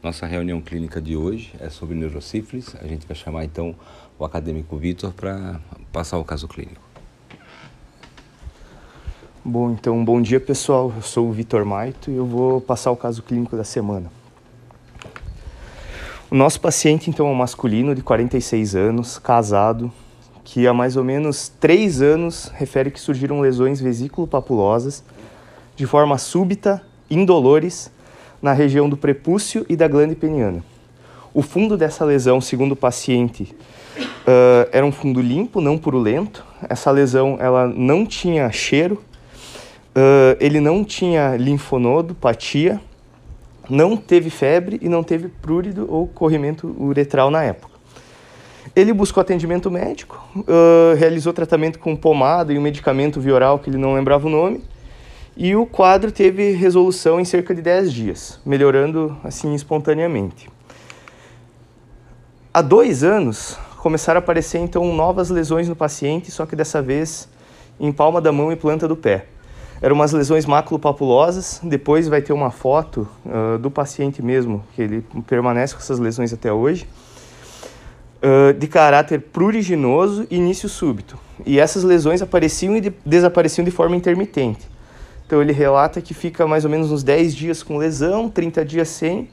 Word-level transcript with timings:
Nossa 0.00 0.26
reunião 0.26 0.60
clínica 0.60 1.00
de 1.00 1.16
hoje 1.16 1.52
é 1.58 1.68
sobre 1.68 1.96
neurosífilis. 1.96 2.76
A 2.80 2.86
gente 2.86 3.04
vai 3.04 3.16
chamar 3.16 3.44
então 3.44 3.74
o 4.16 4.24
acadêmico 4.24 4.76
Vitor 4.76 5.12
para 5.12 5.60
passar 5.92 6.18
o 6.18 6.24
caso 6.24 6.46
clínico. 6.46 6.80
Bom, 9.44 9.72
então, 9.72 10.04
bom 10.04 10.22
dia 10.22 10.38
pessoal. 10.38 10.92
Eu 10.94 11.02
sou 11.02 11.28
o 11.28 11.32
Vitor 11.32 11.64
Maito 11.64 12.12
e 12.12 12.14
eu 12.14 12.24
vou 12.24 12.60
passar 12.60 12.92
o 12.92 12.96
caso 12.96 13.24
clínico 13.24 13.56
da 13.56 13.64
semana. 13.64 14.08
O 16.30 16.34
nosso 16.36 16.60
paciente, 16.60 17.10
então, 17.10 17.26
é 17.26 17.30
um 17.30 17.34
masculino 17.34 17.92
de 17.92 18.02
46 18.02 18.76
anos, 18.76 19.18
casado, 19.18 19.90
que 20.44 20.68
há 20.68 20.72
mais 20.72 20.96
ou 20.96 21.02
menos 21.02 21.48
3 21.48 22.02
anos 22.02 22.52
refere 22.54 22.92
que 22.92 23.00
surgiram 23.00 23.40
lesões 23.40 23.80
vesículo-papulosas 23.80 25.02
de 25.74 25.86
forma 25.86 26.18
súbita, 26.18 26.84
indolores, 27.10 27.90
na 28.40 28.52
região 28.52 28.88
do 28.88 28.96
prepúcio 28.96 29.64
e 29.68 29.76
da 29.76 29.88
glândula 29.88 30.18
peniana. 30.18 30.64
O 31.34 31.42
fundo 31.42 31.76
dessa 31.76 32.04
lesão, 32.04 32.40
segundo 32.40 32.72
o 32.72 32.76
paciente, 32.76 33.54
uh, 33.98 34.68
era 34.72 34.84
um 34.84 34.92
fundo 34.92 35.20
limpo, 35.20 35.60
não 35.60 35.76
purulento. 35.76 36.44
Essa 36.68 36.90
lesão 36.90 37.36
ela 37.40 37.66
não 37.66 38.06
tinha 38.06 38.50
cheiro, 38.50 39.02
uh, 39.94 40.36
ele 40.40 40.60
não 40.60 40.84
tinha 40.84 41.36
linfonodo, 41.36 42.14
patia, 42.14 42.80
não 43.68 43.96
teve 43.96 44.30
febre 44.30 44.78
e 44.80 44.88
não 44.88 45.02
teve 45.02 45.28
prurido 45.28 45.86
ou 45.88 46.06
corrimento 46.06 46.74
uretral 46.78 47.30
na 47.30 47.42
época. 47.42 47.78
Ele 48.74 48.92
buscou 48.92 49.20
atendimento 49.20 49.70
médico, 49.70 50.24
uh, 50.36 50.96
realizou 50.96 51.32
tratamento 51.32 51.78
com 51.78 51.96
pomada 51.96 52.52
e 52.52 52.58
um 52.58 52.62
medicamento 52.62 53.20
vioral 53.20 53.58
que 53.58 53.68
ele 53.68 53.78
não 53.78 53.94
lembrava 53.94 54.26
o 54.26 54.30
nome, 54.30 54.62
e 55.40 55.54
o 55.54 55.64
quadro 55.64 56.10
teve 56.10 56.50
resolução 56.50 57.20
em 57.20 57.24
cerca 57.24 57.54
de 57.54 57.62
10 57.62 57.92
dias, 57.92 58.40
melhorando 58.44 59.16
assim 59.22 59.54
espontaneamente. 59.54 60.50
Há 62.52 62.60
dois 62.60 63.04
anos 63.04 63.56
começaram 63.76 64.18
a 64.18 64.22
aparecer 64.22 64.58
então 64.58 64.92
novas 64.92 65.30
lesões 65.30 65.68
no 65.68 65.76
paciente, 65.76 66.32
só 66.32 66.44
que 66.44 66.56
dessa 66.56 66.82
vez 66.82 67.28
em 67.78 67.92
palma 67.92 68.20
da 68.20 68.32
mão 68.32 68.50
e 68.50 68.56
planta 68.56 68.88
do 68.88 68.96
pé. 68.96 69.26
Eram 69.80 69.94
umas 69.94 70.10
lesões 70.10 70.44
maculopapulosas, 70.44 71.60
depois 71.62 72.08
vai 72.08 72.20
ter 72.20 72.32
uma 72.32 72.50
foto 72.50 73.08
uh, 73.24 73.58
do 73.58 73.70
paciente 73.70 74.20
mesmo, 74.20 74.64
que 74.74 74.82
ele 74.82 75.06
permanece 75.28 75.72
com 75.72 75.78
essas 75.78 76.00
lesões 76.00 76.32
até 76.32 76.52
hoje, 76.52 76.84
uh, 78.20 78.52
de 78.52 78.66
caráter 78.66 79.20
pruriginoso 79.20 80.26
e 80.28 80.34
início 80.34 80.68
súbito. 80.68 81.16
E 81.46 81.60
essas 81.60 81.84
lesões 81.84 82.20
apareciam 82.22 82.76
e 82.76 82.80
de 82.80 82.92
desapareciam 83.06 83.64
de 83.64 83.70
forma 83.70 83.94
intermitente. 83.94 84.77
Então 85.28 85.42
ele 85.42 85.52
relata 85.52 86.00
que 86.00 86.14
fica 86.14 86.46
mais 86.46 86.64
ou 86.64 86.70
menos 86.70 86.90
uns 86.90 87.02
10 87.02 87.36
dias 87.36 87.62
com 87.62 87.76
lesão, 87.76 88.30
30 88.30 88.64
dias 88.64 88.88
sem. 88.88 89.28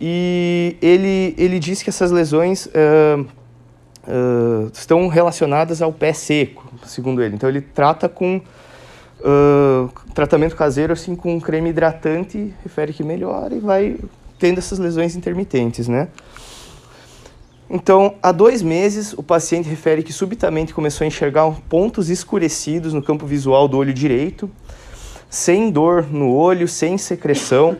E 0.00 0.74
ele, 0.80 1.34
ele 1.36 1.58
diz 1.58 1.82
que 1.82 1.90
essas 1.90 2.10
lesões 2.10 2.64
uh, 2.64 3.20
uh, 3.20 4.70
estão 4.72 5.06
relacionadas 5.08 5.82
ao 5.82 5.92
pé 5.92 6.14
seco, 6.14 6.66
segundo 6.86 7.22
ele. 7.22 7.34
Então 7.34 7.46
ele 7.46 7.60
trata 7.60 8.08
com 8.08 8.40
uh, 9.20 9.90
tratamento 10.14 10.56
caseiro, 10.56 10.94
assim, 10.94 11.14
com 11.14 11.38
creme 11.38 11.68
hidratante, 11.68 12.54
refere 12.62 12.94
que 12.94 13.04
melhora 13.04 13.54
e 13.54 13.60
vai 13.60 13.98
tendo 14.38 14.56
essas 14.56 14.78
lesões 14.78 15.14
intermitentes, 15.14 15.88
né? 15.88 16.08
Então, 17.68 18.14
há 18.22 18.32
dois 18.32 18.62
meses, 18.62 19.12
o 19.12 19.22
paciente 19.22 19.68
refere 19.68 20.02
que 20.02 20.12
subitamente 20.12 20.72
começou 20.72 21.04
a 21.04 21.08
enxergar 21.08 21.50
pontos 21.68 22.08
escurecidos 22.08 22.94
no 22.94 23.02
campo 23.02 23.26
visual 23.26 23.68
do 23.68 23.76
olho 23.76 23.92
direito, 23.92 24.50
sem 25.32 25.70
dor 25.70 26.06
no 26.12 26.30
olho, 26.30 26.68
sem 26.68 26.98
secreção, 26.98 27.74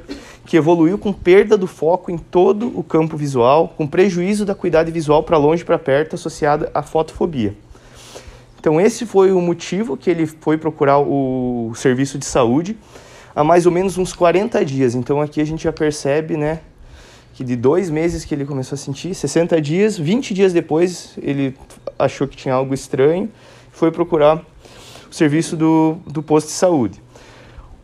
que 0.47 0.57
evoluiu 0.57 0.97
com 0.97 1.13
perda 1.13 1.55
do 1.55 1.67
foco 1.67 2.11
em 2.11 2.17
todo 2.17 2.73
o 2.75 2.83
campo 2.83 3.15
visual, 3.15 3.75
com 3.77 3.87
prejuízo 3.87 4.47
da 4.47 4.55
cuidade 4.55 4.91
visual 4.91 5.23
para 5.23 5.37
longe 5.37 5.61
e 5.61 5.65
para 5.67 5.79
perto 5.79 6.15
associada 6.15 6.71
à 6.73 6.83
fotofobia. 6.83 7.55
Então 8.59 8.81
esse 8.81 9.05
foi 9.05 9.33
o 9.33 9.41
motivo 9.43 9.99
que 9.99 10.09
ele 10.09 10.25
foi 10.27 10.57
procurar 10.57 10.99
o 10.99 11.75
serviço 11.75 12.17
de 12.17 12.25
saúde 12.25 12.75
há 13.37 13.45
mais 13.45 13.67
ou 13.67 13.73
menos 13.73 13.99
uns 13.99 14.15
40 14.15 14.65
dias. 14.65 14.95
Então 14.95 15.21
aqui 15.21 15.39
a 15.39 15.45
gente 15.45 15.65
já 15.65 15.73
percebe, 15.73 16.39
né, 16.39 16.61
que 17.35 17.45
de 17.45 17.55
dois 17.55 17.91
meses 17.91 18.25
que 18.25 18.35
ele 18.35 18.47
começou 18.47 18.77
a 18.77 18.79
sentir, 18.79 19.15
60 19.15 19.61
dias, 19.61 19.99
20 19.99 20.33
dias 20.33 20.55
depois 20.55 21.19
ele 21.21 21.55
achou 21.99 22.27
que 22.27 22.35
tinha 22.35 22.55
algo 22.55 22.73
estranho, 22.73 23.31
foi 23.71 23.91
procurar 23.91 24.43
o 25.11 25.15
serviço 25.15 25.55
do, 25.55 25.99
do 26.07 26.23
posto 26.23 26.47
de 26.47 26.55
saúde 26.55 27.03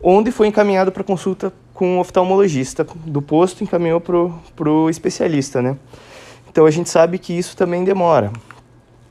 onde 0.01 0.31
foi 0.31 0.47
encaminhado 0.47 0.91
para 0.91 1.03
consulta 1.03 1.53
com 1.73 1.95
um 1.95 1.99
oftalmologista 1.99 2.85
do 3.05 3.21
posto, 3.21 3.63
encaminhou 3.63 4.01
para 4.01 4.69
o 4.69 4.89
especialista, 4.89 5.61
né? 5.61 5.77
Então 6.49 6.65
a 6.65 6.71
gente 6.71 6.89
sabe 6.89 7.17
que 7.17 7.31
isso 7.31 7.55
também 7.55 7.83
demora. 7.83 8.31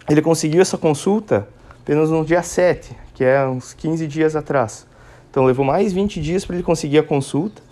Ele 0.08 0.20
conseguiu 0.20 0.60
essa 0.60 0.76
consulta 0.76 1.48
apenas 1.80 2.10
no 2.10 2.24
dia 2.24 2.42
7, 2.42 2.94
que 3.14 3.24
é 3.24 3.46
uns 3.46 3.72
15 3.72 4.06
dias 4.06 4.36
atrás. 4.36 4.86
Então 5.30 5.44
levou 5.44 5.64
mais 5.64 5.92
20 5.92 6.20
dias 6.20 6.44
para 6.44 6.56
ele 6.56 6.62
conseguir 6.62 6.98
a 6.98 7.02
consulta. 7.02 7.62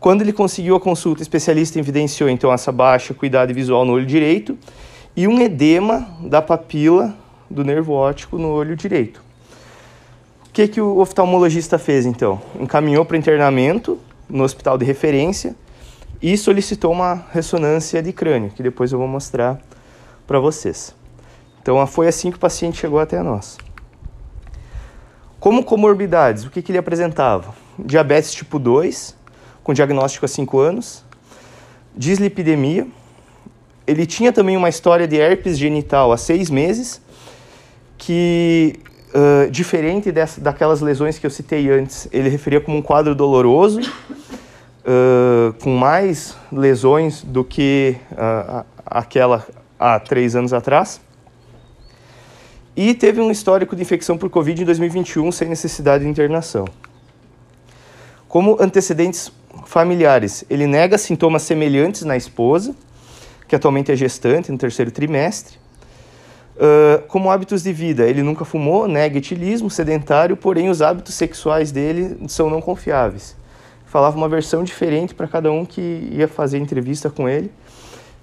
Quando 0.00 0.22
ele 0.22 0.32
conseguiu 0.32 0.74
a 0.74 0.80
consulta, 0.80 1.20
o 1.20 1.22
especialista 1.22 1.78
evidenciou 1.78 2.28
então 2.28 2.52
essa 2.52 2.72
baixa 2.72 3.14
cuidado 3.14 3.54
visual 3.54 3.84
no 3.84 3.92
olho 3.92 4.04
direito 4.04 4.58
e 5.16 5.28
um 5.28 5.40
edema 5.40 6.08
da 6.20 6.42
papila 6.42 7.16
do 7.48 7.62
nervo 7.64 7.92
óptico 7.92 8.36
no 8.36 8.48
olho 8.48 8.74
direito. 8.74 9.22
O 10.52 10.54
que, 10.54 10.68
que 10.68 10.82
o 10.82 10.98
oftalmologista 10.98 11.78
fez 11.78 12.04
então? 12.04 12.38
Encaminhou 12.60 13.06
para 13.06 13.16
internamento 13.16 13.98
no 14.28 14.44
hospital 14.44 14.76
de 14.76 14.84
referência 14.84 15.56
e 16.20 16.36
solicitou 16.36 16.92
uma 16.92 17.24
ressonância 17.32 18.02
de 18.02 18.12
crânio, 18.12 18.50
que 18.50 18.62
depois 18.62 18.92
eu 18.92 18.98
vou 18.98 19.08
mostrar 19.08 19.58
para 20.26 20.38
vocês. 20.38 20.94
Então 21.62 21.86
foi 21.86 22.06
assim 22.06 22.30
que 22.30 22.36
o 22.36 22.38
paciente 22.38 22.78
chegou 22.78 23.00
até 23.00 23.22
nós. 23.22 23.56
Como 25.40 25.64
comorbidades, 25.64 26.44
o 26.44 26.50
que, 26.50 26.60
que 26.60 26.70
ele 26.70 26.76
apresentava? 26.76 27.54
Diabetes 27.78 28.30
tipo 28.34 28.58
2, 28.58 29.16
com 29.64 29.72
diagnóstico 29.72 30.26
há 30.26 30.28
5 30.28 30.58
anos, 30.58 31.02
dislipidemia, 31.96 32.86
ele 33.86 34.04
tinha 34.04 34.30
também 34.30 34.58
uma 34.58 34.68
história 34.68 35.08
de 35.08 35.16
herpes 35.16 35.56
genital 35.56 36.12
há 36.12 36.18
6 36.18 36.50
meses, 36.50 37.00
que 37.96 38.78
Diferente 39.50 40.10
dessa, 40.10 40.40
daquelas 40.40 40.80
lesões 40.80 41.18
que 41.18 41.26
eu 41.26 41.30
citei 41.30 41.70
antes, 41.70 42.08
ele 42.12 42.28
referia 42.28 42.60
como 42.60 42.78
um 42.78 42.82
quadro 42.82 43.14
doloroso, 43.14 43.80
uh, 44.82 45.52
com 45.62 45.74
mais 45.76 46.36
lesões 46.50 47.22
do 47.22 47.44
que 47.44 47.96
uh, 48.12 48.64
aquela 48.86 49.46
há 49.78 49.98
três 49.98 50.36
anos 50.36 50.52
atrás. 50.52 51.00
E 52.74 52.94
teve 52.94 53.20
um 53.20 53.30
histórico 53.30 53.76
de 53.76 53.82
infecção 53.82 54.16
por 54.16 54.30
Covid 54.30 54.62
em 54.62 54.64
2021 54.64 55.30
sem 55.32 55.48
necessidade 55.48 56.04
de 56.04 56.10
internação. 56.10 56.64
Como 58.28 58.56
antecedentes 58.58 59.30
familiares, 59.66 60.44
ele 60.48 60.66
nega 60.66 60.96
sintomas 60.96 61.42
semelhantes 61.42 62.02
na 62.02 62.16
esposa, 62.16 62.74
que 63.46 63.54
atualmente 63.54 63.92
é 63.92 63.96
gestante 63.96 64.50
no 64.50 64.56
terceiro 64.56 64.90
trimestre, 64.90 65.58
Uh, 66.62 67.02
como 67.08 67.28
hábitos 67.28 67.64
de 67.64 67.72
vida, 67.72 68.08
ele 68.08 68.22
nunca 68.22 68.44
fumou, 68.44 68.86
nega 68.86 69.18
etilismo, 69.18 69.68
sedentário, 69.68 70.36
porém 70.36 70.68
os 70.68 70.80
hábitos 70.80 71.16
sexuais 71.16 71.72
dele 71.72 72.16
são 72.28 72.48
não 72.48 72.60
confiáveis. 72.60 73.36
Falava 73.84 74.16
uma 74.16 74.28
versão 74.28 74.62
diferente 74.62 75.12
para 75.12 75.26
cada 75.26 75.50
um 75.50 75.64
que 75.64 76.08
ia 76.12 76.28
fazer 76.28 76.58
entrevista 76.58 77.10
com 77.10 77.28
ele. 77.28 77.50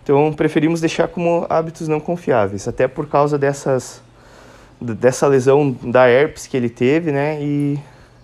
Então 0.01 0.31
preferimos 0.31 0.79
deixar 0.79 1.09
como 1.09 1.45
hábitos 1.49 1.89
não 1.89 1.99
confiáveis, 1.99 2.65
até 2.65 2.87
por 2.87 3.07
causa 3.07 3.37
dessas 3.37 4.01
dessa 4.79 5.27
lesão 5.27 5.75
da 5.83 6.07
herpes 6.07 6.47
que 6.47 6.55
ele 6.55 6.69
teve, 6.69 7.11
né? 7.11 7.37
E 7.41 7.77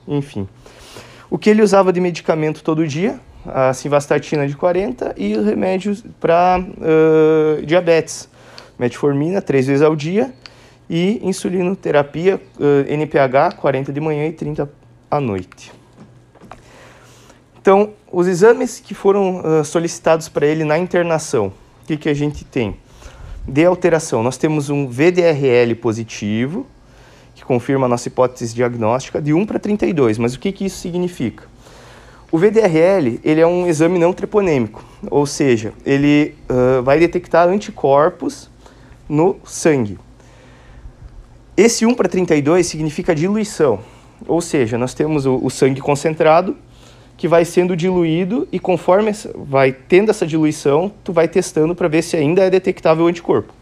enfim. 0.08 0.48
O 1.30 1.38
que 1.38 1.50
ele 1.50 1.62
usava 1.62 1.92
de 1.92 2.00
medicamento 2.00 2.64
todo 2.64 2.88
dia, 2.88 3.20
a 3.46 3.74
simvastatina 3.74 4.48
de 4.48 4.56
40 4.56 5.14
e 5.18 5.36
remédios 5.36 6.06
para 6.22 6.62
uh, 6.62 7.66
diabetes 7.66 8.30
metformina 8.78 9.42
três 9.42 9.68
vezes 9.68 9.82
ao 9.82 9.96
dia 9.96 10.34
e 10.90 11.20
insulinoterapia 11.24 12.42
uh, 12.60 12.92
NPH 12.92 13.56
40 13.58 13.92
de 13.92 14.00
manhã 14.00 14.28
e 14.28 14.32
30 14.32 14.70
à 15.10 15.20
noite. 15.20 15.72
Então, 17.60 17.94
os 18.12 18.28
exames 18.28 18.80
que 18.80 18.94
foram 18.94 19.40
uh, 19.40 19.66
solicitados 19.66 20.30
para 20.30 20.46
ele 20.46 20.64
na 20.64 20.78
internação, 20.78 21.48
o 21.84 21.88
que, 21.88 21.98
que 21.98 22.10
a 22.10 22.14
gente 22.14 22.46
tem? 22.46 22.78
De 23.48 23.66
alteração, 23.66 24.22
nós 24.22 24.38
temos 24.38 24.70
um 24.70 24.88
VDRL 24.88 25.74
positivo, 25.76 26.68
que 27.34 27.44
confirma 27.44 27.86
a 27.86 27.90
nossa 27.90 28.08
hipótese 28.08 28.54
diagnóstica, 28.54 29.22
de 29.22 29.34
1 29.34 29.46
para 29.46 29.60
32. 29.60 30.18
Mas 30.18 30.36
o 30.36 30.40
que, 30.40 30.52
que 30.52 30.66
isso 30.66 30.78
significa? 30.78 31.44
O 32.32 32.38
VDRL 32.38 33.20
ele 33.24 33.42
é 33.42 33.48
um 33.48 33.68
exame 33.68 33.98
não 33.98 34.14
treponêmico, 34.14 34.84
ou 35.10 35.26
seja, 35.26 35.74
ele 35.86 36.36
uh, 36.50 36.84
vai 36.84 37.00
detectar 37.00 37.48
anticorpos 37.48 38.50
no 39.08 39.38
sangue. 39.44 39.98
Esse 41.56 41.86
1 41.86 41.94
para 41.94 42.10
32 42.10 42.66
significa 42.66 43.16
diluição, 43.16 43.80
ou 44.28 44.42
seja, 44.42 44.78
nós 44.78 44.94
temos 44.94 45.26
o, 45.26 45.40
o 45.42 45.50
sangue 45.50 45.80
concentrado 45.80 46.58
que 47.18 47.28
vai 47.28 47.46
sendo 47.46 47.76
diluído 47.76 48.48
e 48.52 48.60
conforme 48.60 49.12
vai 49.36 49.72
tendo 49.72 50.10
essa 50.10 50.28
diluição, 50.28 50.92
tu 51.04 51.14
vai 51.14 51.28
testando 51.28 51.74
para 51.74 51.88
ver 51.88 52.02
se 52.02 52.18
ainda 52.18 52.44
é 52.44 52.50
detectável 52.50 53.06
o 53.06 53.08
anticorpo. 53.08 53.54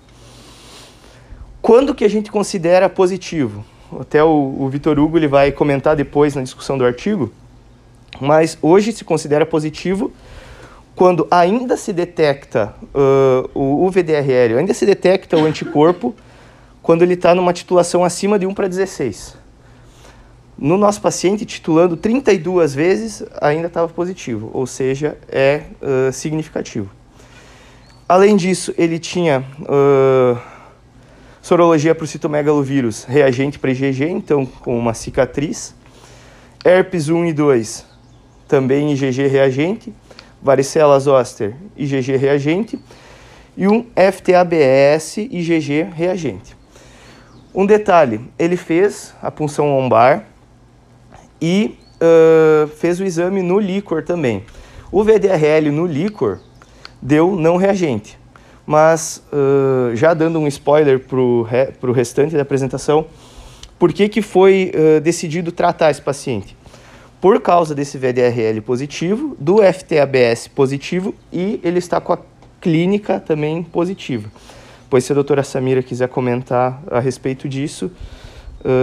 Quando 1.61 1.93
que 1.93 2.03
a 2.03 2.09
gente 2.09 2.31
considera 2.31 2.89
positivo? 2.89 3.63
Até 3.99 4.23
o, 4.23 4.55
o 4.59 4.67
Vitor 4.69 4.97
Hugo 4.97 5.17
ele 5.17 5.27
vai 5.27 5.51
comentar 5.51 5.95
depois 5.95 6.35
na 6.35 6.41
discussão 6.41 6.77
do 6.77 6.85
artigo, 6.85 7.31
mas 8.19 8.57
hoje 8.61 8.91
se 8.91 9.03
considera 9.03 9.45
positivo 9.45 10.11
quando 10.95 11.27
ainda 11.31 11.75
se 11.75 11.91
detecta 11.91 12.75
uh, 12.93 13.49
o, 13.53 13.89
VDRL, 13.89 14.57
ainda 14.59 14.73
se 14.73 14.85
detecta 14.85 15.37
o 15.37 15.45
anticorpo 15.45 16.15
quando 16.81 17.01
ele 17.01 17.15
está 17.15 17.33
numa 17.33 17.53
titulação 17.53 18.03
acima 18.03 18.37
de 18.37 18.45
1 18.45 18.53
para 18.53 18.67
16. 18.67 19.37
No 20.57 20.77
nosso 20.77 21.01
paciente, 21.01 21.45
titulando 21.45 21.97
32 21.97 22.75
vezes, 22.75 23.23
ainda 23.41 23.67
estava 23.67 23.87
positivo, 23.87 24.51
ou 24.53 24.67
seja, 24.67 25.17
é 25.27 25.63
uh, 25.81 26.11
significativo. 26.13 26.89
Além 28.07 28.35
disso, 28.35 28.73
ele 28.77 28.99
tinha 28.99 29.43
uh, 29.61 30.37
sorologia 31.41 31.95
para 31.95 32.03
o 32.03 32.07
citomegalovírus 32.07 33.05
reagente 33.05 33.57
para 33.57 33.71
IgG, 33.71 34.05
então 34.09 34.45
com 34.45 34.77
uma 34.77 34.93
cicatriz. 34.93 35.73
Herpes 36.63 37.09
1 37.09 37.25
e 37.25 37.33
2, 37.33 37.85
também 38.47 38.93
IgG 38.93 39.27
reagente. 39.27 39.93
Varicela 40.43 40.99
zoster, 40.99 41.55
IgG 41.77 42.17
reagente. 42.17 42.77
E 43.55 43.67
um 43.67 43.85
FTABS 43.95 45.17
IgG 45.17 45.87
reagente. 45.95 46.55
Um 47.55 47.65
detalhe, 47.65 48.19
ele 48.37 48.57
fez 48.57 49.13
a 49.21 49.31
punção 49.31 49.67
lombar, 49.67 50.25
e 51.43 51.77
uh, 51.95 52.67
fez 52.67 53.01
o 53.01 53.03
exame 53.03 53.41
no 53.41 53.59
líquor 53.59 54.01
também. 54.01 54.43
O 54.89 55.03
VDRL 55.03 55.71
no 55.71 55.85
líquor 55.85 56.39
deu 57.01 57.35
não 57.35 57.57
reagente, 57.57 58.17
mas 58.65 59.21
uh, 59.33 59.93
já 59.93 60.13
dando 60.13 60.39
um 60.39 60.47
spoiler 60.47 60.99
para 60.99 61.19
o 61.19 61.41
re, 61.43 61.73
restante 61.93 62.33
da 62.33 62.41
apresentação, 62.41 63.07
por 63.77 63.91
que, 63.91 64.07
que 64.07 64.21
foi 64.21 64.71
uh, 64.73 65.01
decidido 65.01 65.51
tratar 65.51 65.91
esse 65.91 66.01
paciente? 66.01 66.55
Por 67.23 67.39
causa 67.39 67.73
desse 67.73 67.97
VDRL 67.97 68.59
positivo, 68.59 69.33
do 69.39 69.59
FTABS 69.59 70.49
positivo 70.49 71.15
e 71.31 71.57
ele 71.63 71.79
está 71.79 72.01
com 72.01 72.11
a 72.11 72.19
clínica 72.59 73.17
também 73.17 73.63
positiva. 73.63 74.29
Pois 74.89 75.05
se 75.05 75.13
a 75.13 75.15
doutora 75.15 75.41
Samira 75.41 75.81
quiser 75.81 76.09
comentar 76.09 76.83
a 76.91 76.99
respeito 76.99 77.47
disso, 77.47 77.89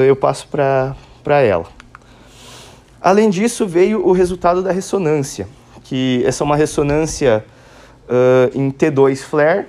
eu 0.08 0.16
passo 0.16 0.48
para 0.48 1.42
ela. 1.42 1.66
Além 2.98 3.28
disso, 3.28 3.66
veio 3.66 4.06
o 4.06 4.12
resultado 4.12 4.62
da 4.62 4.72
ressonância, 4.72 5.46
que 5.84 6.22
essa 6.25 6.42
é 6.42 6.46
uma 6.46 6.56
ressonância 6.56 7.44
uh, 8.08 8.58
em 8.58 8.70
T2 8.70 9.19
flare. 9.19 9.66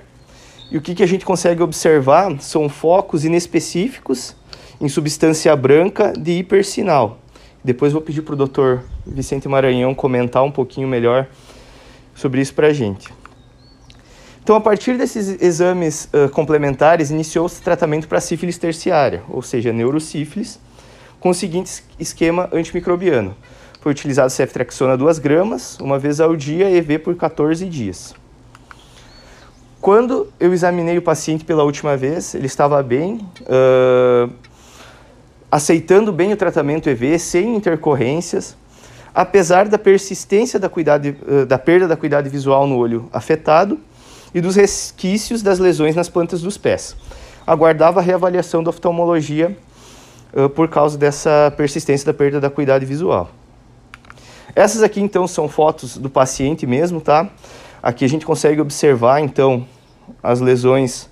E 0.70 0.78
o 0.78 0.80
que, 0.80 0.94
que 0.94 1.02
a 1.02 1.06
gente 1.06 1.26
consegue 1.26 1.62
observar 1.62 2.40
são 2.40 2.70
focos 2.70 3.22
inespecíficos 3.22 4.34
em 4.80 4.88
substância 4.88 5.54
branca 5.54 6.14
de 6.14 6.38
hipersinal. 6.38 7.21
Depois 7.64 7.92
vou 7.92 8.02
pedir 8.02 8.22
para 8.22 8.34
o 8.34 8.46
Dr. 8.46 8.82
Vicente 9.06 9.48
Maranhão 9.48 9.94
comentar 9.94 10.42
um 10.42 10.50
pouquinho 10.50 10.88
melhor 10.88 11.28
sobre 12.14 12.40
isso 12.40 12.54
para 12.54 12.68
a 12.68 12.72
gente. 12.72 13.08
Então, 14.42 14.56
a 14.56 14.60
partir 14.60 14.98
desses 14.98 15.40
exames 15.40 16.08
uh, 16.12 16.28
complementares, 16.30 17.10
iniciou-se 17.10 17.62
tratamento 17.62 18.08
para 18.08 18.20
sífilis 18.20 18.58
terciária, 18.58 19.22
ou 19.28 19.40
seja, 19.40 19.72
neurosífilis, 19.72 20.58
com 21.20 21.30
o 21.30 21.34
seguinte 21.34 21.84
esquema 21.98 22.48
antimicrobiano. 22.52 23.36
Foi 23.80 23.92
utilizado 23.92 24.30
ceftriaxona 24.30 24.96
2 24.96 25.20
gramas, 25.20 25.78
uma 25.78 25.98
vez 25.98 26.20
ao 26.20 26.34
dia, 26.34 26.68
EV 26.68 26.98
por 26.98 27.14
14 27.14 27.64
dias. 27.66 28.14
Quando 29.80 30.28
eu 30.38 30.52
examinei 30.52 30.98
o 30.98 31.02
paciente 31.02 31.44
pela 31.44 31.62
última 31.62 31.96
vez, 31.96 32.34
ele 32.34 32.46
estava 32.46 32.82
bem, 32.82 33.20
uh, 33.42 34.32
aceitando 35.52 36.10
bem 36.10 36.32
o 36.32 36.36
tratamento 36.36 36.88
EV, 36.88 37.18
sem 37.18 37.54
intercorrências, 37.54 38.56
apesar 39.14 39.68
da 39.68 39.76
persistência 39.76 40.58
da, 40.58 40.66
cuidade, 40.66 41.14
uh, 41.28 41.44
da 41.44 41.58
perda 41.58 41.86
da 41.86 41.94
cuidade 41.94 42.30
visual 42.30 42.66
no 42.66 42.78
olho 42.78 43.06
afetado 43.12 43.78
e 44.34 44.40
dos 44.40 44.56
resquícios 44.56 45.42
das 45.42 45.58
lesões 45.58 45.94
nas 45.94 46.08
plantas 46.08 46.40
dos 46.40 46.56
pés. 46.56 46.96
Aguardava 47.46 48.00
a 48.00 48.02
reavaliação 48.02 48.62
da 48.62 48.70
oftalmologia 48.70 49.54
uh, 50.32 50.48
por 50.48 50.68
causa 50.68 50.96
dessa 50.96 51.52
persistência 51.54 52.06
da 52.06 52.14
perda 52.14 52.40
da 52.40 52.48
cuidade 52.48 52.86
visual. 52.86 53.30
Essas 54.56 54.82
aqui, 54.82 55.02
então, 55.02 55.28
são 55.28 55.50
fotos 55.50 55.98
do 55.98 56.08
paciente 56.08 56.66
mesmo, 56.66 56.98
tá? 56.98 57.28
Aqui 57.82 58.06
a 58.06 58.08
gente 58.08 58.24
consegue 58.24 58.58
observar, 58.58 59.20
então, 59.20 59.66
as 60.22 60.40
lesões 60.40 61.10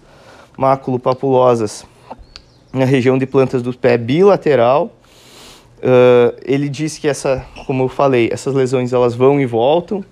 maculopapulosas 0.56 1.84
na 2.72 2.84
região 2.84 3.18
de 3.18 3.26
plantas 3.26 3.62
do 3.62 3.76
pé 3.76 3.96
bilateral. 3.98 4.96
Uh, 5.78 6.36
ele 6.44 6.68
diz 6.68 6.98
que 6.98 7.08
essa, 7.08 7.44
como 7.66 7.84
eu 7.84 7.88
falei, 7.88 8.28
essas 8.30 8.54
lesões 8.54 8.92
elas 8.92 9.14
vão 9.14 9.40
e 9.40 9.46
voltam. 9.46 10.04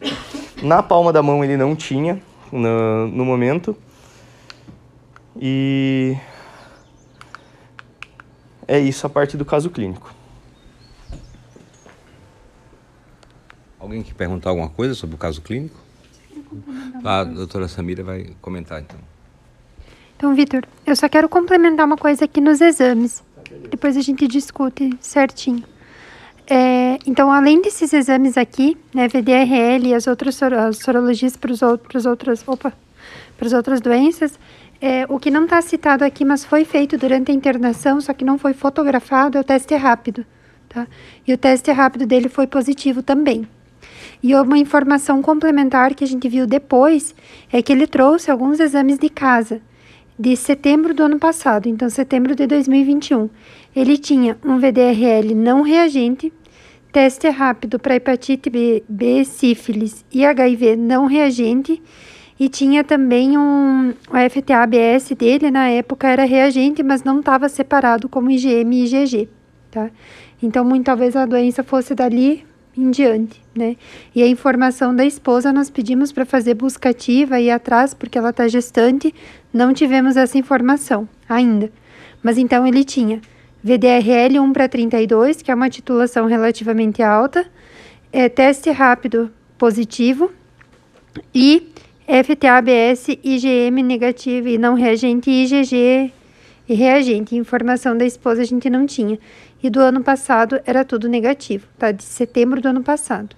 Na 0.63 0.83
palma 0.83 1.13
da 1.13 1.23
mão 1.23 1.45
ele 1.45 1.57
não 1.57 1.77
tinha 1.77 2.21
no, 2.51 3.07
no 3.09 3.25
momento. 3.25 3.77
E 5.41 6.17
é 8.67 8.79
isso 8.79 9.07
a 9.07 9.11
parte 9.11 9.37
do 9.37 9.45
caso 9.45 9.71
clínico. 9.71 10.13
Alguém 13.79 14.03
quer 14.03 14.15
perguntar 14.15 14.51
alguma 14.51 14.69
coisa 14.69 14.95
sobre 14.95 15.15
o 15.15 15.19
caso 15.19 15.41
clínico? 15.41 15.79
A 17.05 17.25
doutora 17.25 17.69
Samira 17.69 18.03
vai 18.03 18.33
comentar 18.41 18.81
então. 18.81 18.99
Então, 20.19 20.35
Vitor, 20.35 20.65
eu 20.85 20.97
só 20.97 21.09
quero 21.09 21.29
complementar 21.29 21.87
uma 21.87 21.97
coisa 21.97 22.25
aqui 22.25 22.41
nos 22.41 22.61
exames. 22.61 23.23
Depois 23.71 23.97
a 23.97 24.01
gente 24.01 24.27
discute 24.27 24.91
certinho. 25.01 25.63
É, 26.45 26.99
então, 27.07 27.31
além 27.31 27.63
desses 27.63 27.93
exames 27.93 28.37
aqui, 28.37 28.77
né, 28.93 29.07
VDRL 29.07 29.87
e 29.87 29.95
as 29.95 30.09
outras 30.09 30.43
as 30.43 30.79
sorologias 30.79 31.37
para 31.37 31.53
os 31.53 31.63
outros, 31.63 32.05
outras, 32.05 32.43
opa, 32.49 32.73
para 33.37 33.47
as 33.47 33.53
outras 33.53 33.81
doenças, 33.81 34.37
é, 34.81 35.07
o 35.09 35.21
que 35.21 35.31
não 35.31 35.45
está 35.45 35.63
citado 35.63 36.05
aqui, 36.05 36.25
mas 36.25 36.45
foi 36.45 36.65
feito 36.65 36.99
durante 36.99 37.31
a 37.31 37.35
internação, 37.35 38.01
só 38.01 38.13
que 38.13 38.25
não 38.25 38.39
foi 38.39 38.55
fotografado, 38.55 39.39
é 39.39 39.41
o 39.41 39.45
teste 39.45 39.77
rápido. 39.77 40.27
Tá? 40.69 40.89
E 41.29 41.33
o 41.33 41.39
teste 41.39 41.71
rápido 41.71 42.05
dele 42.07 42.29
foi 42.29 42.49
positivo 42.49 43.05
também. 43.05 43.47
E 44.21 44.35
uma 44.35 44.59
informação 44.59 45.23
complementar 45.23 45.95
que 45.95 46.03
a 46.03 46.09
gente 46.09 46.29
viu 46.29 46.45
depois 46.45 47.15
é 47.53 47.63
que 47.63 47.73
ele 47.73 47.87
trouxe 47.87 48.33
alguns 48.33 48.59
exames 48.59 48.99
de 48.99 49.09
casa 49.09 49.63
de 50.19 50.35
setembro 50.37 50.93
do 50.93 51.05
ano 51.05 51.19
passado, 51.19 51.69
então 51.69 51.89
setembro 51.89 52.35
de 52.35 52.47
2021. 52.47 53.31
Ele 53.75 53.97
tinha 53.97 54.37
um 54.45 54.59
VDRL 54.59 55.35
não 55.35 55.63
reagente, 55.63 56.33
teste 56.91 57.29
rápido 57.29 57.79
para 57.79 57.95
hepatite 57.95 58.51
B, 58.51 58.83
B, 58.89 59.25
sífilis 59.25 60.05
e 60.13 60.25
HIV 60.25 60.75
não 60.77 61.07
reagente 61.07 61.81
e 62.41 62.49
tinha 62.49 62.83
também 62.83 63.37
um 63.37 63.95
FTA-ABS 64.31 65.11
dele, 65.17 65.51
na 65.51 65.69
época 65.69 66.09
era 66.09 66.25
reagente, 66.25 66.83
mas 66.83 67.05
não 67.05 67.21
estava 67.21 67.49
separado 67.49 68.09
como 68.09 68.31
IgM 68.31 68.73
e 68.73 68.85
IgG, 68.85 69.29
tá? 69.71 69.91
Então, 70.43 70.65
muito 70.65 70.87
talvez 70.87 71.17
a 71.17 71.27
doença 71.27 71.65
fosse 71.65 71.95
dali 71.95 72.48
em 72.79 72.91
diante, 72.93 73.43
né? 73.55 73.77
E 74.15 74.23
a 74.23 74.29
informação 74.29 74.95
da 74.95 75.05
esposa 75.05 75.53
nós 75.53 75.69
pedimos 75.69 76.13
para 76.13 76.25
fazer 76.25 76.55
busca 76.55 76.91
ativa 76.91 77.41
e 77.41 77.51
atrás, 77.51 77.93
porque 77.93 78.17
ela 78.17 78.31
está 78.31 78.47
gestante, 78.47 79.13
não 79.53 79.75
tivemos 79.75 80.17
essa 80.17 80.39
informação 80.39 81.09
ainda. 81.29 81.71
Mas 82.23 82.39
então 82.39 82.65
ele 82.67 82.85
tinha 82.85 83.21
VDRL 83.63 84.39
1 84.39 84.53
para 84.53 84.69
32, 84.69 85.43
que 85.43 85.51
é 85.51 85.55
uma 85.55 85.69
titulação 85.69 86.27
relativamente 86.27 87.03
alta, 87.03 87.45
é, 88.13 88.29
teste 88.29 88.71
rápido 88.71 89.31
positivo 89.59 90.31
e 91.35 91.73
FTABS, 92.07 93.09
IgM 93.25 93.83
negativo 93.83 94.49
e 94.49 94.57
não 94.57 94.75
reagente, 94.75 95.31
IgG 95.31 96.13
e 96.69 96.75
reagente. 96.75 97.35
Informação 97.35 97.97
da 97.97 98.05
esposa 98.05 98.43
a 98.43 98.45
gente 98.45 98.71
não 98.71 98.87
tinha. 98.87 99.19
E 99.63 99.69
do 99.69 99.81
ano 99.81 100.03
passado 100.03 100.61
era 100.65 100.85
tudo 100.85 101.09
negativo, 101.09 101.67
tá? 101.79 101.91
De 101.91 102.05
setembro 102.05 102.61
do 102.61 102.69
ano 102.69 102.83
passado. 102.83 103.35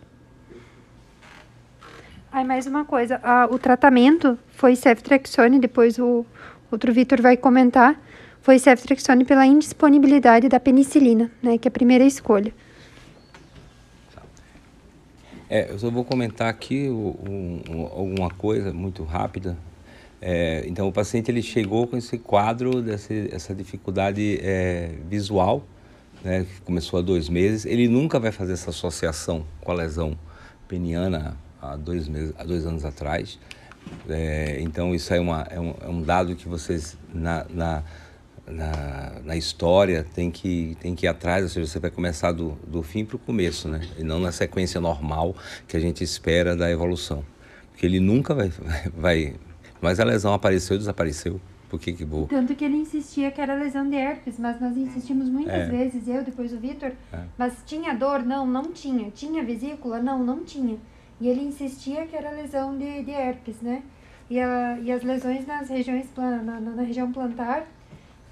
Aí 2.33 2.45
mais 2.45 2.67
uma 2.67 2.85
coisa, 2.85 3.21
o 3.51 3.59
tratamento 3.59 4.39
foi 4.51 4.77
ceftriaxone, 4.77 5.59
depois 5.59 5.99
o 5.99 6.25
outro 6.71 6.93
Vitor 6.93 7.21
vai 7.21 7.37
comentar, 7.37 8.01
foi 8.41 8.57
ceftriaxone 8.57 9.25
pela 9.25 9.45
indisponibilidade 9.45 10.49
da 10.49 10.61
penicilina, 10.61 11.29
né, 11.43 11.59
que 11.59 11.67
é 11.67 11.71
a 11.71 11.73
primeira 11.73 12.05
escolha. 12.05 12.55
É, 15.49 15.73
eu 15.73 15.79
só 15.81 15.91
vou 15.91 16.05
comentar 16.05 16.49
aqui 16.49 16.89
um, 16.89 17.61
um, 17.69 17.83
alguma 17.87 18.31
coisa 18.31 18.73
muito 18.73 19.03
rápida. 19.03 19.59
É, 20.23 20.63
então, 20.69 20.87
o 20.87 20.93
paciente 20.93 21.29
ele 21.29 21.43
chegou 21.43 21.89
com 21.89 21.97
esse 21.97 22.17
quadro, 22.17 22.81
dessa 22.81 23.13
essa 23.13 23.53
dificuldade 23.53 24.39
é, 24.41 24.95
visual, 25.09 25.65
né, 26.23 26.45
que 26.45 26.61
começou 26.63 26.99
há 26.99 27.03
dois 27.03 27.29
meses. 27.29 27.65
Ele 27.65 27.89
nunca 27.89 28.19
vai 28.19 28.33
fazer 28.33 28.53
essa 28.53 28.71
associação 28.71 29.45
com 29.61 29.71
a 29.71 29.75
lesão 29.75 30.19
peniana 30.69 31.37
há 31.61 31.77
dois, 31.77 32.09
meses, 32.09 32.33
há 32.39 32.45
dois 32.45 32.67
anos 32.67 32.85
atrás. 32.85 33.39
É, 34.09 34.59
então, 34.61 34.95
isso 34.95 35.13
é, 35.13 35.21
uma, 35.21 35.47
é, 35.51 35.59
um, 35.59 35.75
é 35.81 35.89
um 35.89 36.03
dado 36.03 36.37
que 36.37 36.47
vocês, 36.47 36.97
na, 37.13 37.47
na, 37.49 37.83
na, 38.47 39.13
na, 39.25 39.37
história, 39.37 40.07
tem 40.15 40.31
que, 40.31 40.77
tem 40.81 40.95
que 40.95 41.07
ir 41.07 41.09
atrás, 41.09 41.43
ou 41.43 41.49
seja, 41.49 41.67
você 41.67 41.79
vai 41.79 41.91
começar 41.91 42.33
do, 42.33 42.59
do 42.67 42.83
fim 42.83 43.05
para 43.05 43.17
o 43.17 43.19
começo, 43.19 43.69
né? 43.69 43.81
E 43.99 44.05
não 44.05 44.21
na 44.21 44.33
sequência 44.33 44.81
normal 44.81 45.35
que 45.67 45.77
a 45.77 45.81
gente 45.81 46.05
espera 46.05 46.55
da 46.55 46.71
evolução. 46.71 47.25
Porque 47.71 47.87
ele 47.87 48.01
nunca 48.01 48.35
vai, 48.35 48.53
vai 48.95 49.35
mas 49.81 49.99
a 49.99 50.05
lesão 50.05 50.35
apareceu 50.35 50.77
e 50.77 50.79
desapareceu. 50.79 51.41
Por 51.71 51.79
que 51.79 51.93
que 51.93 52.05
vou? 52.05 52.27
Tanto 52.27 52.53
que 52.57 52.65
ele 52.65 52.77
insistia 52.77 53.31
que 53.31 53.41
era 53.41 53.55
lesão 53.55 53.89
de 53.89 53.95
herpes, 53.95 54.41
mas 54.41 54.61
nós 54.61 54.77
insistimos 54.77 55.29
muitas 55.29 55.55
é. 55.55 55.67
vezes, 55.67 56.09
eu, 56.09 56.25
depois 56.25 56.53
o 56.53 56.59
Vitor, 56.59 56.91
é. 57.13 57.23
mas 57.39 57.63
tinha 57.65 57.95
dor? 57.95 58.25
Não, 58.25 58.45
não 58.45 58.73
tinha. 58.73 59.09
Tinha 59.13 59.45
vesícula? 59.45 60.01
Não, 60.03 60.19
não 60.19 60.43
tinha. 60.45 60.77
E 61.21 61.29
ele 61.29 61.43
insistia 61.43 62.07
que 62.07 62.17
era 62.17 62.33
lesão 62.33 62.77
de, 62.77 63.05
de 63.05 63.13
herpes, 63.13 63.61
né? 63.63 63.85
E, 64.29 64.41
a, 64.41 64.81
e 64.81 64.91
as 64.91 65.05
lesões 65.05 65.47
nas 65.47 65.69
regiões, 65.69 66.07
na, 66.17 66.61
na 66.61 66.83
região 66.83 67.13
plantar, 67.13 67.67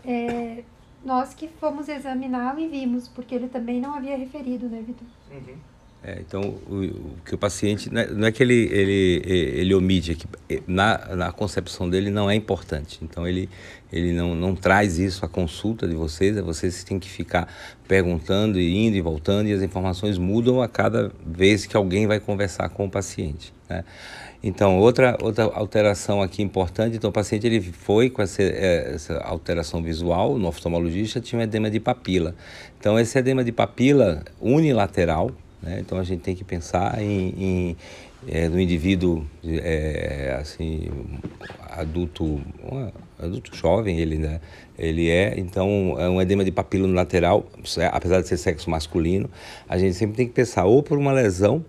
é, 0.04 0.64
nós 1.04 1.33
que 1.33 1.47
fomos 1.47 1.88
examiná-lo 1.88 2.59
e 2.59 2.66
vimos, 2.66 3.07
porque 3.07 3.37
ele 3.37 3.49
também 3.49 3.80
não 3.80 3.95
havia 3.95 4.16
referido, 4.16 4.68
né, 4.68 4.83
Vitor? 4.85 5.07
Uhum. 5.30 5.57
É, 6.02 6.21
então, 6.21 6.40
o, 6.69 6.85
o, 6.85 7.14
que 7.25 7.35
o 7.35 7.38
paciente, 7.38 7.93
não 7.93 8.00
é, 8.00 8.07
não 8.07 8.28
é 8.28 8.33
que 8.33 8.43
ele, 8.43 8.69
ele, 8.71 9.23
ele 9.26 9.75
omite, 9.75 10.12
é 10.12 10.14
que 10.14 10.62
na, 10.67 11.17
na 11.17 11.33
concepção 11.33 11.90
dele 11.90 12.09
não 12.09 12.31
é 12.31 12.35
importante. 12.37 13.00
Então, 13.02 13.26
ele, 13.26 13.49
ele 13.93 14.12
não, 14.12 14.35
não 14.35 14.55
traz 14.55 14.99
isso 14.99 15.25
à 15.25 15.28
consulta 15.28 15.88
de 15.88 15.97
vocês, 15.97 16.37
é 16.37 16.43
vocês 16.43 16.85
têm 16.85 17.00
que 17.00 17.09
ficar 17.09 17.52
perguntando 17.88 18.61
e 18.61 18.87
indo 18.87 18.97
e 18.97 19.00
voltando, 19.00 19.49
e 19.49 19.52
as 19.52 19.61
informações 19.61 20.19
mudam 20.19 20.62
a 20.62 20.69
cada 20.69 21.11
vez 21.26 21.67
que 21.67 21.76
alguém 21.76 22.07
vai 22.07 22.21
conversar 22.21 22.69
com 22.69 22.87
o 22.87 22.90
paciente. 22.90 23.52
Né? 23.69 23.85
Então, 24.40 24.78
outra, 24.78 25.19
outra 25.21 25.45
alteração 25.47 26.23
aqui 26.23 26.43
importante, 26.43 26.97
então 26.97 27.11
o 27.11 27.12
paciente 27.12 27.45
ele 27.45 27.61
foi 27.61 28.09
com 28.09 28.23
essa, 28.23 28.40
é, 28.40 28.95
essa 28.95 29.19
alteração 29.19 29.83
visual, 29.83 30.38
no 30.38 30.47
oftalmologista 30.47 31.21
tinha 31.21 31.40
um 31.40 31.43
edema 31.43 31.69
de 31.69 31.81
papila. 31.81 32.37
Então, 32.78 32.97
esse 32.97 33.19
edema 33.19 33.43
de 33.43 33.50
papila 33.50 34.23
unilateral, 34.40 35.33
né? 35.62 35.78
Então 35.80 35.98
a 35.98 36.04
gente 36.04 36.20
tem 36.20 36.34
que 36.34 36.44
pensar 36.44 37.00
em, 37.02 37.34
em 37.38 37.76
é, 38.26 38.48
no 38.48 38.60
indivíduo 38.60 39.24
é, 39.44 40.36
assim 40.40 40.88
adulto, 41.70 42.40
adulto 43.18 43.54
jovem 43.54 44.00
ele 44.00 44.16
né? 44.16 44.40
ele 44.76 45.08
é 45.08 45.38
então 45.38 45.94
é 45.98 46.08
um 46.08 46.20
edema 46.20 46.44
de 46.44 46.50
papila 46.50 46.86
no 46.88 46.94
lateral, 46.94 47.46
apesar 47.92 48.20
de 48.20 48.28
ser 48.28 48.36
sexo 48.36 48.68
masculino, 48.68 49.30
a 49.68 49.78
gente 49.78 49.94
sempre 49.94 50.16
tem 50.16 50.26
que 50.26 50.32
pensar 50.32 50.64
ou 50.64 50.82
por 50.82 50.98
uma 50.98 51.12
lesão 51.12 51.64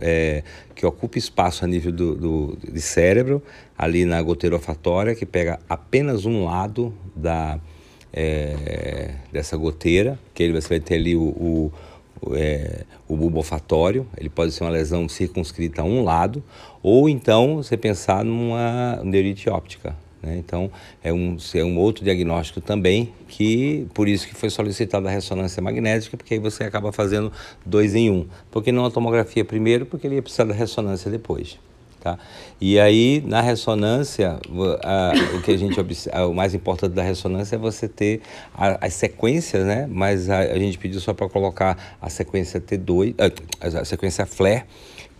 é, 0.00 0.42
que 0.74 0.84
ocupa 0.86 1.18
espaço 1.18 1.64
a 1.64 1.68
nível 1.68 1.92
do, 1.92 2.14
do, 2.14 2.58
de 2.72 2.80
cérebro, 2.80 3.42
ali 3.76 4.04
na 4.04 4.20
goteira 4.22 4.56
olfatória, 4.56 5.14
que 5.14 5.26
pega 5.26 5.58
apenas 5.68 6.24
um 6.24 6.44
lado 6.44 6.94
da, 7.14 7.58
é, 8.12 9.14
dessa 9.32 9.56
goteira, 9.56 10.18
que 10.34 10.42
ele, 10.42 10.52
você 10.52 10.68
vai 10.68 10.80
ter 10.80 10.96
ali 10.96 11.16
o, 11.16 11.22
o 11.22 11.72
é, 12.32 12.84
o 13.08 13.16
bulbo 13.16 13.38
olfatório, 13.38 14.06
ele 14.16 14.28
pode 14.28 14.52
ser 14.52 14.64
uma 14.64 14.70
lesão 14.70 15.08
circunscrita 15.08 15.82
a 15.82 15.84
um 15.84 16.02
lado, 16.04 16.42
ou 16.82 17.08
então 17.08 17.56
você 17.56 17.76
pensar 17.76 18.24
numa 18.24 19.00
neurite 19.02 19.48
óptica. 19.48 19.96
Né? 20.22 20.36
Então, 20.36 20.70
é 21.02 21.12
um, 21.12 21.36
é 21.54 21.64
um 21.64 21.78
outro 21.78 22.04
diagnóstico 22.04 22.60
também, 22.60 23.12
que 23.26 23.86
por 23.94 24.08
isso 24.08 24.28
que 24.28 24.34
foi 24.34 24.50
solicitada 24.50 25.08
a 25.08 25.12
ressonância 25.12 25.62
magnética, 25.62 26.16
porque 26.16 26.34
aí 26.34 26.40
você 26.40 26.64
acaba 26.64 26.92
fazendo 26.92 27.32
dois 27.64 27.94
em 27.94 28.10
um. 28.10 28.26
Por 28.50 28.62
que 28.62 28.70
não 28.70 28.84
a 28.84 28.90
tomografia 28.90 29.44
primeiro? 29.44 29.86
Porque 29.86 30.06
ele 30.06 30.16
ia 30.16 30.22
precisar 30.22 30.44
da 30.44 30.54
ressonância 30.54 31.10
depois. 31.10 31.58
Tá? 32.00 32.18
E 32.58 32.80
aí, 32.80 33.22
na 33.26 33.42
ressonância, 33.42 34.40
a, 34.82 35.12
o 35.36 35.42
que 35.42 35.50
a 35.50 35.56
gente 35.58 35.78
o 36.26 36.32
mais 36.32 36.54
importante 36.54 36.94
da 36.94 37.02
ressonância 37.02 37.56
é 37.56 37.58
você 37.58 37.86
ter 37.86 38.22
a, 38.54 38.86
as 38.86 38.94
sequências, 38.94 39.66
né? 39.66 39.86
Mas 39.86 40.30
a, 40.30 40.58
gente 40.58 40.78
pediu 40.78 40.98
só 40.98 41.12
para 41.12 41.28
colocar 41.28 41.76
a 42.00 42.08
sequência 42.08 42.58
T2, 42.58 43.14
a, 43.18 43.80
a 43.80 43.84
sequência 43.84 44.24
FLAIR, 44.24 44.64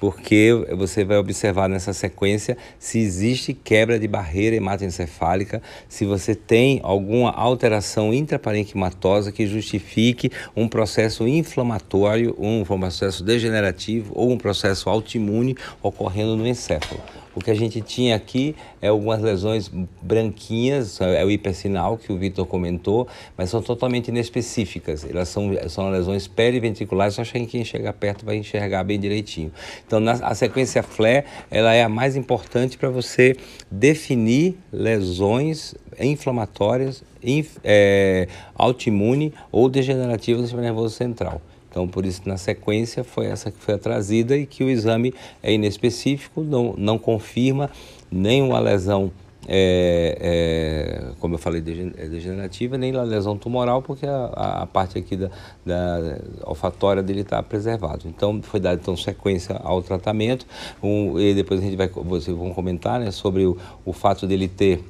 porque 0.00 0.50
você 0.78 1.04
vai 1.04 1.18
observar 1.18 1.68
nessa 1.68 1.92
sequência 1.92 2.56
se 2.78 2.98
existe 2.98 3.52
quebra 3.52 3.98
de 3.98 4.08
barreira 4.08 4.56
hematoencefálica, 4.56 5.60
se 5.90 6.06
você 6.06 6.34
tem 6.34 6.80
alguma 6.82 7.28
alteração 7.32 8.10
intraparenquimatosa 8.10 9.30
que 9.30 9.46
justifique 9.46 10.32
um 10.56 10.66
processo 10.66 11.28
inflamatório, 11.28 12.34
um 12.38 12.64
processo 12.64 13.22
degenerativo 13.22 14.10
ou 14.16 14.30
um 14.30 14.38
processo 14.38 14.88
autoimune 14.88 15.54
ocorrendo 15.82 16.34
no 16.34 16.46
encéfalo. 16.46 17.19
O 17.34 17.40
que 17.40 17.50
a 17.50 17.54
gente 17.54 17.80
tinha 17.80 18.16
aqui 18.16 18.56
é 18.82 18.88
algumas 18.88 19.20
lesões 19.20 19.70
branquinhas, 20.02 21.00
é 21.00 21.24
o 21.24 21.30
hipersinal 21.30 21.96
que 21.96 22.12
o 22.12 22.18
Vitor 22.18 22.44
comentou, 22.44 23.06
mas 23.36 23.50
são 23.50 23.62
totalmente 23.62 24.08
inespecíficas. 24.08 25.04
Elas 25.04 25.28
são, 25.28 25.50
são 25.68 25.90
lesões 25.90 26.26
periventriculares, 26.26 27.14
só 27.14 27.22
que 27.22 27.46
quem 27.46 27.64
chega 27.64 27.92
perto 27.92 28.24
vai 28.26 28.36
enxergar 28.36 28.82
bem 28.82 28.98
direitinho. 28.98 29.52
Então, 29.86 30.00
na, 30.00 30.12
a 30.12 30.34
sequência 30.34 30.82
FLE, 30.82 31.24
ela 31.50 31.72
é 31.72 31.84
a 31.84 31.88
mais 31.88 32.16
importante 32.16 32.76
para 32.76 32.88
você 32.88 33.36
definir 33.70 34.58
lesões 34.72 35.74
inflamatórias, 36.00 37.04
inf, 37.22 37.58
é, 37.62 38.26
autoimune 38.54 39.32
ou 39.52 39.68
degenerativas 39.68 40.42
do 40.42 40.46
sistema 40.46 40.62
nervoso 40.62 40.94
central. 40.94 41.40
Então, 41.70 41.86
por 41.86 42.04
isso, 42.04 42.22
na 42.26 42.36
sequência, 42.36 43.04
foi 43.04 43.26
essa 43.26 43.50
que 43.50 43.58
foi 43.58 43.78
trazida 43.78 44.36
e 44.36 44.44
que 44.44 44.64
o 44.64 44.68
exame 44.68 45.14
é 45.40 45.52
inespecífico, 45.52 46.42
não, 46.42 46.74
não 46.76 46.98
confirma 46.98 47.70
nenhuma 48.10 48.58
lesão, 48.58 49.12
é, 49.46 50.18
é, 50.20 51.12
como 51.20 51.36
eu 51.36 51.38
falei, 51.38 51.62
é 51.96 52.08
degenerativa, 52.08 52.76
nem 52.76 52.94
a 52.96 53.02
lesão 53.04 53.38
tumoral, 53.38 53.82
porque 53.82 54.04
a, 54.04 54.62
a 54.62 54.66
parte 54.66 54.98
aqui 54.98 55.16
da, 55.16 55.30
da 55.64 56.18
olfatória 56.44 57.04
dele 57.04 57.20
está 57.20 57.40
preservado. 57.40 58.08
Então, 58.08 58.42
foi 58.42 58.58
dada 58.58 58.80
então, 58.82 58.96
sequência 58.96 59.56
ao 59.62 59.80
tratamento, 59.80 60.44
um, 60.82 61.20
e 61.20 61.34
depois 61.34 61.60
a 61.60 61.62
gente 61.62 61.76
vai, 61.76 61.88
vocês 61.88 62.36
vão 62.36 62.52
comentar 62.52 62.98
né, 62.98 63.12
sobre 63.12 63.46
o, 63.46 63.56
o 63.84 63.92
fato 63.92 64.26
dele 64.26 64.48
ter 64.48 64.82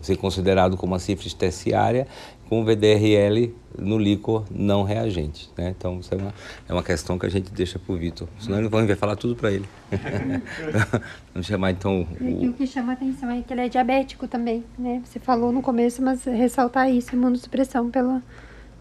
ser 0.00 0.16
considerado 0.16 0.76
como 0.76 0.92
uma 0.92 0.98
sífilis 0.98 1.34
terciária 1.34 2.06
com 2.48 2.64
VDRL 2.64 3.54
no 3.78 3.98
líquor 3.98 4.44
não 4.50 4.82
reagente. 4.82 5.50
Né? 5.56 5.74
Então, 5.76 6.00
isso 6.00 6.12
é 6.14 6.16
uma, 6.16 6.34
é 6.68 6.72
uma 6.72 6.82
questão 6.82 7.18
que 7.18 7.26
a 7.26 7.28
gente 7.28 7.52
deixa 7.52 7.78
para 7.78 7.94
o 7.94 7.98
Vitor. 7.98 8.28
Senão 8.40 8.58
ele 8.58 8.68
vai 8.68 8.94
falar 8.96 9.16
tudo 9.16 9.36
para 9.36 9.52
ele. 9.52 9.68
Vamos 11.32 11.46
chamar 11.46 11.70
então. 11.70 12.06
O... 12.20 12.24
E 12.24 12.48
o 12.48 12.52
que 12.54 12.66
chama 12.66 12.92
a 12.92 12.94
atenção 12.94 13.30
é 13.30 13.42
que 13.42 13.52
ele 13.52 13.60
é 13.60 13.68
diabético 13.68 14.26
também. 14.26 14.64
Né? 14.78 15.02
Você 15.04 15.18
falou 15.18 15.52
no 15.52 15.62
começo, 15.62 16.02
mas 16.02 16.24
ressaltar 16.24 16.90
isso, 16.90 17.14
imunossupressão 17.14 17.90
pela, 17.90 18.22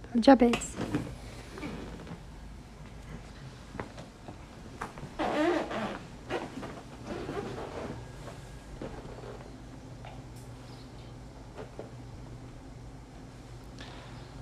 pela 0.04 0.22
diabetes. 0.22 0.76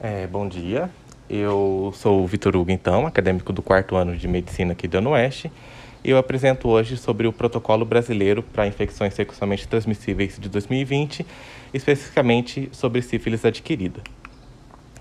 É, 0.08 0.28
bom 0.28 0.48
dia, 0.48 0.88
eu 1.28 1.92
sou 1.96 2.22
o 2.22 2.28
Vitor 2.28 2.56
Hugo, 2.56 2.70
então, 2.70 3.08
acadêmico 3.08 3.52
do 3.52 3.64
quarto 3.64 3.96
ano 3.96 4.16
de 4.16 4.28
Medicina 4.28 4.74
aqui 4.74 4.88
da 4.88 5.00
Oeste, 5.02 5.52
e 6.04 6.12
eu 6.12 6.20
apresento 6.20 6.70
hoje 6.70 6.96
sobre 6.96 7.26
o 7.26 7.34
Protocolo 7.34 7.84
Brasileiro 7.84 8.44
para 8.44 8.68
Infecções 8.68 9.16
Sexualmente 9.16 9.68
Transmissíveis 9.68 10.38
de 10.40 10.48
2020, 10.48 11.26
especificamente 11.74 12.70
sobre 12.72 13.02
sífilis 13.02 13.44
adquirida. 13.46 14.00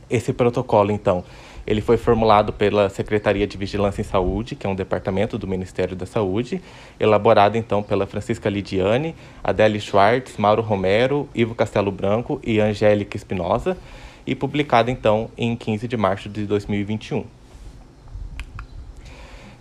Esse 0.09 0.33
protocolo, 0.33 0.91
então, 0.91 1.23
ele 1.67 1.83
foi 1.83 1.99
formulado 1.99 2.51
pela 2.51 2.89
Secretaria 2.89 3.47
de 3.47 3.59
Vigilância 3.59 4.01
em 4.01 4.05
Saúde, 4.05 4.55
que 4.57 4.67
é 4.67 4.71
um 4.71 4.75
departamento 4.75 5.37
do 5.37 5.47
Ministério 5.47 5.95
da 5.95 6.07
Saúde, 6.07 6.63
elaborado 6.99 7.59
então 7.59 7.83
pela 7.83 8.07
Francisca 8.07 8.49
Lidiane, 8.49 9.15
Adele 9.43 9.81
Schwartz, 9.81 10.39
Mauro 10.39 10.63
Romero, 10.63 11.29
Ivo 11.35 11.55
Castelo 11.55 11.93
Branco 11.93 12.41
e 12.43 12.59
Angélica 12.59 13.19
Espinosa, 13.19 13.77
e 14.27 14.35
publicada 14.35 14.91
então 14.91 15.31
em 15.37 15.57
15 15.57 15.87
de 15.87 15.97
março 15.97 16.29
de 16.29 16.47
2021. 16.47 17.25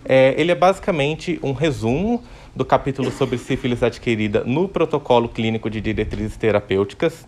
É, 0.04 0.34
ele 0.36 0.52
é 0.52 0.54
basicamente 0.54 1.38
um 1.42 1.52
resumo 1.52 2.22
do 2.54 2.64
capítulo 2.64 3.10
sobre 3.10 3.38
sífilis 3.38 3.82
adquirida 3.82 4.44
no 4.44 4.68
protocolo 4.68 5.28
clínico 5.28 5.70
de 5.70 5.80
diretrizes 5.80 6.36
terapêuticas 6.36 7.26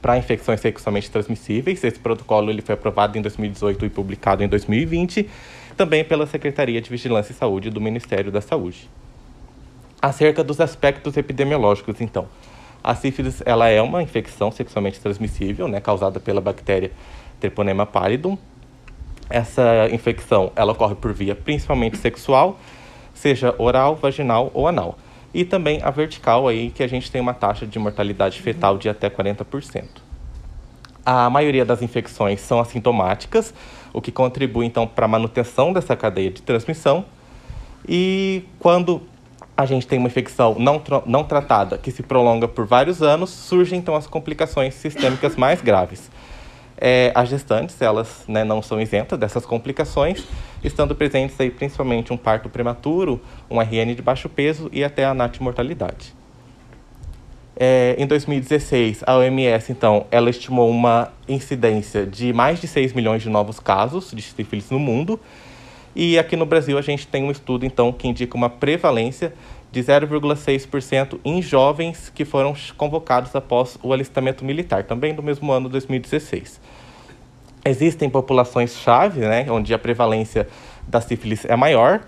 para 0.00 0.16
infecções 0.16 0.60
sexualmente 0.60 1.10
transmissíveis. 1.10 1.82
Esse 1.82 1.98
protocolo 1.98 2.50
ele 2.50 2.62
foi 2.62 2.74
aprovado 2.74 3.18
em 3.18 3.22
2018 3.22 3.86
e 3.86 3.88
publicado 3.88 4.42
em 4.42 4.48
2020, 4.48 5.28
também 5.76 6.04
pela 6.04 6.26
Secretaria 6.26 6.80
de 6.80 6.90
Vigilância 6.90 7.32
e 7.32 7.36
Saúde 7.36 7.70
do 7.70 7.80
Ministério 7.80 8.30
da 8.32 8.40
Saúde. 8.40 8.88
Acerca 10.00 10.42
dos 10.42 10.60
aspectos 10.60 11.16
epidemiológicos, 11.16 12.00
então. 12.00 12.26
A 12.82 12.94
sífilis 12.94 13.42
ela 13.46 13.68
é 13.68 13.80
uma 13.80 14.02
infecção 14.02 14.50
sexualmente 14.50 15.00
transmissível, 15.00 15.68
né, 15.68 15.80
causada 15.80 16.18
pela 16.18 16.40
bactéria 16.40 16.90
Treponema 17.38 17.86
pallidum. 17.86 18.36
Essa 19.30 19.88
infecção 19.90 20.52
ela 20.54 20.72
ocorre 20.72 20.94
por 20.94 21.12
via 21.12 21.34
principalmente 21.34 21.96
sexual, 21.96 22.58
seja 23.14 23.54
oral, 23.58 23.96
vaginal 23.96 24.50
ou 24.52 24.66
anal. 24.66 24.98
E 25.34 25.44
também 25.44 25.80
a 25.82 25.90
vertical 25.90 26.46
aí, 26.46 26.70
que 26.70 26.82
a 26.82 26.86
gente 26.86 27.10
tem 27.10 27.20
uma 27.20 27.32
taxa 27.32 27.66
de 27.66 27.78
mortalidade 27.78 28.40
fetal 28.40 28.76
de 28.76 28.88
até 28.88 29.08
40%. 29.08 29.84
A 31.04 31.28
maioria 31.30 31.64
das 31.64 31.82
infecções 31.82 32.40
são 32.40 32.60
assintomáticas, 32.60 33.54
o 33.92 34.00
que 34.00 34.12
contribui 34.12 34.66
então 34.66 34.86
para 34.86 35.06
a 35.06 35.08
manutenção 35.08 35.72
dessa 35.72 35.96
cadeia 35.96 36.30
de 36.30 36.42
transmissão. 36.42 37.04
E 37.88 38.44
quando 38.58 39.02
a 39.62 39.66
gente 39.66 39.86
tem 39.86 39.98
uma 39.98 40.08
infecção 40.08 40.56
não, 40.58 40.82
não 41.06 41.24
tratada 41.24 41.78
que 41.78 41.90
se 41.90 42.02
prolonga 42.02 42.48
por 42.48 42.66
vários 42.66 43.02
anos, 43.02 43.30
surgem 43.30 43.78
então 43.78 43.94
as 43.94 44.06
complicações 44.06 44.74
sistêmicas 44.74 45.36
mais 45.36 45.60
graves. 45.60 46.10
É, 46.76 47.12
as 47.14 47.28
gestantes, 47.28 47.80
elas 47.80 48.24
né, 48.26 48.42
não 48.42 48.60
são 48.60 48.80
isentas 48.80 49.18
dessas 49.18 49.46
complicações, 49.46 50.24
estando 50.64 50.94
presentes 50.96 51.40
aí 51.40 51.48
principalmente 51.48 52.12
um 52.12 52.16
parto 52.16 52.48
prematuro, 52.48 53.20
um 53.48 53.60
RN 53.60 53.94
de 53.94 54.02
baixo 54.02 54.28
peso 54.28 54.68
e 54.72 54.82
até 54.82 55.04
a 55.04 55.14
natimortalidade. 55.14 56.12
É, 57.54 57.94
em 57.98 58.06
2016, 58.06 59.04
a 59.06 59.16
OMS, 59.16 59.70
então, 59.70 60.06
ela 60.10 60.28
estimou 60.30 60.68
uma 60.68 61.12
incidência 61.28 62.04
de 62.04 62.32
mais 62.32 62.60
de 62.60 62.66
6 62.66 62.94
milhões 62.94 63.22
de 63.22 63.28
novos 63.28 63.60
casos 63.60 64.10
de 64.12 64.22
sífilis 64.22 64.70
no 64.70 64.80
mundo, 64.80 65.20
e 65.94 66.18
aqui 66.18 66.36
no 66.36 66.46
Brasil 66.46 66.78
a 66.78 66.82
gente 66.82 67.06
tem 67.06 67.22
um 67.22 67.30
estudo, 67.30 67.66
então, 67.66 67.92
que 67.92 68.08
indica 68.08 68.36
uma 68.36 68.48
prevalência 68.48 69.34
de 69.70 69.80
0,6% 69.80 71.18
em 71.24 71.40
jovens 71.40 72.10
que 72.14 72.24
foram 72.24 72.54
convocados 72.76 73.34
após 73.34 73.78
o 73.82 73.92
alistamento 73.92 74.44
militar, 74.44 74.84
também 74.84 75.12
no 75.12 75.22
mesmo 75.22 75.50
ano 75.50 75.68
2016. 75.68 76.60
Existem 77.64 78.10
populações-chave, 78.10 79.20
né, 79.20 79.46
onde 79.50 79.72
a 79.72 79.78
prevalência 79.78 80.48
da 80.86 81.00
sífilis 81.00 81.44
é 81.44 81.56
maior, 81.56 82.02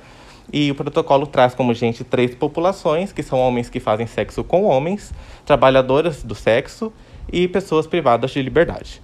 e 0.52 0.70
o 0.70 0.74
protocolo 0.74 1.26
traz 1.26 1.54
como 1.54 1.72
gente 1.72 2.04
três 2.04 2.34
populações, 2.34 3.12
que 3.12 3.22
são 3.22 3.38
homens 3.38 3.70
que 3.70 3.80
fazem 3.80 4.06
sexo 4.06 4.44
com 4.44 4.64
homens, 4.64 5.12
trabalhadoras 5.46 6.22
do 6.22 6.34
sexo 6.34 6.92
e 7.32 7.48
pessoas 7.48 7.86
privadas 7.86 8.30
de 8.30 8.42
liberdade. 8.42 9.00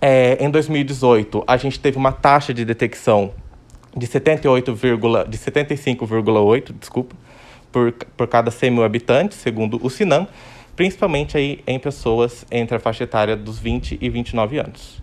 É, 0.00 0.42
em 0.42 0.48
2018, 0.48 1.44
a 1.46 1.58
gente 1.58 1.78
teve 1.78 1.98
uma 1.98 2.10
taxa 2.10 2.54
de 2.54 2.64
detecção 2.64 3.34
de 3.96 4.06
78, 4.06 4.72
de 5.28 5.38
75,8, 5.38 6.72
desculpa, 6.78 7.16
por, 7.72 7.92
por 7.92 8.26
cada 8.26 8.50
100 8.50 8.70
mil 8.70 8.84
habitantes, 8.84 9.38
segundo 9.38 9.78
o 9.82 9.90
Sinam, 9.90 10.26
principalmente 10.76 11.36
aí 11.36 11.62
em 11.66 11.78
pessoas 11.78 12.44
entre 12.50 12.76
a 12.76 12.80
faixa 12.80 13.04
etária 13.04 13.36
dos 13.36 13.58
20 13.58 13.98
e 14.00 14.08
29 14.08 14.58
anos. 14.58 15.02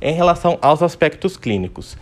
Em 0.00 0.12
relação 0.12 0.58
aos 0.60 0.82
aspectos 0.82 1.36
clínicos, 1.36 1.96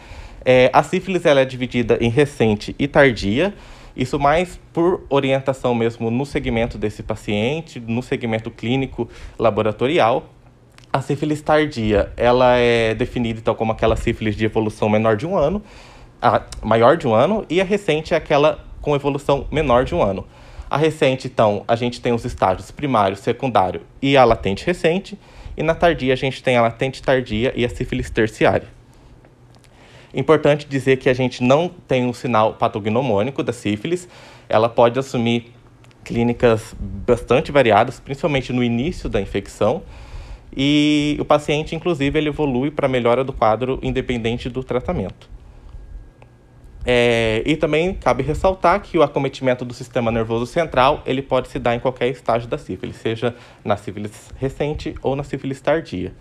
é, 0.45 0.71
a 0.73 0.83
sífilis 0.83 1.27
ela 1.27 1.41
é 1.41 1.45
dividida 1.45 1.99
em 2.01 2.09
recente 2.09 2.75
e 2.79 2.89
tardia, 2.89 3.55
isso 3.95 4.19
mais 4.19 4.59
por 4.73 5.05
orientação 5.11 5.75
mesmo 5.75 6.11
no 6.11 6.25
segmento 6.25 6.79
desse 6.79 7.03
paciente, 7.03 7.79
no 7.79 8.03
segmento 8.03 8.51
clínico 8.51 9.09
laboratorial, 9.39 10.33
a 10.93 11.01
sífilis 11.01 11.41
tardia, 11.41 12.13
ela 12.17 12.57
é 12.57 12.95
definida 12.95 13.39
então 13.39 13.55
como 13.55 13.73
aquela 13.73 13.97
sífilis 13.97 14.35
de 14.35 14.45
evolução 14.45 14.89
menor 14.89 15.17
de 15.17 15.27
um 15.27 15.37
ano, 15.37 15.63
a 16.21 16.43
maior 16.63 16.97
de 16.97 17.07
um 17.07 17.15
ano, 17.15 17.47
e 17.49 17.61
a 17.61 17.65
recente 17.65 18.13
é 18.13 18.17
aquela 18.17 18.65
com 18.81 18.95
evolução 18.95 19.47
menor 19.51 19.85
de 19.85 19.95
um 19.95 20.03
ano. 20.03 20.27
A 20.69 20.77
recente, 20.77 21.27
então, 21.27 21.65
a 21.67 21.77
gente 21.77 22.01
tem 22.01 22.13
os 22.13 22.25
estágios 22.25 22.71
primário, 22.71 23.17
secundário 23.17 23.83
e 24.01 24.17
a 24.17 24.25
latente 24.25 24.65
recente, 24.67 25.19
e 25.57 25.63
na 25.63 25.75
tardia 25.75 26.13
a 26.13 26.17
gente 26.17 26.43
tem 26.43 26.57
a 26.57 26.63
latente 26.63 27.03
tardia 27.03 27.53
e 27.57 27.65
a 27.65 27.69
sífilis 27.69 28.11
terciária. 28.11 28.69
Importante 30.13 30.67
dizer 30.67 30.97
que 30.97 31.09
a 31.09 31.15
gente 31.15 31.43
não 31.43 31.69
tem 31.69 32.05
um 32.05 32.13
sinal 32.13 32.55
patognomônico 32.55 33.43
da 33.43 33.53
sífilis, 33.53 34.09
ela 34.49 34.69
pode 34.69 34.99
assumir 34.99 35.53
clínicas 36.03 36.75
bastante 36.79 37.53
variadas, 37.53 38.01
principalmente 38.01 38.53
no 38.53 38.65
início 38.65 39.09
da 39.09 39.21
infecção, 39.21 39.83
e 40.57 41.17
o 41.21 41.25
paciente, 41.25 41.75
inclusive, 41.75 42.19
ele 42.19 42.29
evolui 42.29 42.71
para 42.71 42.89
melhora 42.89 43.23
do 43.23 43.33
quadro 43.33 43.79
independente 43.83 44.49
do 44.49 44.65
tratamento. 44.65 45.29
É, 46.85 47.43
e 47.45 47.57
também 47.57 47.93
cabe 47.93 48.23
ressaltar 48.23 48.81
que 48.81 48.97
o 48.97 49.03
acometimento 49.03 49.65
do 49.65 49.75
sistema 49.75 50.11
nervoso 50.11 50.47
central 50.47 51.03
ele 51.05 51.21
pode 51.21 51.49
se 51.49 51.59
dar 51.59 51.75
em 51.75 51.79
qualquer 51.81 52.09
estágio 52.09 52.49
da 52.49 52.57
sífilis, 52.57 52.97
seja 52.97 53.35
na 53.63 53.77
sífilis 53.77 54.31
recente 54.39 54.95
ou 55.03 55.15
na 55.15 55.23
sífilis 55.23 55.61
tardia. 55.61 56.15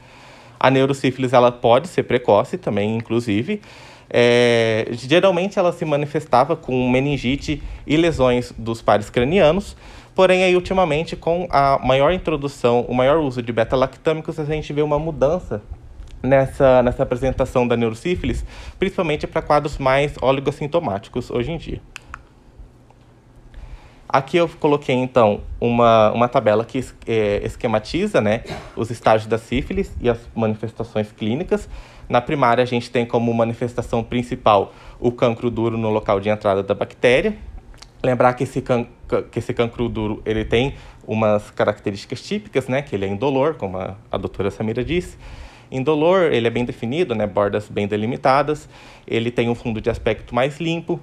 A 0.60 0.70
neurosífilis 0.70 1.32
ela 1.32 1.52
pode 1.52 1.88
ser 1.88 2.04
precoce 2.04 2.58
também, 2.58 2.98
inclusive. 2.98 3.62
É, 4.10 4.88
geralmente 4.92 5.58
ela 5.58 5.72
se 5.72 5.86
manifestava 5.86 6.56
com 6.56 6.90
meningite 6.90 7.64
e 7.88 7.96
lesões 7.96 8.52
dos 8.58 8.82
pares 8.82 9.10
cranianos, 9.10 9.78
Porém, 10.20 10.44
aí, 10.44 10.54
ultimamente, 10.54 11.16
com 11.16 11.48
a 11.50 11.80
maior 11.82 12.12
introdução, 12.12 12.82
o 12.90 12.94
maior 12.94 13.20
uso 13.20 13.42
de 13.42 13.54
beta-lactâmicos, 13.54 14.38
a 14.38 14.44
gente 14.44 14.74
vê 14.74 14.82
uma 14.82 15.00
mudança 15.00 15.62
nessa, 16.22 16.84
nessa 16.84 17.04
apresentação 17.04 17.66
da 17.66 17.78
neurosífilis, 17.78 18.44
principalmente 18.78 19.26
para 19.26 19.42
quadros 19.42 19.78
mais 19.78 20.16
oligossintomáticos 20.22 21.32
hoje 21.32 21.54
em 21.54 21.58
dia. 21.58 21.82
Aqui 24.10 24.36
eu 24.36 24.50
coloquei, 24.60 24.94
então, 24.94 25.40
uma, 25.58 26.12
uma 26.12 26.28
tabela 26.28 26.66
que 26.66 26.84
é, 27.08 27.40
esquematiza 27.46 28.20
né, 28.20 28.44
os 28.76 28.92
estágios 28.92 29.30
da 29.30 29.38
sífilis 29.38 29.96
e 30.02 30.10
as 30.10 30.20
manifestações 30.36 31.14
clínicas. 31.14 31.70
Na 32.10 32.20
primária, 32.20 32.62
a 32.62 32.68
gente 32.68 32.92
tem 32.92 33.06
como 33.06 33.34
manifestação 33.34 34.04
principal 34.04 34.74
o 35.00 35.14
cancro 35.14 35.50
duro 35.50 35.78
no 35.78 35.90
local 35.90 36.20
de 36.20 36.28
entrada 36.28 36.62
da 36.62 36.74
bactéria, 36.74 37.38
Lembrar 38.02 38.34
que 38.34 38.44
esse, 38.44 38.62
can, 38.62 38.86
que 39.32 39.40
esse 39.40 39.54
cancro 39.54 39.90
duro 39.90 40.22
ele 40.26 40.46
tem 40.46 40.76
umas 41.06 41.52
características 41.52 42.22
típicas, 42.22 42.68
né? 42.68 42.82
Que 42.82 42.96
ele 42.96 43.06
é 43.06 43.08
indolor, 43.08 43.56
como 43.56 43.78
a, 43.78 43.98
a 44.12 44.18
doutora 44.18 44.50
Samira 44.50 44.84
disse. 44.84 45.18
Indolor, 45.72 46.32
ele 46.32 46.48
é 46.48 46.50
bem 46.50 46.66
definido, 46.66 47.14
né? 47.14 47.28
Bordas 47.28 47.68
bem 47.68 47.88
delimitadas. 47.88 48.70
Ele 49.06 49.30
tem 49.30 49.50
um 49.50 49.56
fundo 49.56 49.82
de 49.82 49.90
aspecto 49.90 50.34
mais 50.34 50.60
limpo 50.60 51.00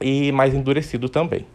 e 0.00 0.32
mais 0.32 0.54
endurecido 0.54 1.08
também. 1.08 1.46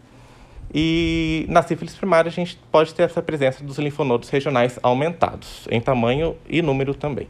E 0.73 1.45
na 1.49 1.61
sífilis 1.61 1.95
primária 1.95 2.29
a 2.29 2.31
gente 2.31 2.59
pode 2.71 2.93
ter 2.93 3.03
essa 3.03 3.21
presença 3.21 3.63
dos 3.63 3.77
linfonodos 3.77 4.29
regionais 4.29 4.77
aumentados, 4.83 5.67
em 5.71 5.79
tamanho 5.79 6.35
e 6.47 6.61
número 6.61 6.93
também. 6.93 7.29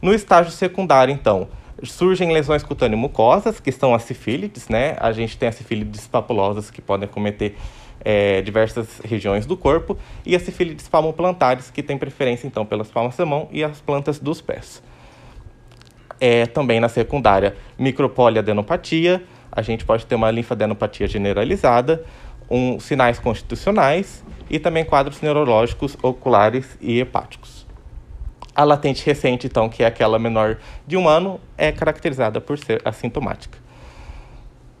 No 0.00 0.14
estágio 0.14 0.50
secundário, 0.50 1.12
então, 1.12 1.48
Surgem 1.82 2.32
lesões 2.32 2.62
cutâneo-mucosas, 2.62 3.58
que 3.58 3.72
são 3.72 3.94
as 3.94 4.02
sífilides, 4.02 4.68
né? 4.68 4.96
A 5.00 5.12
gente 5.12 5.36
tem 5.36 5.48
as 5.48 5.54
sífilides 5.54 6.06
papulosas 6.06 6.70
que 6.70 6.82
podem 6.82 7.08
cometer 7.08 7.56
é, 8.04 8.40
diversas 8.42 9.00
regiões 9.04 9.46
do 9.46 9.56
corpo, 9.56 9.96
e 10.24 10.34
as 10.34 10.42
sífilides 10.42 10.88
palmoplantares, 10.88 11.70
que 11.70 11.82
têm 11.82 11.98
preferência, 11.98 12.46
então, 12.46 12.64
pelas 12.64 12.88
palmas 12.88 13.16
da 13.16 13.26
mão 13.26 13.48
e 13.50 13.62
as 13.62 13.80
plantas 13.80 14.18
dos 14.18 14.40
pés. 14.40 14.82
É, 16.20 16.46
também 16.46 16.80
na 16.80 16.88
secundária, 16.88 17.56
micropoliadenopatia, 17.78 19.22
a 19.50 19.62
gente 19.62 19.84
pode 19.84 20.06
ter 20.06 20.14
uma 20.14 20.30
linfadenopatia 20.30 21.06
generalizada, 21.06 22.04
um, 22.48 22.78
sinais 22.78 23.18
constitucionais 23.18 24.24
e 24.48 24.58
também 24.58 24.84
quadros 24.84 25.20
neurológicos 25.20 25.96
oculares 26.02 26.76
e 26.80 27.00
hepáticos. 27.00 27.59
A 28.60 28.64
latente 28.64 29.06
recente, 29.06 29.46
então, 29.46 29.70
que 29.70 29.82
é 29.82 29.86
aquela 29.86 30.18
menor 30.18 30.58
de 30.86 30.94
um 30.94 31.08
ano, 31.08 31.40
é 31.56 31.72
caracterizada 31.72 32.42
por 32.42 32.58
ser 32.58 32.82
assintomática. 32.84 33.58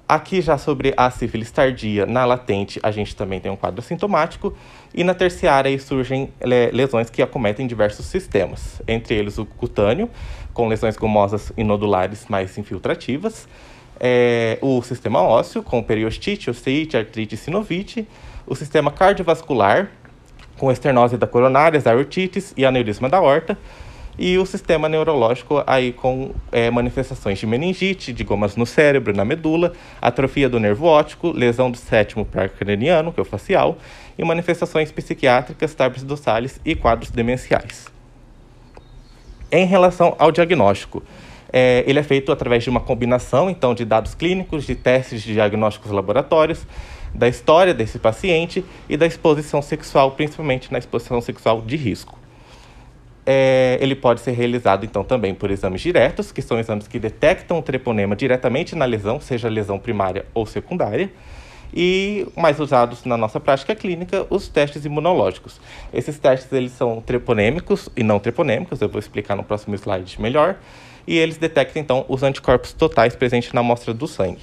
Aqui 0.06 0.42
já 0.42 0.58
sobre 0.58 0.92
a 0.98 1.10
sífilis 1.10 1.50
tardia, 1.50 2.04
na 2.04 2.26
latente, 2.26 2.78
a 2.82 2.90
gente 2.90 3.16
também 3.16 3.40
tem 3.40 3.50
um 3.50 3.56
quadro 3.56 3.80
sintomático, 3.80 4.54
e 4.92 5.02
na 5.02 5.14
terciária 5.14 5.78
surgem 5.78 6.30
lesões 6.70 7.08
que 7.08 7.22
acometem 7.22 7.66
diversos 7.66 8.04
sistemas, 8.04 8.82
entre 8.86 9.14
eles 9.14 9.38
o 9.38 9.46
cutâneo, 9.46 10.10
com 10.52 10.68
lesões 10.68 10.98
gomosas 10.98 11.50
e 11.56 11.64
nodulares 11.64 12.26
mais 12.28 12.58
infiltrativas, 12.58 13.48
é, 13.98 14.58
o 14.60 14.82
sistema 14.82 15.22
ósseo, 15.22 15.62
com 15.62 15.82
periostite, 15.82 16.50
osteite, 16.50 16.98
artrite 16.98 17.34
e 17.34 17.38
sinovite, 17.38 18.06
o 18.46 18.54
sistema 18.54 18.90
cardiovascular, 18.90 19.90
com 20.60 20.70
esternose 20.70 21.16
da 21.16 21.26
coronária, 21.26 21.80
a 21.82 21.94
urtites 21.94 22.52
e 22.54 22.66
aneurisma 22.66 23.08
da 23.08 23.18
horta, 23.18 23.56
e 24.18 24.36
o 24.36 24.44
sistema 24.44 24.90
neurológico 24.90 25.64
aí 25.66 25.90
com 25.90 26.32
é, 26.52 26.70
manifestações 26.70 27.38
de 27.38 27.46
meningite, 27.46 28.12
de 28.12 28.22
gomas 28.22 28.56
no 28.56 28.66
cérebro, 28.66 29.16
na 29.16 29.24
medula, 29.24 29.72
atrofia 30.02 30.50
do 30.50 30.60
nervo 30.60 30.84
óptico, 30.84 31.32
lesão 31.32 31.70
do 31.70 31.78
sétimo 31.78 32.26
par 32.26 32.50
craniano, 32.50 33.10
que 33.10 33.18
é 33.18 33.22
o 33.22 33.24
facial, 33.24 33.78
e 34.18 34.22
manifestações 34.22 34.92
psiquiátricas, 34.92 35.74
tabres 35.74 36.02
dorsales 36.02 36.60
e 36.62 36.74
quadros 36.74 37.10
demenciais. 37.10 37.86
Em 39.50 39.64
relação 39.64 40.14
ao 40.18 40.30
diagnóstico, 40.30 41.02
é, 41.50 41.82
ele 41.86 41.98
é 41.98 42.02
feito 42.02 42.30
através 42.30 42.62
de 42.62 42.68
uma 42.68 42.80
combinação 42.80 43.48
então 43.48 43.74
de 43.74 43.86
dados 43.86 44.14
clínicos, 44.14 44.66
de 44.66 44.74
testes 44.74 45.22
de 45.22 45.32
diagnósticos 45.32 45.90
laboratórios, 45.90 46.66
da 47.14 47.28
história 47.28 47.74
desse 47.74 47.98
paciente 47.98 48.64
e 48.88 48.96
da 48.96 49.06
exposição 49.06 49.60
sexual, 49.60 50.12
principalmente 50.12 50.72
na 50.72 50.78
exposição 50.78 51.20
sexual 51.20 51.60
de 51.62 51.76
risco. 51.76 52.18
é, 53.26 53.78
ele 53.80 53.94
pode 53.94 54.20
ser 54.20 54.32
realizado 54.32 54.84
então 54.84 55.04
também 55.04 55.34
por 55.34 55.50
exames 55.50 55.80
diretos, 55.80 56.32
que 56.32 56.42
são 56.42 56.58
exames 56.58 56.88
que 56.88 56.98
detectam 56.98 57.58
o 57.58 57.62
treponema 57.62 58.16
diretamente 58.16 58.74
na 58.74 58.84
lesão, 58.84 59.20
seja 59.20 59.48
lesão 59.48 59.78
primária 59.78 60.24
ou 60.34 60.44
secundária, 60.46 61.12
e 61.72 62.26
mais 62.36 62.58
usados 62.58 63.04
na 63.04 63.16
nossa 63.16 63.38
prática 63.38 63.72
clínica, 63.76 64.26
os 64.28 64.48
testes 64.48 64.84
imunológicos. 64.84 65.60
Esses 65.92 66.18
testes 66.18 66.52
eles 66.52 66.72
são 66.72 67.00
treponêmicos 67.00 67.88
e 67.96 68.02
não 68.02 68.18
treponêmicos, 68.18 68.80
eu 68.80 68.88
vou 68.88 68.98
explicar 68.98 69.36
no 69.36 69.44
próximo 69.44 69.76
slide 69.76 70.20
melhor, 70.20 70.56
e 71.06 71.16
eles 71.16 71.36
detectam 71.36 71.80
então 71.80 72.04
os 72.08 72.24
anticorpos 72.24 72.72
totais 72.72 73.14
presentes 73.14 73.52
na 73.52 73.60
amostra 73.60 73.94
do 73.94 74.08
sangue. 74.08 74.42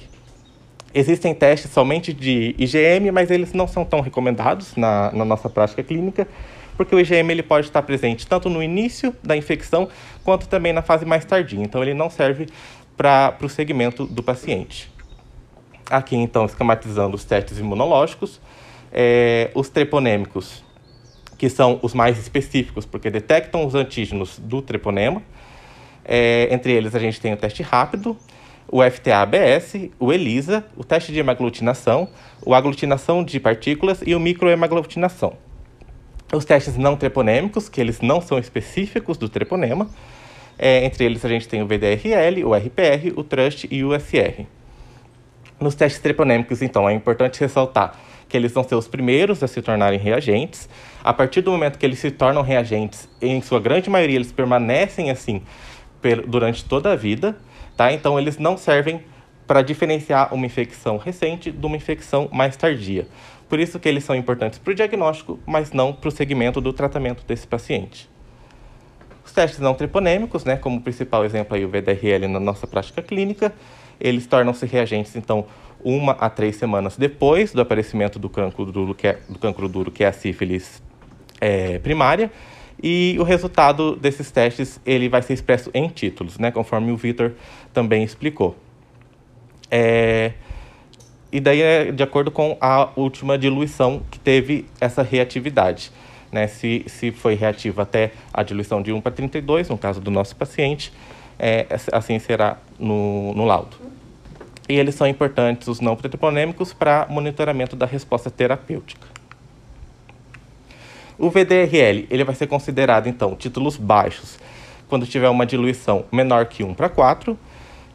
Existem 0.94 1.34
testes 1.34 1.70
somente 1.70 2.12
de 2.12 2.54
IgM, 2.58 3.10
mas 3.12 3.30
eles 3.30 3.52
não 3.52 3.68
são 3.68 3.84
tão 3.84 4.00
recomendados 4.00 4.74
na, 4.74 5.12
na 5.12 5.24
nossa 5.24 5.48
prática 5.48 5.82
clínica, 5.82 6.26
porque 6.76 6.94
o 6.94 7.00
IgM 7.00 7.30
ele 7.30 7.42
pode 7.42 7.66
estar 7.66 7.82
presente 7.82 8.26
tanto 8.26 8.48
no 8.48 8.62
início 8.62 9.14
da 9.22 9.36
infecção 9.36 9.88
quanto 10.24 10.48
também 10.48 10.72
na 10.72 10.80
fase 10.80 11.04
mais 11.04 11.24
tardia. 11.24 11.60
Então, 11.60 11.82
ele 11.82 11.92
não 11.92 12.08
serve 12.08 12.46
para 12.96 13.36
o 13.42 13.48
segmento 13.48 14.06
do 14.06 14.22
paciente. 14.22 14.90
Aqui, 15.90 16.16
então, 16.16 16.46
esquematizando 16.46 17.16
os 17.16 17.24
testes 17.24 17.58
imunológicos, 17.58 18.40
é, 18.92 19.50
os 19.54 19.68
treponêmicos, 19.68 20.64
que 21.36 21.48
são 21.48 21.78
os 21.82 21.94
mais 21.94 22.18
específicos, 22.18 22.84
porque 22.84 23.10
detectam 23.10 23.64
os 23.64 23.74
antígenos 23.74 24.38
do 24.38 24.60
treponema. 24.60 25.22
É, 26.04 26.48
entre 26.50 26.72
eles, 26.72 26.94
a 26.94 26.98
gente 26.98 27.20
tem 27.20 27.32
o 27.32 27.36
teste 27.36 27.62
rápido, 27.62 28.16
o 28.70 28.82
FTA-ABS, 28.82 29.90
o 29.98 30.12
ELISA, 30.12 30.64
o 30.76 30.84
teste 30.84 31.10
de 31.10 31.18
hemaglutinação, 31.18 32.08
o 32.44 32.54
aglutinação 32.54 33.24
de 33.24 33.40
partículas 33.40 34.00
e 34.06 34.14
o 34.14 34.20
microhemaglutinação. 34.20 35.34
Os 36.32 36.44
testes 36.44 36.76
não 36.76 36.94
treponêmicos, 36.94 37.68
que 37.68 37.80
eles 37.80 38.00
não 38.00 38.20
são 38.20 38.38
específicos 38.38 39.16
do 39.16 39.28
treponema, 39.28 39.88
é, 40.58 40.84
entre 40.84 41.04
eles 41.04 41.24
a 41.24 41.28
gente 41.28 41.48
tem 41.48 41.62
o 41.62 41.66
VDRL, 41.66 42.44
o 42.44 42.54
RPR, 42.54 43.12
o 43.16 43.24
TRUST 43.24 43.68
e 43.70 43.84
o 43.84 43.94
USR. 43.94 44.44
Nos 45.58 45.74
testes 45.74 46.02
treponêmicos, 46.02 46.60
então, 46.60 46.88
é 46.88 46.92
importante 46.92 47.40
ressaltar 47.40 47.94
que 48.28 48.36
eles 48.36 48.52
vão 48.52 48.62
ser 48.62 48.74
os 48.74 48.86
primeiros 48.86 49.42
a 49.42 49.48
se 49.48 49.62
tornarem 49.62 49.98
reagentes. 49.98 50.68
A 51.02 51.14
partir 51.14 51.40
do 51.40 51.50
momento 51.50 51.78
que 51.78 51.86
eles 51.86 51.98
se 51.98 52.10
tornam 52.10 52.42
reagentes, 52.42 53.08
em 53.22 53.40
sua 53.40 53.58
grande 53.58 53.88
maioria 53.88 54.16
eles 54.16 54.30
permanecem 54.30 55.10
assim 55.10 55.42
durante 56.26 56.64
toda 56.64 56.92
a 56.92 56.96
vida, 56.96 57.36
tá? 57.78 57.92
Então 57.92 58.18
eles 58.18 58.36
não 58.38 58.56
servem 58.56 59.00
para 59.46 59.62
diferenciar 59.62 60.34
uma 60.34 60.44
infecção 60.44 60.98
recente 60.98 61.50
de 61.50 61.64
uma 61.64 61.76
infecção 61.76 62.28
mais 62.30 62.56
tardia. 62.56 63.06
Por 63.48 63.60
isso 63.60 63.78
que 63.78 63.88
eles 63.88 64.04
são 64.04 64.14
importantes 64.14 64.58
para 64.58 64.72
o 64.72 64.74
diagnóstico, 64.74 65.38
mas 65.46 65.72
não 65.72 65.92
para 65.92 66.08
o 66.08 66.10
segmento 66.10 66.60
do 66.60 66.72
tratamento 66.72 67.24
desse 67.24 67.46
paciente. 67.46 68.10
Os 69.24 69.32
testes 69.32 69.60
não 69.60 69.74
treponêmicos, 69.74 70.44
né, 70.44 70.56
como 70.56 70.82
principal 70.82 71.24
exemplo 71.24 71.54
aí 71.54 71.64
o 71.64 71.68
VDRL 71.68 72.26
na 72.26 72.40
nossa 72.40 72.66
prática 72.66 73.00
clínica, 73.00 73.54
eles 74.00 74.26
tornam-se 74.26 74.66
reagentes, 74.66 75.14
então, 75.16 75.46
uma 75.82 76.12
a 76.12 76.28
três 76.28 76.56
semanas 76.56 76.96
depois 76.96 77.52
do 77.52 77.60
aparecimento 77.60 78.18
do 78.18 78.28
cancro 78.28 78.66
duro, 78.66 78.94
que 78.94 79.06
é, 79.06 79.18
do 79.28 79.38
cancro 79.38 79.68
duro, 79.68 79.90
que 79.90 80.02
é 80.02 80.08
a 80.08 80.12
sífilis 80.12 80.82
é, 81.40 81.78
primária, 81.78 82.30
e 82.82 83.16
o 83.18 83.22
resultado 83.22 83.96
desses 83.96 84.30
testes 84.30 84.80
ele 84.86 85.08
vai 85.08 85.22
ser 85.22 85.34
expresso 85.34 85.70
em 85.74 85.88
títulos, 85.88 86.38
né, 86.38 86.50
conforme 86.50 86.92
o 86.92 86.96
Vitor 86.96 87.32
também 87.72 88.04
explicou. 88.04 88.56
É, 89.70 90.32
e 91.30 91.40
daí 91.40 91.60
é 91.60 91.92
de 91.92 92.02
acordo 92.02 92.30
com 92.30 92.56
a 92.60 92.88
última 92.96 93.36
diluição 93.36 94.02
que 94.10 94.18
teve 94.18 94.66
essa 94.80 95.02
reatividade. 95.02 95.90
Né? 96.32 96.46
Se, 96.46 96.84
se 96.86 97.10
foi 97.10 97.34
reativa 97.34 97.82
até 97.82 98.12
a 98.32 98.42
diluição 98.42 98.80
de 98.82 98.92
1 98.92 99.00
para 99.00 99.12
32, 99.12 99.68
no 99.68 99.76
caso 99.76 100.00
do 100.00 100.10
nosso 100.10 100.36
paciente, 100.36 100.92
é, 101.38 101.66
assim 101.92 102.18
será 102.18 102.58
no, 102.78 103.34
no 103.34 103.44
laudo. 103.44 103.76
E 104.68 104.74
eles 104.74 104.94
são 104.94 105.06
importantes, 105.06 105.66
os 105.68 105.80
não 105.80 105.96
protoponêmicos, 105.96 106.72
para 106.72 107.06
monitoramento 107.08 107.74
da 107.74 107.86
resposta 107.86 108.30
terapêutica. 108.30 109.06
O 111.18 111.30
VDRL 111.30 112.06
ele 112.08 112.24
vai 112.24 112.34
ser 112.34 112.46
considerado, 112.46 113.08
então, 113.08 113.34
títulos 113.34 113.76
baixos 113.76 114.38
quando 114.88 115.06
tiver 115.06 115.28
uma 115.28 115.44
diluição 115.44 116.04
menor 116.10 116.46
que 116.46 116.64
1 116.64 116.72
para 116.74 116.88
4 116.88 117.38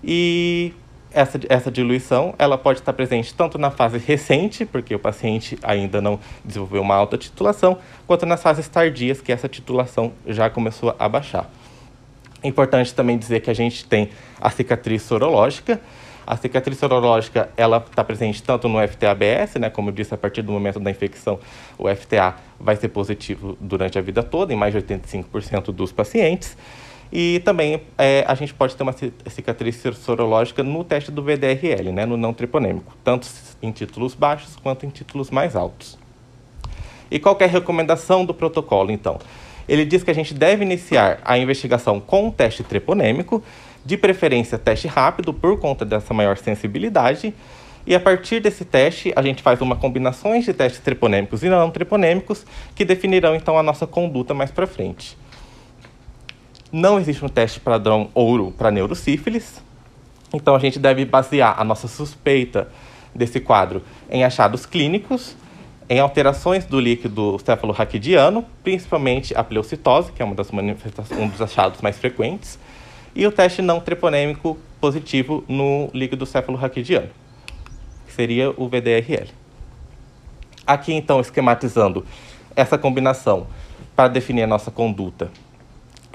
e 0.04 0.74
essa, 1.12 1.40
essa 1.48 1.72
diluição 1.72 2.34
ela 2.38 2.58
pode 2.58 2.80
estar 2.80 2.92
presente 2.92 3.34
tanto 3.34 3.58
na 3.58 3.72
fase 3.72 3.98
recente, 3.98 4.66
porque 4.66 4.94
o 4.94 5.00
paciente 5.00 5.58
ainda 5.64 6.02
não 6.02 6.20
desenvolveu 6.44 6.82
uma 6.82 6.96
alta 6.96 7.18
titulação, 7.18 7.78
quanto 8.08 8.26
nas 8.26 8.42
fases 8.42 8.68
tardias, 8.68 9.22
que 9.22 9.32
essa 9.32 9.48
titulação 9.48 10.12
já 10.28 10.50
começou 10.50 10.96
a 10.98 11.08
baixar. 11.08 11.50
Importante 12.44 12.94
também 12.94 13.18
dizer 13.18 13.40
que 13.40 13.50
a 13.50 13.54
gente 13.54 13.86
tem 13.86 14.10
a 14.42 14.50
cicatriz 14.50 15.04
sorológica. 15.04 15.80
A 16.26 16.38
cicatriz 16.38 16.78
sorológica 16.78 17.50
ela 17.58 17.78
está 17.78 18.04
presente 18.04 18.42
tanto 18.42 18.70
no 18.70 18.86
FTA-ABS, 18.88 19.56
né, 19.56 19.70
como 19.70 19.90
eu 19.90 19.94
disse, 19.94 20.14
a 20.14 20.18
partir 20.18 20.42
do 20.42 20.52
momento 20.52 20.80
da 20.80 20.90
infecção, 20.90 21.40
o 21.78 21.94
FTA 21.94 22.36
vai 22.60 22.76
ser 22.76 22.90
positivo 22.90 23.58
durante 23.60 24.00
a 24.00 24.02
vida 24.02 24.24
toda, 24.24 24.54
em 24.54 24.56
mais 24.56 24.74
de 24.74 24.82
85% 24.82 25.72
dos 25.72 25.92
pacientes. 25.92 26.56
E 27.12 27.42
também 27.46 27.82
é, 27.98 28.24
a 28.28 28.34
gente 28.34 28.54
pode 28.54 28.76
ter 28.76 28.82
uma 28.82 28.96
cicatriz 29.28 29.84
sorológica 29.98 30.64
no 30.64 30.84
teste 30.84 31.12
do 31.12 31.22
VDRL, 31.22 31.92
né, 31.92 32.06
no 32.06 32.18
não 32.18 32.34
triponêmico, 32.34 32.96
tanto 33.04 33.28
em 33.62 33.72
títulos 33.72 34.16
baixos 34.16 34.56
quanto 34.56 34.86
em 34.86 34.90
títulos 34.90 35.30
mais 35.30 35.56
altos. 35.56 35.98
E 37.12 37.20
qual 37.20 37.38
é 37.40 37.44
a 37.44 37.48
recomendação 37.48 38.26
do 38.26 38.34
protocolo, 38.34 38.92
então? 38.92 39.20
Ele 39.68 39.86
diz 39.86 40.04
que 40.04 40.12
a 40.12 40.16
gente 40.16 40.34
deve 40.34 40.64
iniciar 40.64 41.20
a 41.24 41.38
investigação 41.38 42.00
com 42.00 42.28
um 42.28 42.32
teste 42.32 42.64
treponêmico, 42.64 43.44
de 43.86 43.98
preferência 43.98 44.58
teste 44.58 44.88
rápido, 44.88 45.34
por 45.34 45.60
conta 45.60 45.84
dessa 45.84 46.14
maior 46.14 46.38
sensibilidade, 46.38 47.34
e 47.86 47.94
a 47.94 48.00
partir 48.00 48.40
desse 48.40 48.64
teste, 48.64 49.12
a 49.16 49.22
gente 49.22 49.44
faz 49.44 49.60
uma 49.60 49.76
combinação 49.76 50.40
de 50.40 50.54
testes 50.54 50.80
treponêmicos 50.80 51.44
e 51.44 51.50
não 51.50 51.70
treponêmicos 51.70 52.46
que 52.74 52.86
definirão 52.86 53.36
então 53.36 53.58
a 53.58 53.64
nossa 53.64 53.86
conduta 53.86 54.34
mais 54.34 54.52
para 54.52 54.66
frente. 54.66 55.18
Não 56.72 56.98
existe 56.98 57.24
um 57.24 57.30
teste 57.30 57.60
padrão 57.60 58.10
ouro 58.14 58.54
para 58.58 58.72
neurosífilis, 58.72 59.62
então 60.34 60.56
a 60.56 60.60
gente 60.60 60.80
deve 60.80 61.04
basear 61.06 61.60
a 61.60 61.64
nossa 61.64 61.88
suspeita 61.88 62.70
desse 63.14 63.40
quadro 63.40 63.84
em 64.10 64.24
achados 64.24 64.66
clínicos, 64.66 65.36
em 65.90 66.00
alterações 66.00 66.66
do 66.66 66.80
líquido 66.80 67.38
cefalorraquidiano, 67.44 68.46
principalmente 68.64 69.36
a 69.38 69.44
pleocitose, 69.44 70.12
que 70.14 70.22
é 70.22 70.26
uma 70.26 70.34
das 70.34 70.50
um 70.52 71.28
dos 71.28 71.42
achados 71.42 71.82
mais 71.82 71.98
frequentes, 71.98 72.58
e 73.16 73.26
o 73.28 73.32
teste 73.32 73.62
não 73.62 73.80
treponêmico 73.80 74.58
positivo 74.80 75.44
no 75.48 75.90
líquido 75.94 76.26
cefalorraquidiano, 76.26 77.10
que 78.06 78.14
seria 78.14 78.52
o 78.52 78.68
VDRL. 78.68 79.30
Aqui, 80.66 80.94
então, 80.94 81.20
esquematizando 81.20 82.06
essa 82.56 82.78
combinação 82.78 83.48
para 83.96 84.08
definir 84.08 84.44
a 84.44 84.48
nossa 84.48 84.72
conduta 84.72 85.30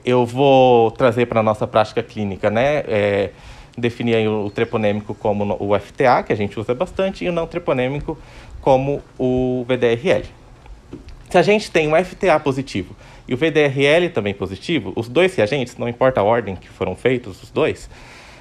eu 0.04 0.24
vou 0.24 0.90
trazer 0.90 1.26
para 1.26 1.40
a 1.40 1.42
nossa 1.42 1.66
prática 1.66 2.02
clínica, 2.02 2.50
né? 2.50 2.78
É, 2.88 3.30
definir 3.76 4.26
o 4.26 4.50
treponêmico 4.50 5.14
como 5.14 5.56
o 5.60 5.78
FTA, 5.78 6.22
que 6.22 6.32
a 6.32 6.36
gente 6.36 6.58
usa 6.58 6.74
bastante, 6.74 7.24
e 7.24 7.28
o 7.28 7.32
não 7.32 7.46
treponêmico 7.46 8.18
como 8.60 9.02
o 9.18 9.64
VDRL. 9.68 10.24
Se 11.30 11.36
a 11.36 11.42
gente 11.42 11.70
tem 11.70 11.92
um 11.92 12.04
FTA 12.04 12.40
positivo 12.40 12.96
e 13.28 13.34
o 13.34 13.36
VDRL 13.36 14.08
também 14.08 14.32
positivo, 14.32 14.92
os 14.96 15.08
dois 15.08 15.34
reagentes, 15.34 15.76
não 15.76 15.88
importa 15.88 16.20
a 16.20 16.24
ordem 16.24 16.56
que 16.56 16.68
foram 16.68 16.96
feitos 16.96 17.42
os 17.42 17.50
dois, 17.50 17.88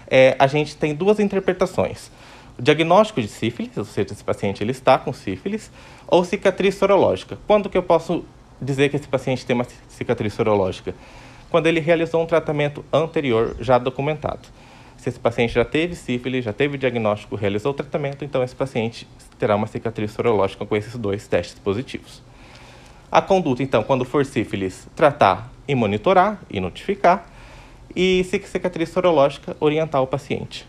é, 0.10 0.36
a 0.40 0.48
gente 0.48 0.76
tem 0.76 0.96
duas 0.96 1.20
interpretações. 1.20 2.10
O 2.58 2.62
diagnóstico 2.62 3.22
de 3.22 3.28
sífilis, 3.28 3.78
ou 3.78 3.86
seja, 3.86 4.14
esse 4.14 4.24
paciente 4.24 4.64
ele 4.64 4.72
está 4.72 4.98
com 4.98 5.12
sífilis, 5.12 5.70
ou 6.08 6.24
cicatriz 6.24 6.76
sorológica. 6.76 7.38
Quando 7.46 7.70
que 7.70 7.78
eu 7.78 7.84
posso 7.84 8.24
dizer 8.62 8.90
que 8.90 8.96
esse 8.96 9.08
paciente 9.08 9.46
tem 9.46 9.54
uma 9.54 9.68
cicatriz 9.90 10.34
sorológica? 10.34 10.96
quando 11.50 11.68
ele 11.68 11.80
realizou 11.80 12.22
um 12.22 12.26
tratamento 12.26 12.84
anterior 12.92 13.56
já 13.60 13.78
documentado. 13.78 14.48
Se 14.98 15.10
esse 15.10 15.20
paciente 15.20 15.54
já 15.54 15.64
teve 15.64 15.96
sífilis, 15.96 16.44
já 16.44 16.52
teve 16.52 16.78
diagnóstico, 16.78 17.36
realizou 17.36 17.72
o 17.72 17.76
tratamento, 17.76 18.26
então 18.26 18.44
esse 18.44 18.56
paciente 18.56 19.08
terá 19.38 19.56
uma 19.56 19.68
cicatriz 19.68 20.12
sorológica 20.12 20.66
com 20.66 20.76
esses 20.76 20.96
dois 20.96 21.28
testes 21.28 21.60
positivos. 21.60 22.22
A 23.12 23.22
conduta, 23.22 23.64
então, 23.64 23.84
quando 23.84 24.04
for 24.04 24.26
sífilis, 24.26 24.88
tratar 24.96 25.52
e 25.68 25.74
monitorar 25.76 26.40
e 26.50 26.60
notificar. 26.60 27.26
E 27.96 28.24
se 28.26 28.40
cicatriz 28.40 28.90
sorológica, 28.90 29.56
orientar 29.60 30.02
o 30.02 30.08
paciente. 30.08 30.68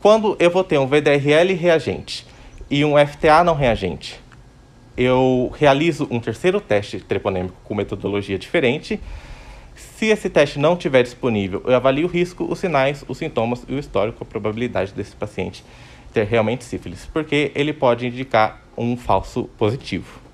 Quando 0.00 0.36
eu 0.38 0.50
vou 0.50 0.62
ter 0.62 0.78
um 0.78 0.86
VDRL 0.86 1.54
reagente 1.54 2.26
e 2.70 2.84
um 2.84 2.94
FTA 3.06 3.42
não 3.42 3.54
reagente, 3.54 4.20
eu 4.96 5.52
realizo 5.56 6.06
um 6.10 6.20
terceiro 6.20 6.60
teste 6.60 7.00
treponêmico 7.00 7.56
com 7.64 7.74
metodologia 7.74 8.38
diferente 8.38 9.00
se 9.78 10.06
esse 10.06 10.28
teste 10.28 10.58
não 10.58 10.74
estiver 10.74 11.02
disponível, 11.02 11.62
eu 11.64 11.74
avalio 11.74 12.06
o 12.06 12.10
risco, 12.10 12.44
os 12.44 12.58
sinais, 12.58 13.04
os 13.08 13.18
sintomas 13.18 13.64
e 13.68 13.74
o 13.74 13.78
histórico, 13.78 14.22
a 14.22 14.26
probabilidade 14.26 14.92
desse 14.92 15.14
paciente 15.14 15.64
ter 16.12 16.24
realmente 16.24 16.64
sífilis, 16.64 17.06
porque 17.06 17.52
ele 17.54 17.72
pode 17.72 18.06
indicar 18.06 18.62
um 18.76 18.96
falso 18.96 19.44
positivo. 19.56 20.27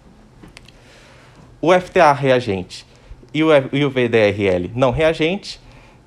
O 1.66 1.72
FTA 1.72 2.12
reagente 2.12 2.84
e 3.32 3.42
o, 3.42 3.48
e 3.72 3.86
o 3.86 3.90
VDRL 3.90 4.70
não 4.74 4.90
reagente, 4.90 5.58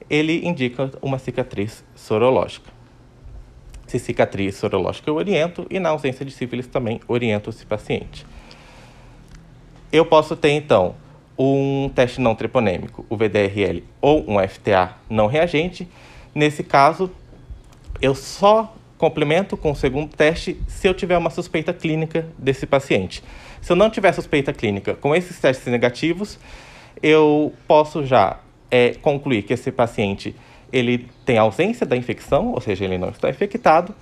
ele 0.07 0.45
indica 0.45 0.91
uma 1.01 1.17
cicatriz 1.17 1.83
sorológica. 1.95 2.71
Se 3.87 3.97
cicatriz 3.97 4.53
sorológica 4.53 5.09
eu 5.09 5.15
oriento 5.15 5.65
e 5.67 5.79
na 5.79 5.89
ausência 5.89 6.23
de 6.23 6.31
sífilis 6.31 6.67
também 6.67 7.01
oriento 7.07 7.49
esse 7.49 7.65
paciente. 7.65 8.23
Eu 9.91 10.05
posso 10.05 10.35
ter 10.35 10.51
então 10.51 10.93
um 11.35 11.89
teste 11.89 12.21
não 12.21 12.35
treponêmico, 12.35 13.03
o 13.09 13.17
VDRL, 13.17 13.83
ou 13.99 14.23
um 14.29 14.37
FTA 14.47 14.93
não 15.09 15.25
reagente. 15.25 15.87
Nesse 16.35 16.63
caso, 16.63 17.09
eu 17.99 18.13
só 18.13 18.75
complemento 18.95 19.57
com 19.57 19.71
o 19.71 19.75
segundo 19.75 20.15
teste 20.15 20.61
se 20.67 20.87
eu 20.87 20.93
tiver 20.93 21.17
uma 21.17 21.31
suspeita 21.31 21.73
clínica 21.73 22.27
desse 22.37 22.67
paciente. 22.67 23.23
Se 23.61 23.71
eu 23.71 23.75
não 23.75 23.89
tiver 23.89 24.11
suspeita 24.13 24.53
clínica 24.53 24.95
com 24.95 25.15
esses 25.15 25.39
testes 25.39 25.67
negativos, 25.67 26.39
eu 27.01 27.53
posso 27.67 28.05
já 28.05 28.39
é, 28.69 28.93
concluir 28.95 29.43
que 29.43 29.53
esse 29.53 29.71
paciente 29.71 30.35
ele 30.71 31.07
tem 31.25 31.37
ausência 31.37 31.85
da 31.85 31.95
infecção, 31.95 32.51
ou 32.53 32.61
seja, 32.61 32.85
ele 32.85 32.97
não 32.97 33.09
está 33.09 33.29
infectado. 33.29 33.93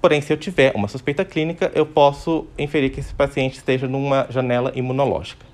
Porém, 0.00 0.20
se 0.20 0.32
eu 0.32 0.36
tiver 0.36 0.72
uma 0.74 0.88
suspeita 0.88 1.24
clínica, 1.24 1.72
eu 1.74 1.84
posso 1.84 2.46
inferir 2.56 2.90
que 2.90 3.00
esse 3.00 3.12
paciente 3.12 3.56
esteja 3.56 3.88
numa 3.88 4.26
janela 4.30 4.72
imunológica, 4.74 5.44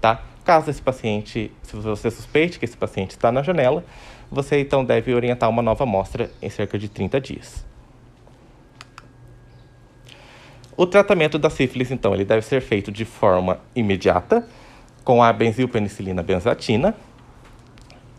tá? 0.00 0.22
Caso 0.44 0.70
esse 0.70 0.80
paciente, 0.80 1.52
se 1.62 1.76
você 1.76 2.10
suspeite 2.10 2.58
que 2.58 2.64
esse 2.64 2.76
paciente 2.76 3.10
está 3.10 3.30
na 3.30 3.42
janela, 3.42 3.84
você 4.30 4.60
então 4.60 4.84
deve 4.84 5.12
orientar 5.12 5.48
uma 5.50 5.62
nova 5.62 5.84
amostra 5.84 6.30
em 6.40 6.48
cerca 6.48 6.78
de 6.78 6.88
30 6.88 7.20
dias. 7.20 7.67
O 10.78 10.86
tratamento 10.86 11.40
da 11.40 11.50
sífilis, 11.50 11.90
então, 11.90 12.14
ele 12.14 12.24
deve 12.24 12.42
ser 12.42 12.60
feito 12.60 12.92
de 12.92 13.04
forma 13.04 13.58
imediata, 13.74 14.46
com 15.02 15.20
a 15.20 15.32
benzilpenicilina 15.32 16.22
benzatina, 16.22 16.94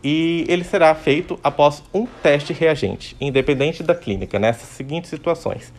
e 0.04 0.44
ele 0.46 0.66
será 0.66 0.94
feito 0.94 1.40
após 1.42 1.82
um 1.94 2.06
teste 2.06 2.52
reagente, 2.52 3.16
independente 3.22 3.82
da 3.82 3.96
clínica, 3.96 4.38
nessas 4.38 4.68
seguintes 4.68 5.10
situações. 5.10 5.72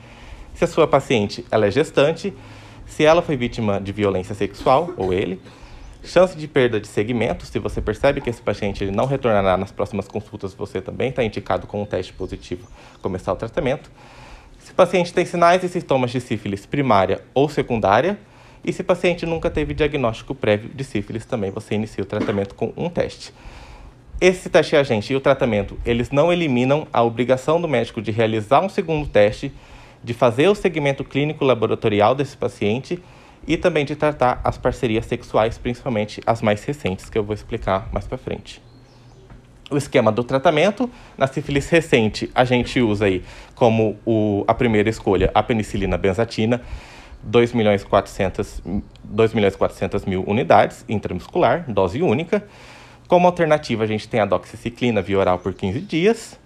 Se 0.55 0.65
a 0.65 0.67
sua 0.67 0.87
paciente 0.87 1.45
ela 1.51 1.67
é 1.67 1.71
gestante, 1.71 2.33
se 2.87 3.05
ela 3.05 3.21
foi 3.21 3.37
vítima 3.37 3.79
de 3.79 3.93
violência 3.93 4.35
sexual, 4.35 4.95
ou 4.97 5.13
ele, 5.13 5.39
chance 6.03 6.35
de 6.35 6.49
perda 6.49 6.81
de 6.81 6.89
segmento, 6.89 7.45
se 7.45 7.59
você 7.59 7.83
percebe 7.83 8.23
que 8.23 8.31
esse 8.31 8.41
paciente 8.41 8.83
ele 8.83 8.91
não 8.91 9.05
retornará 9.05 9.59
nas 9.59 9.71
próximas 9.71 10.09
consultas, 10.09 10.55
você 10.55 10.81
também 10.81 11.11
está 11.11 11.23
indicado 11.23 11.67
com 11.67 11.83
um 11.83 11.85
teste 11.85 12.15
positivo 12.15 12.67
começar 13.03 13.35
o 13.35 13.37
tratamento. 13.37 13.91
Se 14.71 14.73
o 14.73 14.77
paciente 14.77 15.13
tem 15.13 15.27
sinais 15.27 15.65
e 15.65 15.69
sintomas 15.69 16.13
de 16.13 16.21
sífilis 16.21 16.65
primária 16.65 17.21
ou 17.35 17.49
secundária, 17.49 18.17
e 18.65 18.73
se 18.73 18.83
o 18.83 18.85
paciente 18.85 19.27
nunca 19.27 19.51
teve 19.51 19.75
diagnóstico 19.75 20.33
prévio 20.33 20.71
de 20.73 20.85
sífilis, 20.85 21.25
também 21.25 21.51
você 21.51 21.75
inicia 21.75 22.05
o 22.05 22.07
tratamento 22.07 22.55
com 22.55 22.73
um 22.77 22.89
teste. 22.89 23.35
Esse 24.21 24.49
teste 24.49 24.73
reagente 24.73 25.13
e 25.13 25.17
o 25.17 25.21
tratamento, 25.21 25.77
eles 25.85 26.11
não 26.13 26.33
eliminam 26.33 26.87
a 26.93 27.03
obrigação 27.03 27.61
do 27.61 27.67
médico 27.67 28.01
de 28.01 28.13
realizar 28.13 28.61
um 28.61 28.69
segundo 28.69 29.09
teste, 29.09 29.53
de 30.05 30.15
fazer 30.15 30.47
o 30.47 30.55
segmento 30.55 31.03
clínico 31.03 31.45
laboratorial 31.45 32.15
desse 32.15 32.37
paciente 32.37 33.03
e 33.49 33.57
também 33.57 33.85
de 33.85 33.97
tratar 33.97 34.41
as 34.45 34.57
parcerias 34.57 35.05
sexuais, 35.05 35.59
principalmente 35.59 36.21
as 36.25 36.41
mais 36.41 36.63
recentes, 36.63 37.11
que 37.11 37.19
eu 37.19 37.25
vou 37.25 37.35
explicar 37.35 37.89
mais 37.93 38.07
para 38.07 38.17
frente 38.17 38.70
o 39.71 39.77
esquema 39.77 40.11
do 40.11 40.25
tratamento. 40.25 40.91
Na 41.17 41.27
sífilis 41.27 41.69
recente, 41.69 42.31
a 42.35 42.45
gente 42.45 42.81
usa 42.81 43.07
aí 43.07 43.23
como 43.55 43.97
o, 44.05 44.45
a 44.47 44.55
primeira 44.55 44.89
escolha 44.89 45.31
a 45.35 45.43
penicilina 45.43 45.97
benzatina, 45.97 46.61
2 47.23 47.53
milhões 47.53 47.85
400, 47.85 48.63
2 49.05 49.35
milhões 49.35 49.57
400 49.57 50.05
mil 50.05 50.25
unidades 50.27 50.85
intramuscular, 50.89 51.65
dose 51.69 52.03
única. 52.03 52.45
Como 53.07 53.27
alternativa, 53.27 53.85
a 53.85 53.87
gente 53.87 54.09
tem 54.09 54.21
a 54.21 54.25
doxiciclina 54.25 55.03
via 55.03 55.19
oral 55.19 55.39
por 55.39 55.53
15 55.53 55.81
dias. 55.81 56.39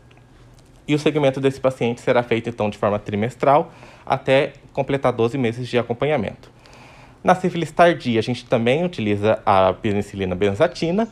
E 0.87 0.95
o 0.95 0.99
segmento 0.99 1.41
desse 1.41 1.61
paciente 1.61 2.01
será 2.01 2.23
feito, 2.23 2.49
então, 2.51 2.69
de 2.69 2.77
forma 2.77 2.99
trimestral 2.99 3.73
até 4.05 4.53
completar 4.73 5.13
12 5.13 5.39
meses 5.39 5.67
de 5.67 5.79
acompanhamento. 5.79 6.51
Na 7.23 7.35
sífilis 7.35 7.71
tardia, 7.71 8.21
a 8.21 8.23
gente 8.23 8.45
também 8.45 8.85
utiliza 8.85 9.41
a 9.47 9.73
penicilina 9.73 10.35
benzatina, 10.35 11.09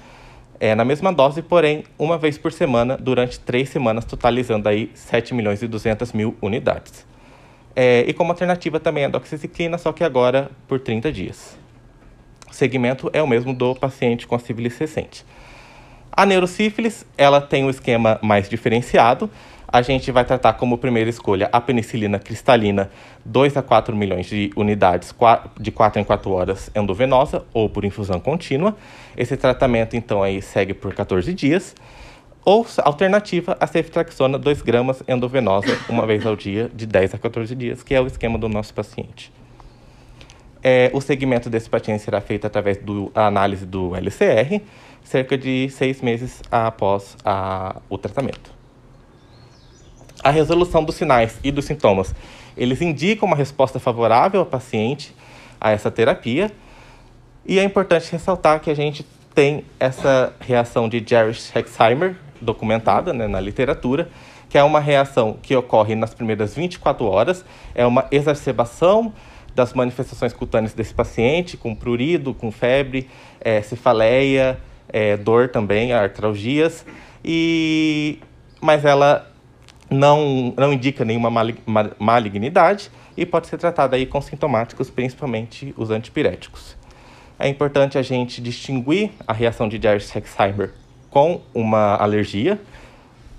é, 0.63 0.77
na 0.77 0.85
mesma 0.85 1.13
dose, 1.13 1.43
porém, 1.43 1.83
uma 1.99 2.17
vez 2.17 2.39
por 2.39 2.53
semana, 2.53 2.97
durante 2.97 3.41
três 3.41 3.69
semanas, 3.69 4.05
totalizando 4.05 4.69
aí 4.69 4.93
7 4.95 5.35
milhões 5.35 5.61
e 5.61 5.67
200 5.67 6.13
mil 6.13 6.37
unidades. 6.41 7.05
É, 7.75 8.05
e 8.07 8.13
como 8.13 8.31
alternativa 8.31 8.79
também 8.79 9.05
a 9.05 9.09
doxiciclina, 9.09 9.77
só 9.77 9.93
que 9.93 10.05
agora 10.05 10.53
por 10.69 10.79
30 10.79 11.11
dias. 11.11 11.59
O 12.49 12.55
segmento 12.55 13.11
é 13.13 13.21
o 13.21 13.27
mesmo 13.27 13.53
do 13.53 13.75
paciente 13.75 14.25
com 14.25 14.37
a 14.37 14.39
sífilis 14.39 14.79
recente. 14.79 15.27
A 16.13 16.25
neurosífilis, 16.25 17.05
ela 17.19 17.41
tem 17.41 17.65
um 17.65 17.71
esquema 17.71 18.21
mais 18.23 18.49
diferenciado. 18.49 19.29
A 19.73 19.81
gente 19.81 20.13
vai 20.13 20.23
tratar 20.23 20.53
como 20.53 20.77
primeira 20.77 21.09
escolha 21.09 21.49
a 21.51 21.59
penicilina 21.59 22.19
cristalina, 22.19 22.91
2 23.25 23.57
a 23.57 23.63
4 23.63 23.97
milhões 23.97 24.27
de 24.27 24.51
unidades 24.55 25.15
de 25.59 25.71
4 25.73 25.99
em 25.99 26.05
4 26.05 26.31
horas 26.31 26.71
endovenosa 26.77 27.47
ou 27.55 27.71
por 27.71 27.83
infusão 27.83 28.21
contínua. 28.21 28.77
Esse 29.17 29.35
tratamento, 29.35 29.97
então, 29.97 30.23
aí 30.23 30.43
segue 30.43 30.75
por 30.75 30.93
14 30.93 31.33
dias. 31.33 31.75
Ou 32.45 32.67
alternativa, 32.83 33.57
a 33.59 33.67
ceftriaxona 33.67 34.39
2 34.39 34.61
gramas 34.61 35.03
endovenosa, 35.09 35.75
uma 35.89 36.05
vez 36.07 36.27
ao 36.27 36.37
dia, 36.37 36.71
de 36.75 36.85
10 36.85 37.15
a 37.15 37.19
14 37.19 37.55
dias, 37.55 37.83
que 37.83 37.95
é 37.95 38.01
o 38.01 38.07
esquema 38.07 38.37
do 38.37 38.51
nosso 38.51 38.75
paciente. 38.75 39.33
É, 40.63 40.91
o 40.93 41.01
segmento 41.01 41.49
desse 41.49 41.71
paciente 41.71 42.03
será 42.03 42.21
feito 42.21 42.47
através 42.47 42.79
da 43.15 43.27
análise 43.27 43.65
do 43.65 43.97
LCR, 43.97 44.61
cerca 45.03 45.39
de 45.39 45.71
seis 45.71 46.03
meses 46.03 46.43
após 46.51 47.17
a, 47.25 47.81
o 47.89 47.97
tratamento. 47.97 48.62
A 50.23 50.31
resolução 50.31 50.85
dos 50.85 50.95
sinais 50.95 51.39
e 51.43 51.51
dos 51.51 51.65
sintomas, 51.65 52.15
eles 52.57 52.81
indicam 52.81 53.27
uma 53.27 53.37
resposta 53.37 53.81
favorável 53.81 54.41
ao 54.41 54.47
paciente 54.47 55.15
a 55.61 55.71
essa 55.71 55.91
terapia, 55.91 56.51
e 57.45 57.59
é 57.59 57.65
importante 57.65 58.11
ressaltar 58.13 58.61
que 58.61 58.71
a 58.71 58.75
gente 58.75 59.05
tem 59.35 59.65
essa 59.81 60.33
reação 60.41 60.89
de 60.89 61.05
Jerry-Hexheimer 61.05 62.17
documentada 62.41 63.13
né, 63.13 63.27
na 63.27 63.41
literatura, 63.41 64.09
que 64.49 64.57
é 64.57 64.63
uma 64.63 64.79
reação 64.79 65.39
que 65.43 65.57
ocorre 65.57 65.95
nas 65.95 66.15
primeiras 66.15 66.55
24 66.55 67.05
horas, 67.07 67.45
é 67.75 67.85
uma 67.85 68.07
exacerbação 68.11 69.13
das 69.55 69.73
manifestações 69.73 70.33
cutâneas 70.33 70.73
desse 70.73 70.95
paciente, 70.95 71.57
com 71.57 71.75
prurido, 71.75 72.33
com 72.33 72.53
febre, 72.53 73.09
é, 73.41 73.61
cefaleia, 73.61 74.59
é, 74.89 75.17
dor 75.17 75.49
também, 75.49 75.93
artralgias, 75.93 76.87
e... 77.25 78.19
mas 78.61 78.85
ela 78.85 79.32
não, 79.93 80.55
não 80.57 80.73
indica 80.73 81.05
nenhuma 81.05 81.31
malignidade 81.99 82.91
e 83.17 83.27
pode 83.27 83.47
ser 83.47 83.59
tratada 83.59 83.97
aí 83.97 84.07
com 84.07 84.21
sintomáticos, 84.21 84.91
principalmente 84.91 85.75
os 85.77 85.91
antipiréticos 85.91 86.77
é 87.43 87.49
importante 87.49 87.99
a 87.99 88.03
gente 88.03 88.41
distinguir 88.41 89.11
a 89.27 89.33
reação 89.33 89.69
de 89.69 89.77
Jerry-Hexheimer 89.77 90.73
com 91.11 91.41
uma 91.53 91.97
alergia, 91.97 92.61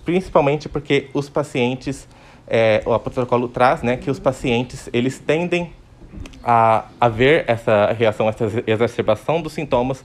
principalmente 0.03 0.67
porque 0.67 1.09
os 1.13 1.29
pacientes, 1.29 2.05
é, 2.45 2.83
o 2.85 2.99
protocolo 2.99 3.47
traz 3.47 3.81
né, 3.81 3.95
que 3.95 4.11
os 4.11 4.19
pacientes 4.19 4.89
eles 4.91 5.19
tendem 5.19 5.71
a, 6.43 6.83
a 6.99 7.07
ver 7.07 7.45
essa 7.47 7.93
reação, 7.93 8.27
essa 8.27 8.45
exacerbação 8.67 9.41
dos 9.41 9.53
sintomas 9.53 10.03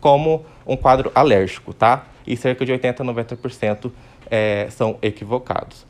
como 0.00 0.46
um 0.66 0.76
quadro 0.76 1.12
alérgico, 1.14 1.74
tá? 1.74 2.06
E 2.26 2.38
cerca 2.38 2.64
de 2.64 2.72
80 2.72 3.02
a 3.02 3.06
90% 3.06 3.92
é, 4.30 4.68
são 4.70 4.98
equivocados. 5.02 5.86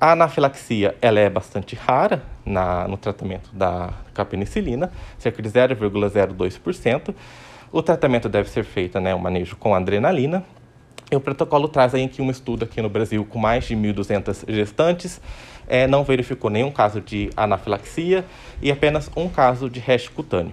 A 0.00 0.12
anafilaxia 0.12 0.94
ela 1.00 1.18
é 1.18 1.30
bastante 1.30 1.74
rara 1.74 2.22
na, 2.44 2.86
no 2.86 2.96
tratamento 2.96 3.50
da 3.52 3.90
capenicilina, 4.12 4.90
cerca 5.18 5.42
de 5.42 5.48
0,02%. 5.48 7.14
O 7.72 7.82
tratamento 7.82 8.28
deve 8.28 8.50
ser 8.50 8.64
feito, 8.64 9.00
né, 9.00 9.14
um 9.14 9.18
manejo 9.18 9.56
com 9.56 9.74
adrenalina. 9.74 10.44
E 11.10 11.16
o 11.16 11.20
protocolo 11.20 11.68
traz 11.68 11.94
aí 11.94 12.08
que 12.08 12.20
um 12.20 12.30
estudo 12.30 12.64
aqui 12.64 12.82
no 12.82 12.88
Brasil 12.88 13.24
com 13.24 13.38
mais 13.38 13.64
de 13.64 13.76
1.200 13.76 14.44
gestantes 14.52 15.20
é, 15.68 15.86
não 15.86 16.04
verificou 16.04 16.50
nenhum 16.50 16.70
caso 16.70 17.00
de 17.00 17.30
anafilaxia 17.36 18.24
e 18.60 18.70
apenas 18.70 19.10
um 19.16 19.28
caso 19.28 19.70
de 19.70 19.80
rash 19.80 20.08
cutâneo. 20.08 20.52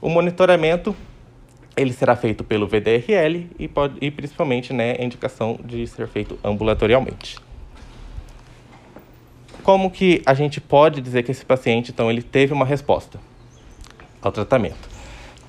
O 0.00 0.08
monitoramento 0.08 0.94
ele 1.80 1.92
será 1.92 2.14
feito 2.14 2.44
pelo 2.44 2.66
VDRL 2.66 3.48
e, 3.58 3.66
pode, 3.66 3.94
e 4.00 4.10
principalmente 4.10 4.72
né, 4.72 4.96
a 4.98 5.02
indicação 5.02 5.58
de 5.64 5.86
ser 5.86 6.06
feito 6.08 6.38
ambulatorialmente. 6.44 7.38
Como 9.62 9.90
que 9.90 10.22
a 10.26 10.34
gente 10.34 10.60
pode 10.60 11.00
dizer 11.00 11.22
que 11.22 11.30
esse 11.30 11.44
paciente, 11.44 11.90
então, 11.90 12.10
ele 12.10 12.22
teve 12.22 12.52
uma 12.52 12.64
resposta 12.64 13.18
ao 14.20 14.30
tratamento? 14.30 14.88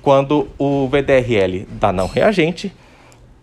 Quando 0.00 0.48
o 0.58 0.88
VDRL 0.88 1.66
dá 1.70 1.92
não 1.92 2.06
reagente, 2.06 2.72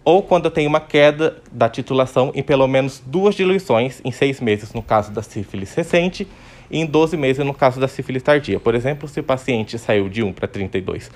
ou 0.04 0.24
quando 0.24 0.50
tenho 0.50 0.70
uma 0.70 0.80
queda 0.80 1.38
da 1.52 1.70
titulação 1.70 2.32
em 2.34 2.42
pelo 2.42 2.68
menos 2.68 3.02
duas 3.06 3.36
diluições 3.36 4.02
em 4.04 4.12
seis 4.12 4.42
meses, 4.42 4.74
no 4.74 4.82
caso 4.82 5.12
da 5.12 5.22
sífilis 5.22 5.74
recente, 5.76 6.28
e 6.72 6.80
em 6.80 6.86
12 6.86 7.18
meses 7.18 7.46
no 7.46 7.54
caso 7.54 7.80
da 7.80 7.88
sífilis 7.88 8.24
tardia. 8.24 8.60
Por 8.60 8.76
exemplo, 8.76 9.08
se 9.08 9.20
o 9.20 9.24
paciente 9.24 9.78
saiu 9.78 10.08
de 10.08 10.24
1 10.24 10.34
para 10.34 10.48
32 10.48 11.10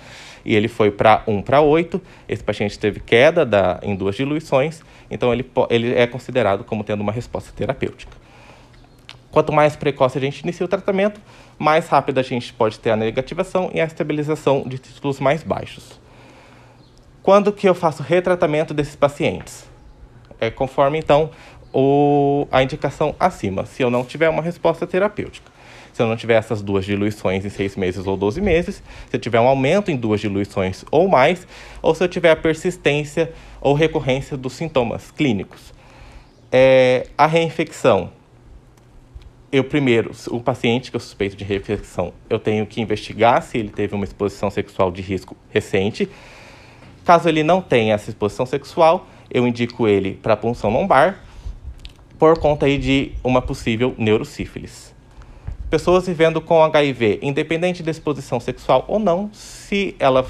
e 0.46 0.56
ele 0.56 0.68
foi 0.68 0.92
para 0.92 1.24
1 1.28 1.42
para 1.42 1.62
8, 1.62 2.02
esse 2.28 2.44
paciente 2.44 2.78
teve 2.78 3.00
queda 3.00 3.46
da, 3.46 3.80
em 3.82 3.96
duas 3.96 4.16
diluições, 4.16 4.82
então 5.10 5.32
ele, 5.32 5.50
ele 5.70 5.94
é 5.94 6.06
considerado 6.08 6.64
como 6.64 6.84
tendo 6.84 7.02
uma 7.02 7.12
resposta 7.12 7.52
terapêutica. 7.56 8.12
Quanto 9.32 9.52
mais 9.52 9.76
precoce 9.76 10.18
a 10.18 10.22
gente 10.22 10.42
inicia 10.42 10.66
o 10.66 10.70
tratamento, 10.70 11.20
mais 11.58 11.88
rápido 11.88 12.20
a 12.20 12.22
gente 12.22 12.54
pode 12.54 12.80
ter 12.80 12.92
a 12.92 12.96
negativação 12.96 13.72
e 13.74 13.82
a 13.82 13.86
estabilização 13.86 14.64
de 14.68 14.78
títulos 14.78 15.20
mais 15.20 15.42
baixos. 15.42 16.00
Quando 17.24 17.52
que 17.54 17.68
eu 17.68 17.74
faço 17.74 18.04
retratamento 18.04 18.74
desses 18.74 18.96
pacientes? 18.96 19.66
É 20.40 20.52
conforme, 20.52 21.00
então, 21.00 21.32
o, 21.74 22.48
a 22.52 22.62
indicação 22.62 23.16
acima, 23.20 23.66
se 23.66 23.82
eu 23.82 23.90
não 23.90 24.04
tiver 24.04 24.30
uma 24.30 24.42
resposta 24.42 24.86
terapêutica. 24.86 25.53
Se 25.94 26.02
eu 26.02 26.08
não 26.08 26.18
tiver 26.18 26.34
essas 26.34 26.64
duas 26.64 26.84
diluições 26.84 27.46
em 27.46 27.50
seis 27.50 27.76
meses 27.76 28.08
ou 28.08 28.18
12 28.18 28.42
meses, 28.42 28.82
se 29.10 29.16
eu 29.16 29.20
tiver 29.20 29.40
um 29.40 29.48
aumento 29.48 29.92
em 29.92 29.96
duas 29.96 30.20
diluições 30.20 30.84
ou 30.90 31.08
mais, 31.08 31.48
ou 31.84 31.94
se 31.94 32.04
eu 32.04 32.08
tiver 32.08 32.32
a 32.32 32.36
persistência 32.36 33.32
ou 33.62 33.76
recorrência 33.76 34.36
dos 34.36 34.54
sintomas 34.54 35.12
clínicos. 35.12 35.72
É, 36.52 37.08
a 37.16 37.28
reinfecção. 37.28 38.10
Eu 39.52 39.64
primeiro, 39.64 40.12
o 40.32 40.40
paciente 40.40 40.90
que 40.90 40.96
eu 40.96 41.00
suspeito 41.00 41.36
de 41.36 41.44
reinfecção, 41.44 42.12
eu 42.28 42.40
tenho 42.40 42.66
que 42.66 42.82
investigar 42.82 43.44
se 43.44 43.60
ele 43.60 43.70
teve 43.70 43.94
uma 43.94 44.04
exposição 44.04 44.50
sexual 44.50 44.92
de 44.92 45.04
risco 45.04 45.38
recente. 45.52 46.10
Caso 47.06 47.30
ele 47.30 47.44
não 47.44 47.62
tenha 47.62 47.94
essa 47.94 48.10
exposição 48.10 48.48
sexual, 48.48 49.06
eu 49.30 49.48
indico 49.48 49.88
ele 49.88 50.16
para 50.24 50.36
punção 50.36 50.72
lombar 50.72 51.24
por 52.18 52.40
conta 52.40 52.66
aí 52.66 52.80
de 52.80 53.12
uma 53.24 53.44
possível 53.44 53.94
neurosífilis 53.96 54.93
pessoas 55.74 56.06
vivendo 56.06 56.40
com 56.40 56.62
HIV, 56.62 57.18
independente 57.24 57.82
da 57.82 57.90
exposição 57.90 58.40
sexual 58.40 58.86
ou 58.88 59.00
não, 59.00 59.32
se 59.34 59.96
ela 59.98 60.24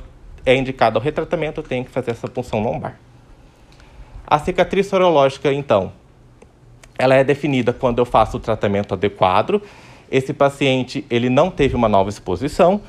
é 0.46 0.56
indicada 0.56 0.98
ao 0.98 1.04
retratamento, 1.04 1.62
tem 1.62 1.84
que 1.84 1.92
fazer 1.92 2.12
essa 2.12 2.30
punção 2.30 2.64
lombar. 2.64 2.98
A 4.26 4.40
cicatriz 4.40 4.88
sorológica, 4.88 5.52
então, 5.52 5.92
ela 6.98 7.14
é 7.16 7.26
definida 7.26 7.74
quando 7.74 8.00
eu 8.00 8.06
faço 8.06 8.38
o 8.38 8.40
tratamento 8.40 8.94
adequado. 8.94 9.62
Esse 10.10 10.32
paciente 10.32 11.06
ele 11.10 11.30
não 11.30 11.52
teve 11.52 11.76
uma 11.76 11.90
nova 11.90 12.08
exposição, 12.08 12.80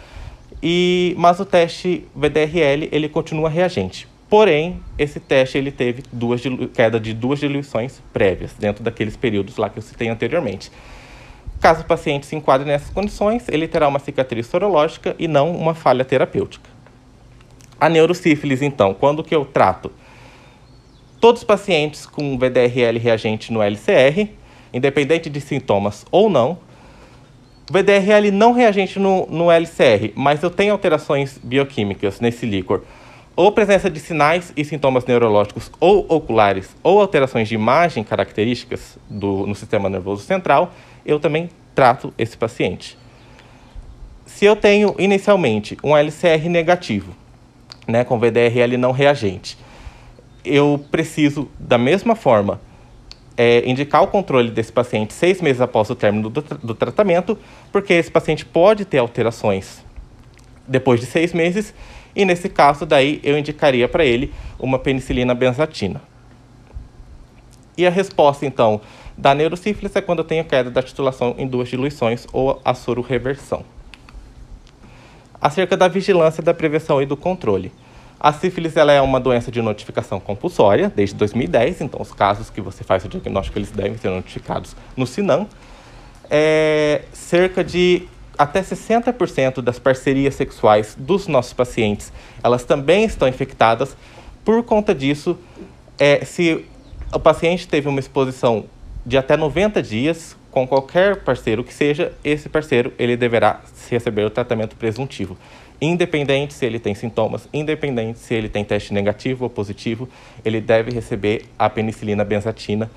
e 0.62 1.12
mas 1.18 1.40
o 1.40 1.44
teste 1.44 2.06
VDRL 2.14 2.88
ele 2.92 3.08
continua 3.08 3.50
reagente. 3.50 4.06
Porém, 4.30 4.80
esse 4.96 5.18
teste 5.18 5.58
ele 5.58 5.72
teve 5.72 6.04
duas 6.12 6.40
queda 6.72 7.00
de 7.00 7.12
duas 7.14 7.40
diluições 7.40 8.00
prévias 8.12 8.52
dentro 8.56 8.84
daqueles 8.84 9.16
períodos 9.16 9.56
lá 9.56 9.68
que 9.68 9.80
eu 9.80 9.82
citei 9.82 10.08
anteriormente. 10.08 10.70
Caso 11.64 11.80
o 11.80 11.86
paciente 11.86 12.26
se 12.26 12.36
enquadre 12.36 12.68
nessas 12.68 12.90
condições, 12.90 13.48
ele 13.48 13.66
terá 13.66 13.88
uma 13.88 13.98
cicatriz 13.98 14.46
sorológica 14.46 15.16
e 15.18 15.26
não 15.26 15.50
uma 15.50 15.72
falha 15.72 16.04
terapêutica. 16.04 16.68
A 17.80 17.88
neurosífilis, 17.88 18.60
então, 18.60 18.92
quando 18.92 19.24
que 19.24 19.34
eu 19.34 19.46
trato? 19.46 19.90
Todos 21.18 21.40
os 21.40 21.46
pacientes 21.46 22.04
com 22.04 22.36
VDRL 22.36 22.98
reagente 22.98 23.50
no 23.50 23.62
LCR, 23.62 24.28
independente 24.74 25.30
de 25.30 25.40
sintomas 25.40 26.04
ou 26.10 26.28
não, 26.28 26.58
VDRL 27.70 28.30
não 28.30 28.52
reagente 28.52 28.98
no, 28.98 29.26
no 29.30 29.50
LCR, 29.50 30.12
mas 30.14 30.42
eu 30.42 30.50
tenho 30.50 30.70
alterações 30.70 31.40
bioquímicas 31.42 32.20
nesse 32.20 32.44
líquor, 32.44 32.82
ou 33.34 33.50
presença 33.50 33.88
de 33.88 34.00
sinais 34.00 34.52
e 34.54 34.66
sintomas 34.66 35.06
neurológicos 35.06 35.72
ou 35.80 36.04
oculares, 36.10 36.76
ou 36.82 37.00
alterações 37.00 37.48
de 37.48 37.54
imagem 37.54 38.04
características 38.04 38.98
do, 39.08 39.46
no 39.46 39.54
sistema 39.54 39.88
nervoso 39.88 40.22
central, 40.22 40.70
eu 41.04 41.20
também 41.20 41.50
trato 41.74 42.12
esse 42.16 42.36
paciente. 42.36 42.96
Se 44.26 44.44
eu 44.44 44.56
tenho 44.56 44.94
inicialmente 44.98 45.76
um 45.82 45.96
LCR 45.96 46.48
negativo, 46.48 47.14
né, 47.86 48.04
com 48.04 48.18
VDRL 48.18 48.76
não 48.76 48.92
reagente, 48.92 49.58
eu 50.44 50.84
preciso, 50.90 51.48
da 51.58 51.78
mesma 51.78 52.14
forma, 52.14 52.60
é, 53.36 53.68
indicar 53.68 54.02
o 54.02 54.06
controle 54.06 54.50
desse 54.50 54.72
paciente 54.72 55.12
seis 55.12 55.40
meses 55.40 55.60
após 55.60 55.90
o 55.90 55.94
término 55.94 56.30
do, 56.30 56.40
do 56.40 56.74
tratamento, 56.74 57.38
porque 57.72 57.92
esse 57.92 58.10
paciente 58.10 58.44
pode 58.44 58.84
ter 58.84 58.98
alterações 58.98 59.84
depois 60.66 61.00
de 61.00 61.06
seis 61.06 61.32
meses, 61.32 61.74
e 62.16 62.24
nesse 62.24 62.48
caso, 62.48 62.86
daí 62.86 63.20
eu 63.22 63.36
indicaria 63.36 63.88
para 63.88 64.04
ele 64.04 64.32
uma 64.58 64.78
penicilina 64.78 65.34
benzatina. 65.34 66.00
E 67.76 67.86
a 67.86 67.90
resposta, 67.90 68.46
então, 68.46 68.80
da 69.16 69.34
neurosífilis 69.34 69.94
é 69.94 70.00
quando 70.00 70.20
eu 70.20 70.24
tenho 70.24 70.44
queda 70.44 70.70
da 70.70 70.82
titulação 70.82 71.34
em 71.38 71.46
duas 71.46 71.68
diluições 71.68 72.26
ou 72.32 72.60
a 72.64 72.74
sororeversão. 72.74 73.64
Acerca 75.40 75.76
da 75.76 75.88
vigilância, 75.88 76.42
da 76.42 76.54
prevenção 76.54 77.00
e 77.00 77.06
do 77.06 77.16
controle. 77.16 77.72
A 78.18 78.32
sífilis 78.32 78.76
ela 78.76 78.92
é 78.92 79.00
uma 79.00 79.20
doença 79.20 79.50
de 79.50 79.60
notificação 79.60 80.18
compulsória 80.18 80.90
desde 80.94 81.14
2010, 81.16 81.82
então 81.82 82.00
os 82.00 82.12
casos 82.12 82.48
que 82.48 82.60
você 82.60 82.82
faz 82.82 83.04
o 83.04 83.08
diagnóstico 83.08 83.58
eles 83.58 83.70
devem 83.70 83.98
ser 83.98 84.08
notificados 84.08 84.74
no 84.96 85.06
SINAM. 85.06 85.46
É, 86.30 87.02
cerca 87.12 87.62
de 87.62 88.08
até 88.38 88.62
60% 88.62 89.60
das 89.60 89.78
parcerias 89.78 90.34
sexuais 90.34 90.96
dos 90.98 91.28
nossos 91.28 91.52
pacientes 91.52 92.10
elas 92.42 92.64
também 92.64 93.04
estão 93.04 93.28
infectadas. 93.28 93.96
Por 94.44 94.62
conta 94.62 94.94
disso, 94.94 95.38
é, 95.98 96.24
se 96.24 96.64
o 97.12 97.20
paciente 97.20 97.68
teve 97.68 97.88
uma 97.88 98.00
exposição 98.00 98.64
de 99.04 99.16
até 99.18 99.36
90 99.36 99.82
dias 99.82 100.36
com 100.50 100.66
qualquer 100.66 101.22
parceiro 101.24 101.64
que 101.64 101.74
seja, 101.74 102.12
esse 102.22 102.48
parceiro 102.48 102.92
ele 102.98 103.16
deverá 103.16 103.60
receber 103.90 104.24
o 104.24 104.30
tratamento 104.30 104.76
presuntivo, 104.76 105.36
independente 105.80 106.54
se 106.54 106.64
ele 106.64 106.78
tem 106.78 106.94
sintomas, 106.94 107.48
independente 107.52 108.18
se 108.20 108.34
ele 108.34 108.48
tem 108.48 108.64
teste 108.64 108.94
negativo 108.94 109.44
ou 109.44 109.50
positivo, 109.50 110.08
ele 110.44 110.60
deve 110.60 110.92
receber 110.92 111.46
a 111.58 111.68
penicilina 111.68 112.24
benzatina, 112.24 112.90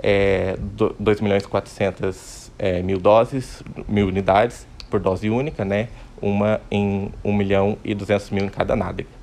é, 0.00 0.56
2 0.98 1.20
milhões 1.20 1.46
400 1.46 2.52
é, 2.58 2.82
mil 2.82 2.98
doses, 2.98 3.62
mil 3.88 4.06
unidades 4.06 4.66
por 4.90 5.00
dose 5.00 5.30
única, 5.30 5.64
né? 5.64 5.88
Uma 6.20 6.60
em 6.70 7.10
1 7.24 7.32
milhão 7.32 7.78
e 7.84 7.94
200 7.94 8.30
mil 8.30 8.44
em 8.44 8.48
cada 8.48 8.74
nádega. 8.74 9.17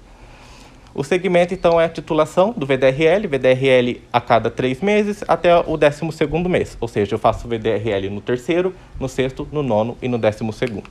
O 0.96 1.04
segmento, 1.04 1.54
então, 1.54 1.80
é 1.80 1.84
a 1.84 1.90
titulação 1.90 2.54
do 2.56 2.66
VDRL, 2.66 3.28
VDRL 3.28 4.02
a 4.14 4.22
cada 4.22 4.50
três 4.50 4.80
meses 4.80 5.26
até 5.28 5.54
o 5.54 5.76
décimo 5.76 6.10
segundo 6.10 6.48
mês. 6.48 6.78
Ou 6.80 6.88
seja, 6.88 7.16
eu 7.16 7.20
faço 7.20 7.50
VDRL 7.50 8.10
no 8.10 8.22
terceiro, 8.22 8.74
no 8.98 9.10
sexto, 9.10 9.46
no 9.52 9.62
nono 9.62 9.98
e 10.02 10.08
no 10.08 10.18
décimo 10.18 10.54
segundo. 10.54 10.90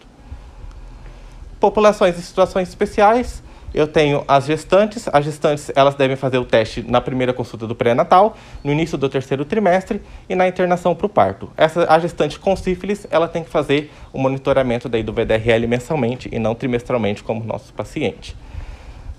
Populações 1.59 2.19
e 2.19 2.23
situações 2.23 2.69
especiais, 2.69 3.43
eu 3.73 3.87
tenho 3.87 4.23
as 4.29 4.45
gestantes. 4.45 5.09
As 5.11 5.25
gestantes, 5.25 5.73
elas 5.75 5.95
devem 5.95 6.17
fazer 6.17 6.37
o 6.37 6.45
teste 6.45 6.83
na 6.87 7.01
primeira 7.01 7.33
consulta 7.33 7.67
do 7.67 7.75
pré-natal, 7.75 8.37
no 8.63 8.71
início 8.71 8.99
do 8.99 9.09
terceiro 9.09 9.43
trimestre 9.43 10.03
e 10.29 10.35
na 10.35 10.47
internação 10.47 10.95
para 10.95 11.07
o 11.07 11.09
parto. 11.09 11.51
Essa, 11.57 11.91
a 11.91 11.99
gestante 11.99 12.39
com 12.39 12.55
sífilis, 12.55 13.07
ela 13.11 13.27
tem 13.27 13.43
que 13.43 13.49
fazer 13.49 13.91
o 14.13 14.19
monitoramento 14.19 14.87
daí 14.87 15.03
do 15.03 15.15
VDRL 15.15 15.67
mensalmente 15.67 16.29
e 16.31 16.39
não 16.39 16.55
trimestralmente 16.55 17.23
como 17.23 17.43
nosso 17.43 17.73
paciente. 17.73 18.37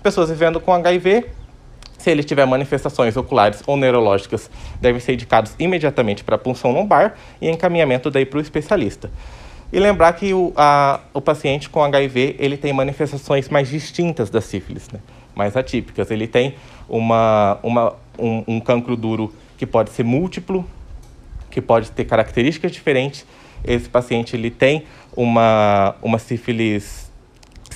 Pessoas 0.06 0.30
vivendo 0.30 0.60
com 0.60 0.72
HIV, 0.72 1.26
se 1.98 2.12
ele 2.12 2.22
tiver 2.22 2.46
manifestações 2.46 3.16
oculares 3.16 3.60
ou 3.66 3.76
neurológicas, 3.76 4.48
devem 4.80 5.00
ser 5.00 5.14
indicados 5.14 5.52
imediatamente 5.58 6.22
para 6.22 6.38
punção 6.38 6.70
lombar 6.70 7.16
e 7.40 7.50
encaminhamento 7.50 8.08
daí 8.08 8.24
para 8.24 8.38
o 8.38 8.40
especialista. 8.40 9.10
E 9.72 9.80
lembrar 9.80 10.12
que 10.12 10.32
o, 10.32 10.52
a, 10.54 11.00
o 11.12 11.20
paciente 11.20 11.68
com 11.68 11.82
HIV 11.82 12.36
ele 12.38 12.56
tem 12.56 12.72
manifestações 12.72 13.48
mais 13.48 13.68
distintas 13.68 14.30
da 14.30 14.40
sífilis, 14.40 14.88
né? 14.90 15.00
mais 15.34 15.56
atípicas. 15.56 16.08
Ele 16.08 16.28
tem 16.28 16.54
uma, 16.88 17.58
uma, 17.60 17.94
um, 18.16 18.44
um 18.46 18.60
cancro 18.60 18.94
duro 18.94 19.34
que 19.58 19.66
pode 19.66 19.90
ser 19.90 20.04
múltiplo, 20.04 20.64
que 21.50 21.60
pode 21.60 21.90
ter 21.90 22.04
características 22.04 22.70
diferentes. 22.70 23.26
Esse 23.64 23.88
paciente 23.88 24.36
ele 24.36 24.52
tem 24.52 24.84
uma, 25.16 25.96
uma 26.00 26.20
sífilis 26.20 27.05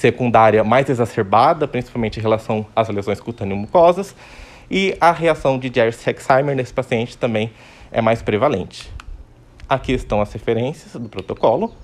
secundária 0.00 0.64
mais 0.64 0.88
exacerbada, 0.88 1.68
principalmente 1.68 2.18
em 2.18 2.22
relação 2.22 2.66
às 2.74 2.88
lesões 2.88 3.20
cutâneo-mucosas, 3.20 4.16
e 4.70 4.96
a 4.98 5.12
reação 5.12 5.58
de 5.58 5.70
Jerry-Hexheimer 5.72 6.56
nesse 6.56 6.72
paciente 6.72 7.18
também 7.18 7.52
é 7.92 8.00
mais 8.00 8.22
prevalente. 8.22 8.90
Aqui 9.68 9.92
estão 9.92 10.22
as 10.22 10.32
referências 10.32 10.94
do 10.94 11.06
protocolo. 11.06 11.74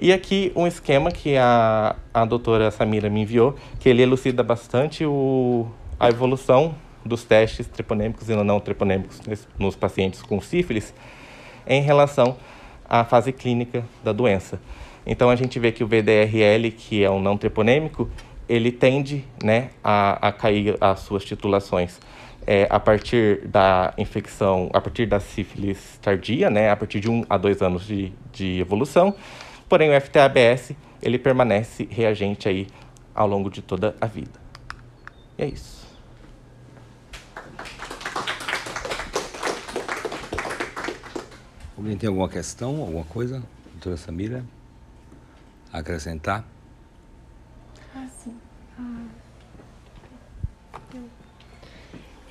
E 0.00 0.12
aqui 0.12 0.52
um 0.54 0.64
esquema 0.64 1.10
que 1.10 1.36
a, 1.36 1.96
a 2.14 2.24
doutora 2.24 2.70
Samira 2.70 3.10
me 3.10 3.22
enviou, 3.22 3.56
que 3.80 3.88
ele 3.88 4.02
elucida 4.02 4.44
bastante 4.44 5.04
o, 5.04 5.66
a 5.98 6.08
evolução 6.08 6.72
dos 7.04 7.24
testes 7.24 7.66
treponêmicos 7.66 8.28
e 8.28 8.36
não 8.36 8.60
treponêmicos 8.60 9.20
nos 9.58 9.74
pacientes 9.74 10.22
com 10.22 10.40
sífilis 10.40 10.94
em 11.66 11.82
relação 11.82 12.36
à 12.88 13.04
fase 13.04 13.32
clínica 13.32 13.84
da 14.04 14.12
doença. 14.12 14.60
Então 15.06 15.30
a 15.30 15.36
gente 15.36 15.58
vê 15.58 15.72
que 15.72 15.82
o 15.82 15.86
VDRL, 15.86 16.70
que 16.70 17.02
é 17.02 17.10
um 17.10 17.20
não 17.20 17.36
treponêmico, 17.36 18.08
ele 18.48 18.72
tende 18.72 19.24
né, 19.42 19.70
a, 19.82 20.28
a 20.28 20.32
cair 20.32 20.76
as 20.80 21.00
suas 21.00 21.24
titulações 21.24 22.00
é, 22.46 22.66
a 22.68 22.80
partir 22.80 23.46
da 23.46 23.94
infecção, 23.96 24.68
a 24.72 24.80
partir 24.80 25.06
da 25.06 25.20
sífilis 25.20 25.98
tardia, 26.02 26.50
né, 26.50 26.70
a 26.70 26.76
partir 26.76 27.00
de 27.00 27.08
um 27.08 27.24
a 27.28 27.36
dois 27.36 27.62
anos 27.62 27.86
de, 27.86 28.12
de 28.32 28.58
evolução. 28.58 29.14
Porém, 29.68 29.96
o 29.96 30.00
FTABS 30.00 30.72
ele 31.00 31.18
permanece 31.18 31.86
reagente 31.90 32.48
aí 32.48 32.66
ao 33.14 33.28
longo 33.28 33.50
de 33.50 33.62
toda 33.62 33.94
a 34.00 34.06
vida. 34.06 34.40
E 35.38 35.42
é 35.42 35.46
isso. 35.46 35.86
Alguém 41.76 41.96
tem 41.96 42.08
alguma 42.08 42.28
questão, 42.28 42.80
alguma 42.80 43.04
coisa, 43.04 43.42
doutora 43.72 43.96
Samira? 43.96 44.44
Acrescentar? 45.72 46.44
Ah, 47.94 48.06
sim. 48.08 48.36
Ah. 48.78 49.20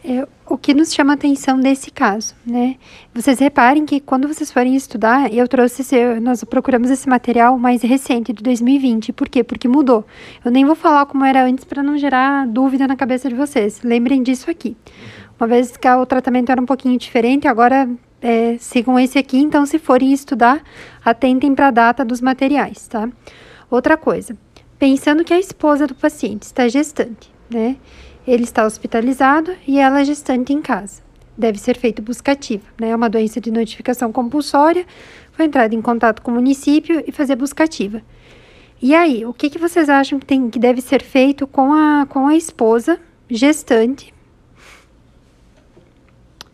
É, 0.03 0.27
o 0.47 0.57
que 0.57 0.73
nos 0.73 0.93
chama 0.93 1.13
atenção 1.13 1.57
nesse 1.57 1.91
caso, 1.91 2.33
né? 2.45 2.77
Vocês 3.13 3.37
reparem 3.37 3.85
que 3.85 3.99
quando 3.99 4.27
vocês 4.27 4.51
forem 4.51 4.75
estudar, 4.75 5.31
eu 5.33 5.47
trouxe 5.47 5.81
esse, 5.81 6.19
nós 6.19 6.43
procuramos 6.43 6.89
esse 6.89 7.07
material 7.07 7.59
mais 7.59 7.81
recente 7.81 8.33
de 8.33 8.41
2020. 8.41 9.13
Por 9.13 9.29
quê? 9.29 9.43
Porque 9.43 9.67
mudou. 9.67 10.05
Eu 10.43 10.51
nem 10.51 10.65
vou 10.65 10.75
falar 10.75 11.05
como 11.05 11.25
era 11.25 11.45
antes 11.45 11.65
para 11.65 11.83
não 11.83 11.97
gerar 11.97 12.47
dúvida 12.47 12.87
na 12.87 12.95
cabeça 12.95 13.29
de 13.29 13.35
vocês. 13.35 13.81
Lembrem 13.83 14.23
disso 14.23 14.49
aqui. 14.49 14.75
Uma 15.39 15.47
vez 15.47 15.77
que 15.77 15.87
o 15.87 16.05
tratamento 16.05 16.51
era 16.51 16.61
um 16.61 16.65
pouquinho 16.65 16.97
diferente, 16.97 17.47
agora 17.47 17.87
é, 18.21 18.57
sigam 18.59 18.99
esse 18.99 19.17
aqui. 19.17 19.37
Então, 19.37 19.65
se 19.65 19.79
forem 19.79 20.11
estudar, 20.11 20.61
atentem 21.03 21.53
para 21.53 21.67
a 21.67 21.71
data 21.71 22.05
dos 22.05 22.21
materiais, 22.21 22.87
tá? 22.87 23.09
Outra 23.69 23.97
coisa, 23.97 24.35
pensando 24.77 25.23
que 25.23 25.33
a 25.33 25.39
esposa 25.39 25.85
do 25.85 25.95
paciente 25.95 26.43
está 26.43 26.67
gestante, 26.67 27.31
né? 27.49 27.77
Ele 28.27 28.43
está 28.43 28.65
hospitalizado 28.65 29.55
e 29.67 29.79
ela 29.79 30.01
é 30.01 30.05
gestante 30.05 30.53
em 30.53 30.61
casa. 30.61 31.01
Deve 31.37 31.57
ser 31.57 31.77
feito 31.77 32.01
buscativa, 32.01 32.65
né? 32.79 32.89
É 32.89 32.95
uma 32.95 33.09
doença 33.09 33.39
de 33.39 33.51
notificação 33.51 34.11
compulsória. 34.11 34.85
Foi 35.31 35.45
entrado 35.45 35.73
em 35.73 35.81
contato 35.81 36.21
com 36.21 36.31
o 36.31 36.35
município 36.35 37.03
e 37.07 37.11
fazer 37.11 37.35
buscativa. 37.35 38.01
E 38.81 38.93
aí, 38.95 39.25
o 39.25 39.33
que, 39.33 39.49
que 39.49 39.57
vocês 39.57 39.89
acham 39.89 40.19
que, 40.19 40.25
tem, 40.25 40.49
que 40.49 40.59
deve 40.59 40.81
ser 40.81 41.01
feito 41.01 41.45
com 41.45 41.73
a, 41.73 42.05
com 42.07 42.27
a 42.27 42.35
esposa 42.35 42.99
gestante 43.29 44.13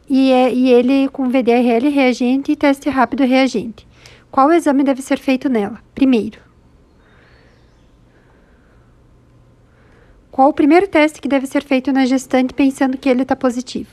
e, 0.10 0.32
é, 0.32 0.54
e 0.54 0.72
ele 0.72 1.08
com 1.10 1.30
VDRL 1.30 1.90
reagente 1.90 2.52
e 2.52 2.56
teste 2.56 2.90
rápido 2.90 3.24
reagente. 3.24 3.88
Qual 4.32 4.52
exame 4.52 4.84
deve 4.84 5.02
ser 5.02 5.18
feito 5.18 5.50
nela? 5.50 5.80
Primeiro. 5.94 6.40
Qual 10.30 10.50
o 10.50 10.54
primeiro 10.54 10.88
teste 10.88 11.22
que 11.22 11.30
deve 11.30 11.48
ser 11.48 11.64
feito 11.64 11.94
na 11.94 12.06
gestante 12.06 12.54
pensando 12.54 12.98
que 12.98 13.08
ele 13.08 13.22
está 13.22 13.36
positivo? 13.36 13.90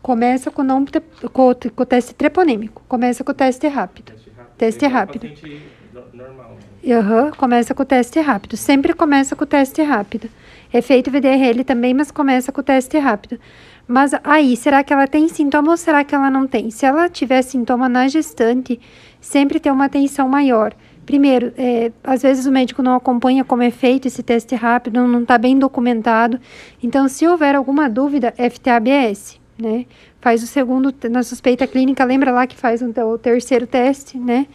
Começa 0.00 0.52
com, 0.52 0.62
não, 0.62 0.84
com, 1.32 1.52
com, 1.52 1.82
o 1.82 1.84
teste 1.84 2.14
treponêmico. 2.14 2.84
Começa 2.86 3.24
com 3.24 3.32
o 3.32 3.34
teste 3.34 3.66
rápido. 3.66 4.12
Teste 4.56 4.86
rápido. 4.86 5.20
Teste 5.20 5.42
rápido. 5.42 5.66
Normal. 6.14 6.56
Uhum, 6.84 7.30
começa 7.32 7.74
com 7.74 7.82
o 7.82 7.86
teste 7.86 8.20
rápido. 8.20 8.56
Sempre 8.56 8.94
começa 8.94 9.34
com 9.34 9.42
o 9.42 9.46
teste 9.46 9.82
rápido. 9.82 10.30
É 10.76 10.82
feito 10.82 11.10
VDRL 11.10 11.64
também, 11.64 11.94
mas 11.94 12.10
começa 12.10 12.52
com 12.52 12.60
o 12.60 12.62
teste 12.62 12.98
rápido. 12.98 13.40
Mas 13.88 14.12
aí, 14.22 14.54
será 14.58 14.84
que 14.84 14.92
ela 14.92 15.06
tem 15.06 15.26
sintoma 15.26 15.70
ou 15.70 15.76
será 15.78 16.04
que 16.04 16.14
ela 16.14 16.30
não 16.30 16.46
tem? 16.46 16.70
Se 16.70 16.84
ela 16.84 17.08
tiver 17.08 17.40
sintoma 17.40 17.88
na 17.88 18.06
gestante, 18.08 18.78
sempre 19.18 19.58
tem 19.58 19.72
uma 19.72 19.86
atenção 19.86 20.28
maior. 20.28 20.74
Primeiro, 21.06 21.50
é, 21.56 21.90
às 22.04 22.20
vezes 22.20 22.44
o 22.44 22.52
médico 22.52 22.82
não 22.82 22.94
acompanha 22.94 23.42
como 23.42 23.62
é 23.62 23.70
feito 23.70 24.06
esse 24.06 24.22
teste 24.22 24.54
rápido, 24.54 25.06
não 25.06 25.22
está 25.22 25.38
bem 25.38 25.58
documentado. 25.58 26.38
Então, 26.82 27.08
se 27.08 27.26
houver 27.26 27.54
alguma 27.54 27.88
dúvida, 27.88 28.34
FTABS, 28.36 29.40
né? 29.58 29.86
Faz 30.20 30.42
o 30.42 30.46
segundo, 30.46 30.94
na 31.10 31.22
suspeita 31.22 31.66
clínica, 31.66 32.04
lembra 32.04 32.32
lá 32.32 32.46
que 32.46 32.54
faz 32.54 32.82
um, 32.82 32.90
o 32.90 33.16
terceiro 33.16 33.66
teste, 33.66 34.18
né? 34.18 34.46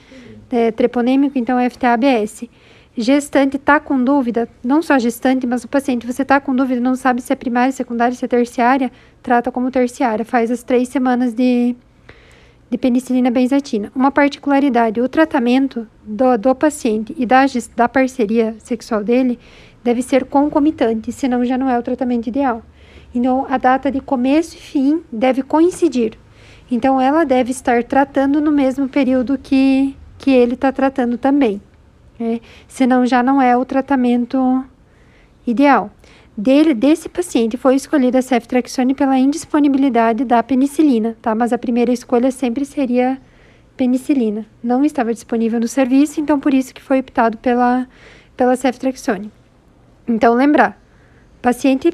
É, 0.51 0.69
treponêmico, 0.69 1.39
então 1.39 1.57
FTABS 1.67 2.43
gestante 2.95 3.55
está 3.55 3.79
com 3.79 4.03
dúvida, 4.03 4.49
não 4.63 4.81
só 4.81 4.99
gestante, 4.99 5.47
mas 5.47 5.63
o 5.63 5.67
paciente, 5.67 6.05
você 6.05 6.23
está 6.23 6.39
com 6.39 6.53
dúvida, 6.53 6.81
não 6.81 6.95
sabe 6.95 7.21
se 7.21 7.31
é 7.31 7.35
primária, 7.35 7.71
secundária, 7.71 8.15
se 8.15 8.25
é 8.25 8.27
terciária, 8.27 8.91
trata 9.23 9.51
como 9.51 9.71
terciária, 9.71 10.25
faz 10.25 10.51
as 10.51 10.61
três 10.61 10.89
semanas 10.89 11.33
de, 11.33 11.75
de 12.69 12.77
penicilina 12.77 13.31
benzatina. 13.31 13.91
Uma 13.95 14.11
particularidade, 14.11 14.99
o 14.99 15.07
tratamento 15.07 15.87
do, 16.03 16.37
do 16.37 16.53
paciente 16.53 17.15
e 17.17 17.25
da, 17.25 17.45
da 17.75 17.87
parceria 17.87 18.55
sexual 18.59 19.03
dele 19.03 19.39
deve 19.83 20.01
ser 20.01 20.25
concomitante, 20.25 21.11
senão 21.11 21.45
já 21.45 21.57
não 21.57 21.69
é 21.69 21.79
o 21.79 21.83
tratamento 21.83 22.27
ideal. 22.27 22.61
Então, 23.15 23.45
a 23.49 23.57
data 23.57 23.89
de 23.91 23.99
começo 23.99 24.55
e 24.55 24.59
fim 24.59 25.01
deve 25.11 25.43
coincidir. 25.43 26.17
Então, 26.69 26.99
ela 26.99 27.25
deve 27.25 27.51
estar 27.51 27.83
tratando 27.83 28.39
no 28.39 28.51
mesmo 28.51 28.87
período 28.87 29.37
que, 29.37 29.95
que 30.17 30.31
ele 30.31 30.53
está 30.53 30.71
tratando 30.71 31.17
também 31.17 31.61
né? 32.21 32.39
senão 32.67 33.05
já 33.05 33.23
não 33.23 33.41
é 33.41 33.57
o 33.57 33.65
tratamento 33.65 34.63
ideal. 35.45 35.91
Dele, 36.37 36.73
desse 36.73 37.09
paciente 37.09 37.57
foi 37.57 37.75
escolhida 37.75 38.19
a 38.19 38.21
ceftriaxone 38.21 38.93
pela 38.93 39.17
indisponibilidade 39.17 40.23
da 40.23 40.41
penicilina, 40.41 41.17
tá? 41.21 41.35
Mas 41.35 41.51
a 41.51 41.57
primeira 41.57 41.91
escolha 41.91 42.31
sempre 42.31 42.63
seria 42.63 43.19
penicilina. 43.75 44.45
Não 44.63 44.85
estava 44.85 45.13
disponível 45.13 45.59
no 45.59 45.67
serviço, 45.67 46.21
então 46.21 46.39
por 46.39 46.53
isso 46.53 46.73
que 46.73 46.81
foi 46.81 46.99
optado 46.99 47.37
pela, 47.37 47.87
pela 48.37 48.55
ceftriaxone. 48.55 49.31
Então, 50.07 50.33
lembrar, 50.33 50.81
paciente 51.41 51.91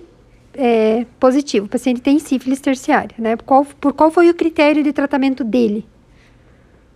é, 0.54 1.06
positivo, 1.20 1.68
paciente 1.68 2.02
tem 2.02 2.20
sífilis 2.20 2.60
terciária, 2.60 3.16
né? 3.18 3.38
Qual, 3.38 3.66
por 3.66 3.94
qual 3.94 4.12
foi 4.12 4.30
o 4.30 4.36
critério 4.36 4.84
de 4.84 4.94
tratamento 4.94 5.44
dele? 5.44 5.86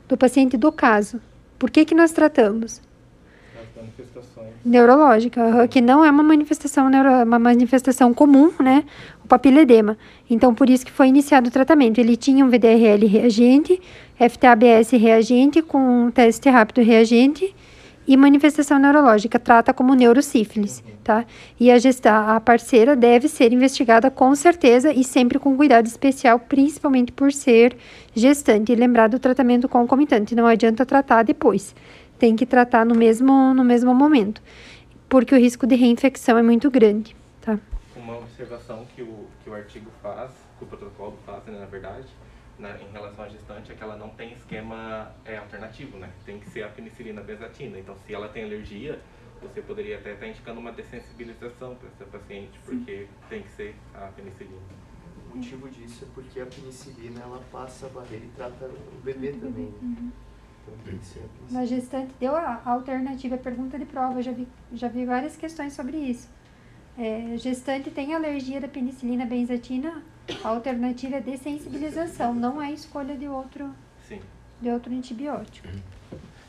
Do 0.08 0.16
paciente 0.18 0.58
do 0.58 0.72
caso. 0.72 1.20
Por 1.58 1.72
que 1.72 1.86
que 1.86 1.96
nós 1.96 2.12
tratamos? 2.12 2.82
Neurológica, 4.64 5.68
que 5.68 5.82
não 5.82 6.06
é 6.06 6.12
uma 6.12 6.24
manifestação, 6.24 6.90
neuro, 6.90 7.24
uma 7.24 7.40
manifestação 7.40 8.14
comum, 8.14 8.52
né? 8.60 8.84
O 9.24 9.28
papiledema. 9.28 9.98
Então, 10.30 10.54
por 10.54 10.70
isso 10.70 10.86
que 10.86 10.92
foi 10.92 11.08
iniciado 11.08 11.50
o 11.50 11.52
tratamento. 11.52 12.00
Ele 12.00 12.16
tinha 12.16 12.46
um 12.46 12.50
VDRL 12.50 13.06
reagente, 13.08 13.82
FTABS 14.18 14.92
reagente 14.92 15.62
com 15.62 16.12
teste 16.12 16.50
rápido 16.50 16.82
reagente 16.82 17.54
e 18.08 18.18
manifestação 18.18 18.78
neurológica. 18.78 19.40
Trata 19.40 19.74
como 19.74 19.96
neurosífilis, 19.96 20.84
tá? 21.04 21.26
E 21.60 21.72
a, 21.72 21.78
gesta, 21.80 22.36
a 22.36 22.40
parceira 22.40 22.96
deve 22.96 23.28
ser 23.28 23.54
investigada 23.54 24.12
com 24.12 24.36
certeza 24.36 24.92
e 24.92 25.04
sempre 25.04 25.40
com 25.40 25.56
cuidado 25.56 25.88
especial, 25.88 26.40
principalmente 26.40 27.12
por 27.12 27.32
ser 27.32 27.76
gestante. 28.14 28.72
E 28.72 28.76
lembrar 28.76 29.08
do 29.08 29.20
tratamento 29.20 29.68
concomitante. 29.68 30.36
Não 30.36 30.46
adianta 30.46 30.86
tratar 30.86 31.24
depois 31.24 31.74
tem 32.22 32.36
que 32.36 32.46
tratar 32.46 32.86
no 32.86 32.94
mesmo, 32.94 33.52
no 33.52 33.64
mesmo 33.64 33.96
momento, 33.96 34.44
porque 35.10 35.34
o 35.34 35.40
risco 35.40 35.66
de 35.66 35.74
reinfecção 35.74 36.38
é 36.38 36.44
muito 36.44 36.70
grande, 36.70 37.16
tá? 37.42 37.60
Uma 37.96 38.20
observação 38.20 38.86
que 38.96 39.02
o, 39.02 39.28
que 39.44 39.50
o 39.50 39.56
artigo 39.56 39.90
faz, 40.04 40.30
que 40.60 40.64
o 40.64 40.68
protocolo 40.68 41.18
faz, 41.26 41.44
né, 41.46 41.58
na 41.60 41.66
verdade, 41.66 42.08
né, 42.60 42.80
em 42.88 42.92
relação 42.92 43.26
à 43.26 43.28
gestante, 43.28 43.72
é 43.72 43.76
que 43.76 43.84
ela 43.84 43.96
não 43.96 44.10
tem 44.10 44.34
esquema 44.34 45.12
é, 45.26 45.38
alternativo, 45.38 45.98
né? 45.98 46.12
Tem 46.24 46.40
que 46.40 46.48
ser 46.52 46.62
a 46.62 46.70
penicilina 46.70 47.22
benzatina. 47.22 47.80
Então, 47.80 47.96
se 48.06 48.14
ela 48.14 48.30
tem 48.30 48.44
alergia, 48.44 49.00
você 49.42 49.60
poderia 49.60 49.98
até 49.98 50.14
estar 50.14 50.28
indicando 50.28 50.60
uma 50.60 50.72
dessensibilização 50.72 51.74
para 51.74 51.90
essa 51.90 52.06
paciente, 52.06 52.60
porque 52.64 53.08
Sim. 53.08 53.28
tem 53.30 53.42
que 53.42 53.50
ser 53.50 53.76
a 53.96 54.06
penicilina. 54.16 54.62
O 55.26 55.38
motivo 55.38 55.68
disso 55.70 56.06
é 56.06 56.08
porque 56.14 56.40
a 56.40 56.46
penicilina 56.46 57.22
ela 57.22 57.42
passa 57.52 57.88
a 57.88 57.90
barreira 57.90 58.26
e 58.26 58.30
trata 58.36 58.66
o 58.68 59.02
bebê 59.04 59.32
também. 59.32 59.74
Uhum. 59.82 60.12
Na 61.50 61.66
gestante 61.66 62.12
deu 62.20 62.36
a 62.36 62.62
alternativa, 62.66 63.38
pergunta 63.38 63.78
de 63.78 63.86
prova, 63.86 64.22
já 64.22 64.32
vi, 64.32 64.48
já 64.74 64.88
vi 64.88 65.06
várias 65.06 65.36
questões 65.36 65.74
sobre 65.74 65.98
isso. 65.98 66.28
É, 66.98 67.36
gestante 67.38 67.90
tem 67.90 68.14
alergia 68.14 68.60
da 68.60 68.68
penicilina 68.68 69.26
benzatina, 69.26 70.04
a 70.44 70.50
alternativa 70.50 71.18
é 71.18 71.22
dessensibilização, 71.22 72.34
não 72.34 72.62
é 72.62 72.72
escolha 72.72 73.16
de 73.16 73.28
outro, 73.28 73.74
Sim. 74.08 74.20
De 74.62 74.70
outro 74.70 74.94
antibiótico. 74.94 75.68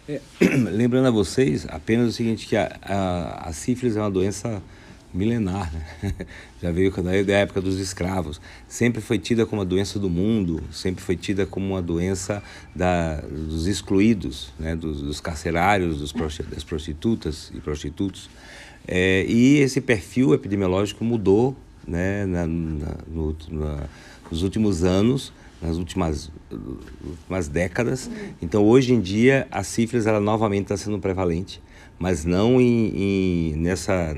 É, 0.08 0.20
lembrando 0.70 1.06
a 1.06 1.10
vocês 1.10 1.66
apenas 1.68 2.08
o 2.08 2.12
seguinte, 2.12 2.46
que 2.46 2.56
a, 2.56 2.76
a, 2.82 3.48
a 3.48 3.52
sífilis 3.52 3.96
é 3.96 4.00
uma 4.00 4.10
doença 4.10 4.62
milenar, 5.12 5.72
né? 5.72 6.14
já 6.62 6.70
veio 6.70 6.92
da 7.24 7.34
época 7.34 7.60
dos 7.60 7.78
escravos. 7.78 8.40
Sempre 8.66 9.00
foi 9.00 9.18
tida 9.18 9.44
como 9.44 9.62
a 9.62 9.64
doença 9.64 9.98
do 9.98 10.08
mundo, 10.08 10.62
sempre 10.70 11.02
foi 11.04 11.16
tida 11.16 11.44
como 11.44 11.66
uma 11.66 11.82
doença 11.82 12.42
da, 12.74 13.20
dos 13.20 13.66
excluídos, 13.66 14.52
né? 14.58 14.74
dos, 14.74 15.02
dos 15.02 15.20
carcerários, 15.20 15.98
dos, 15.98 16.12
das 16.50 16.64
prostitutas 16.64 17.52
e 17.54 17.60
prostitutos. 17.60 18.30
É, 18.86 19.24
e 19.28 19.58
esse 19.58 19.80
perfil 19.80 20.34
epidemiológico 20.34 21.04
mudou 21.04 21.56
né? 21.86 22.26
na, 22.26 22.46
na, 22.46 22.96
no, 23.06 23.36
na, 23.50 23.84
nos 24.30 24.42
últimos 24.42 24.82
anos, 24.82 25.32
nas 25.60 25.76
últimas, 25.76 26.30
últimas 27.04 27.48
décadas. 27.48 28.10
Então, 28.40 28.64
hoje 28.64 28.92
em 28.94 29.00
dia, 29.00 29.46
a 29.50 29.62
sífilis 29.62 30.06
ela 30.06 30.20
novamente 30.20 30.62
está 30.62 30.76
sendo 30.76 30.98
prevalente 30.98 31.60
mas 32.02 32.24
não 32.24 32.60
em, 32.60 33.52
em 33.52 33.54
nessa, 33.54 34.16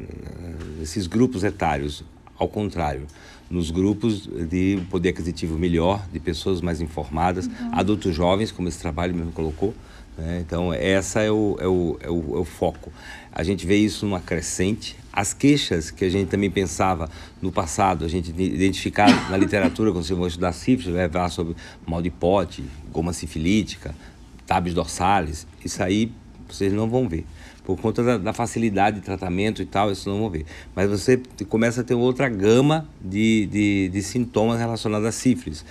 nesses 0.79 1.07
grupos 1.07 1.45
etários 1.45 2.03
ao 2.39 2.49
contrário, 2.49 3.07
nos 3.51 3.71
grupos 3.71 4.27
de 4.27 4.81
poder 4.89 5.11
aquisitivo 5.11 5.59
melhor, 5.59 6.03
de 6.11 6.19
pessoas 6.19 6.63
mais 6.63 6.81
informadas, 6.81 7.47
uhum. 7.47 7.71
adultos 7.73 8.15
jovens, 8.15 8.51
como 8.51 8.69
esse 8.69 8.79
trabalho 8.79 9.15
mesmo 9.15 9.33
colocou. 9.33 9.75
Né? 10.17 10.43
Então, 10.47 10.73
essa 10.73 11.21
é 11.21 11.31
o, 11.31 11.59
é, 11.61 11.69
o, 11.69 11.99
é, 12.01 12.09
o, 12.09 12.37
é 12.37 12.39
o 12.39 12.45
foco. 12.47 12.91
A 13.31 13.43
gente 13.43 13.67
vê 13.67 13.77
isso 13.77 14.07
numa 14.07 14.21
crescente. 14.21 14.97
As 15.13 15.35
queixas 15.35 15.91
que 15.91 16.07
a 16.07 16.11
gente 16.11 16.29
também 16.31 16.51
pensava 16.51 17.11
no 17.43 17.53
passado, 17.53 18.07
a 18.07 18.09
gente 18.09 18.31
identificar 18.31 19.11
na 19.31 19.37
literatura, 19.37 19.93
quando 19.93 20.05
você 20.05 20.15
vai 20.15 20.29
estudar 20.29 20.53
sífilis, 20.53 20.95
vai 20.95 21.07
falar 21.11 21.29
sobre 21.29 21.55
mal 21.87 22.01
de 22.01 22.11
pote, 22.11 22.65
goma 22.91 23.13
sifilítica, 23.13 23.95
tabes 24.47 24.73
dorsales, 24.73 25.47
isso 25.63 25.83
aí 25.83 26.11
vocês 26.49 26.73
não 26.73 26.89
vão 26.89 27.07
ver 27.07 27.27
por 27.65 27.81
conta 27.81 28.03
da, 28.03 28.19
da, 28.19 28.33
facilidade 28.33 29.01
de 29.01 29.03
tratamento 29.03 29.63
e 29.63 29.67
tal, 29.67 29.91
isso 29.91 30.09
não 30.09 30.21
vão 30.21 30.31
ver. 30.31 30.45
Mas 30.77 30.89
você 30.91 31.21
começa 31.49 31.81
a 31.81 31.85
ter 31.85 31.95
outra 31.95 32.29
gama 32.29 32.87
de, 33.03 33.47
de, 33.47 33.89
de 33.89 34.03
sintomas 34.03 34.59
relacionados 34.59 35.07
a 35.07 35.13
sífilis. 35.13 35.65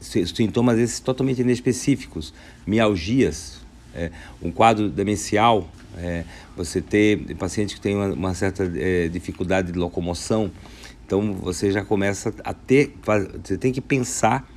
Sintomas 0.00 0.78
esses 0.78 0.98
totalmente 0.98 1.42
inespecíficos, 1.42 2.32
mialgias, 2.66 3.58
é, 3.94 4.10
um 4.42 4.50
quadro 4.50 4.88
demencial, 4.88 5.68
é, 5.98 6.24
você 6.56 6.80
ter 6.80 7.34
paciente 7.36 7.74
que 7.74 7.80
tem 7.80 7.94
uma, 7.94 8.06
uma 8.06 8.34
certa 8.34 8.70
é, 8.76 9.08
dificuldade 9.08 9.70
de 9.70 9.78
locomoção, 9.78 10.50
então 11.06 11.34
você 11.34 11.70
já 11.70 11.84
começa 11.84 12.34
a 12.42 12.54
ter, 12.54 12.94
você 13.42 13.58
tem 13.58 13.72
que 13.72 13.80
pensar 13.80 14.48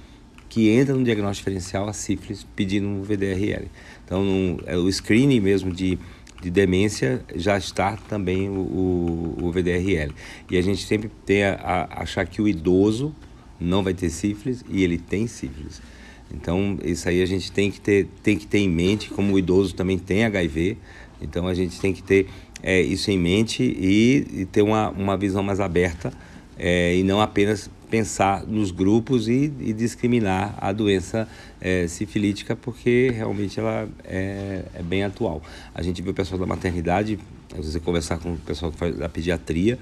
que 0.52 0.70
entra 0.70 0.94
no 0.94 1.02
diagnóstico 1.02 1.50
diferencial 1.50 1.88
a 1.88 1.94
sífilis 1.94 2.46
pedindo 2.56 2.86
um 2.86 3.02
VDRL. 3.02 3.68
Então, 4.04 4.22
no, 4.22 4.62
é 4.66 4.76
o 4.76 4.92
screening 4.92 5.40
mesmo 5.40 5.72
de 5.72 5.98
de 6.42 6.50
demência 6.50 7.24
já 7.36 7.58
está 7.58 7.96
também 7.96 8.50
o, 8.50 8.54
o, 8.54 9.38
o 9.44 9.52
VDRL. 9.52 10.12
E 10.50 10.58
a 10.58 10.62
gente 10.62 10.86
sempre 10.86 11.10
tem 11.26 11.44
a, 11.44 11.54
a, 11.54 12.02
achar 12.02 12.26
que 12.26 12.42
o 12.42 12.48
idoso 12.48 13.16
não 13.60 13.84
vai 13.84 13.94
ter 13.94 14.10
sífilis 14.10 14.66
e 14.70 14.84
ele 14.84 14.98
tem 14.98 15.28
sífilis. 15.28 15.82
Então, 16.34 16.78
isso 16.84 17.08
aí 17.08 17.22
a 17.22 17.26
gente 17.26 17.52
tem 17.52 17.70
que 17.70 17.80
ter, 17.80 18.08
tem 18.24 18.38
que 18.38 18.48
ter 18.48 18.60
em 18.60 18.70
mente, 18.70 19.10
como 19.10 19.34
o 19.34 19.40
idoso 19.40 19.76
também 19.76 20.00
tem 20.00 20.26
HIV, 20.26 20.78
então 21.22 21.48
a 21.48 21.54
gente 21.54 21.80
tem 21.80 21.94
que 21.94 22.02
ter 22.02 22.28
é, 22.64 22.82
isso 22.82 23.12
em 23.12 23.20
mente 23.20 23.64
e, 23.64 24.42
e, 24.42 24.46
ter 24.46 24.62
uma, 24.62 24.90
uma 24.90 25.18
visão 25.18 25.44
mais 25.44 25.60
aberta 25.60 26.12
é, 26.58 26.96
e 26.96 27.04
não 27.04 27.22
apenas 27.22 27.70
pensar 27.92 28.48
nos 28.48 28.72
grupos 28.72 29.28
e, 29.28 29.52
e 29.60 29.74
discriminar 29.74 30.56
a 30.58 30.72
doença 30.72 31.28
é, 31.60 31.86
sifilítica, 31.88 32.56
porque 32.56 33.12
realmente 33.14 33.60
ela 33.60 33.88
é, 34.06 34.64
é, 34.74 34.82
bem 34.82 35.04
atual. 35.04 35.44
A 35.76 35.82
gente 35.82 36.02
vê 36.02 36.10
o 36.10 36.14
pessoal 36.14 36.40
da 36.40 36.46
maternidade, 36.46 37.20
se 37.50 37.72
você 37.72 37.80
conversar 37.82 38.18
com 38.18 38.34
o 38.34 38.38
pessoal 38.38 38.72
da 38.98 39.10
pediatria, 39.10 39.78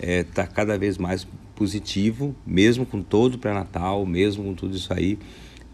está 0.00 0.42
é, 0.42 0.46
cada 0.46 0.76
vez 0.76 0.98
mais 0.98 1.26
positivo, 1.54 2.34
mesmo 2.44 2.84
com 2.84 3.00
todo 3.00 3.36
o 3.36 3.38
pré-natal, 3.38 4.04
mesmo 4.04 4.42
com 4.42 4.54
tudo 4.54 4.76
isso 4.76 4.92
aí, 4.92 5.16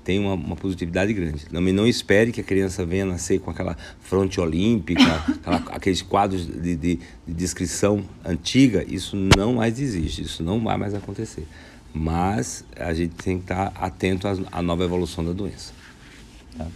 tem 0.05 0.19
uma, 0.19 0.35
uma, 0.35 0.57
positividade 0.57 1.13
grande. 1.13 1.47
Não, 1.51 1.61
não 1.61 1.87
espere 1.87 2.33
que 2.33 2.41
a 2.41 2.45
criança 2.45 2.85
venha 2.85 3.05
nascer 3.07 3.41
com 3.41 3.51
aquela 3.51 3.77
fronte 4.01 4.41
olímpica, 4.41 5.03
aquela, 5.41 5.57
aqueles 5.71 6.03
quadros 6.03 6.47
de, 6.47 6.77
de, 6.77 6.97
de 6.97 7.01
descrição 7.27 8.05
antiga, 8.25 8.85
isso 8.87 9.17
não 9.17 9.55
mais 9.55 9.81
existe, 9.81 10.23
isso 10.23 10.43
não 10.43 10.63
vai 10.63 10.77
mais 10.77 10.95
acontecer 10.95 11.47
mas 11.93 12.65
a 12.77 12.93
gente 12.93 13.15
tem 13.15 13.39
que 13.39 13.45
estar 13.45 13.73
atento 13.75 14.27
à 14.53 14.63
nova 14.63 14.85
evolução 14.85 15.25
da 15.25 15.33
doença. 15.33 15.73
Tá? 16.57 16.67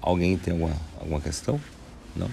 Alguém 0.00 0.36
tem 0.36 0.52
alguma, 0.52 0.76
alguma 1.00 1.20
questão? 1.20 1.60
Não? 2.14 2.30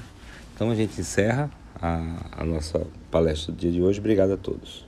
Então 0.53 0.69
a 0.71 0.75
gente 0.75 0.99
encerra 0.99 1.49
a, 1.81 2.41
a 2.41 2.45
nossa 2.45 2.85
palestra 3.09 3.53
do 3.53 3.57
dia 3.57 3.71
de 3.71 3.81
hoje. 3.81 3.99
Obrigado 3.99 4.33
a 4.33 4.37
todos. 4.37 4.85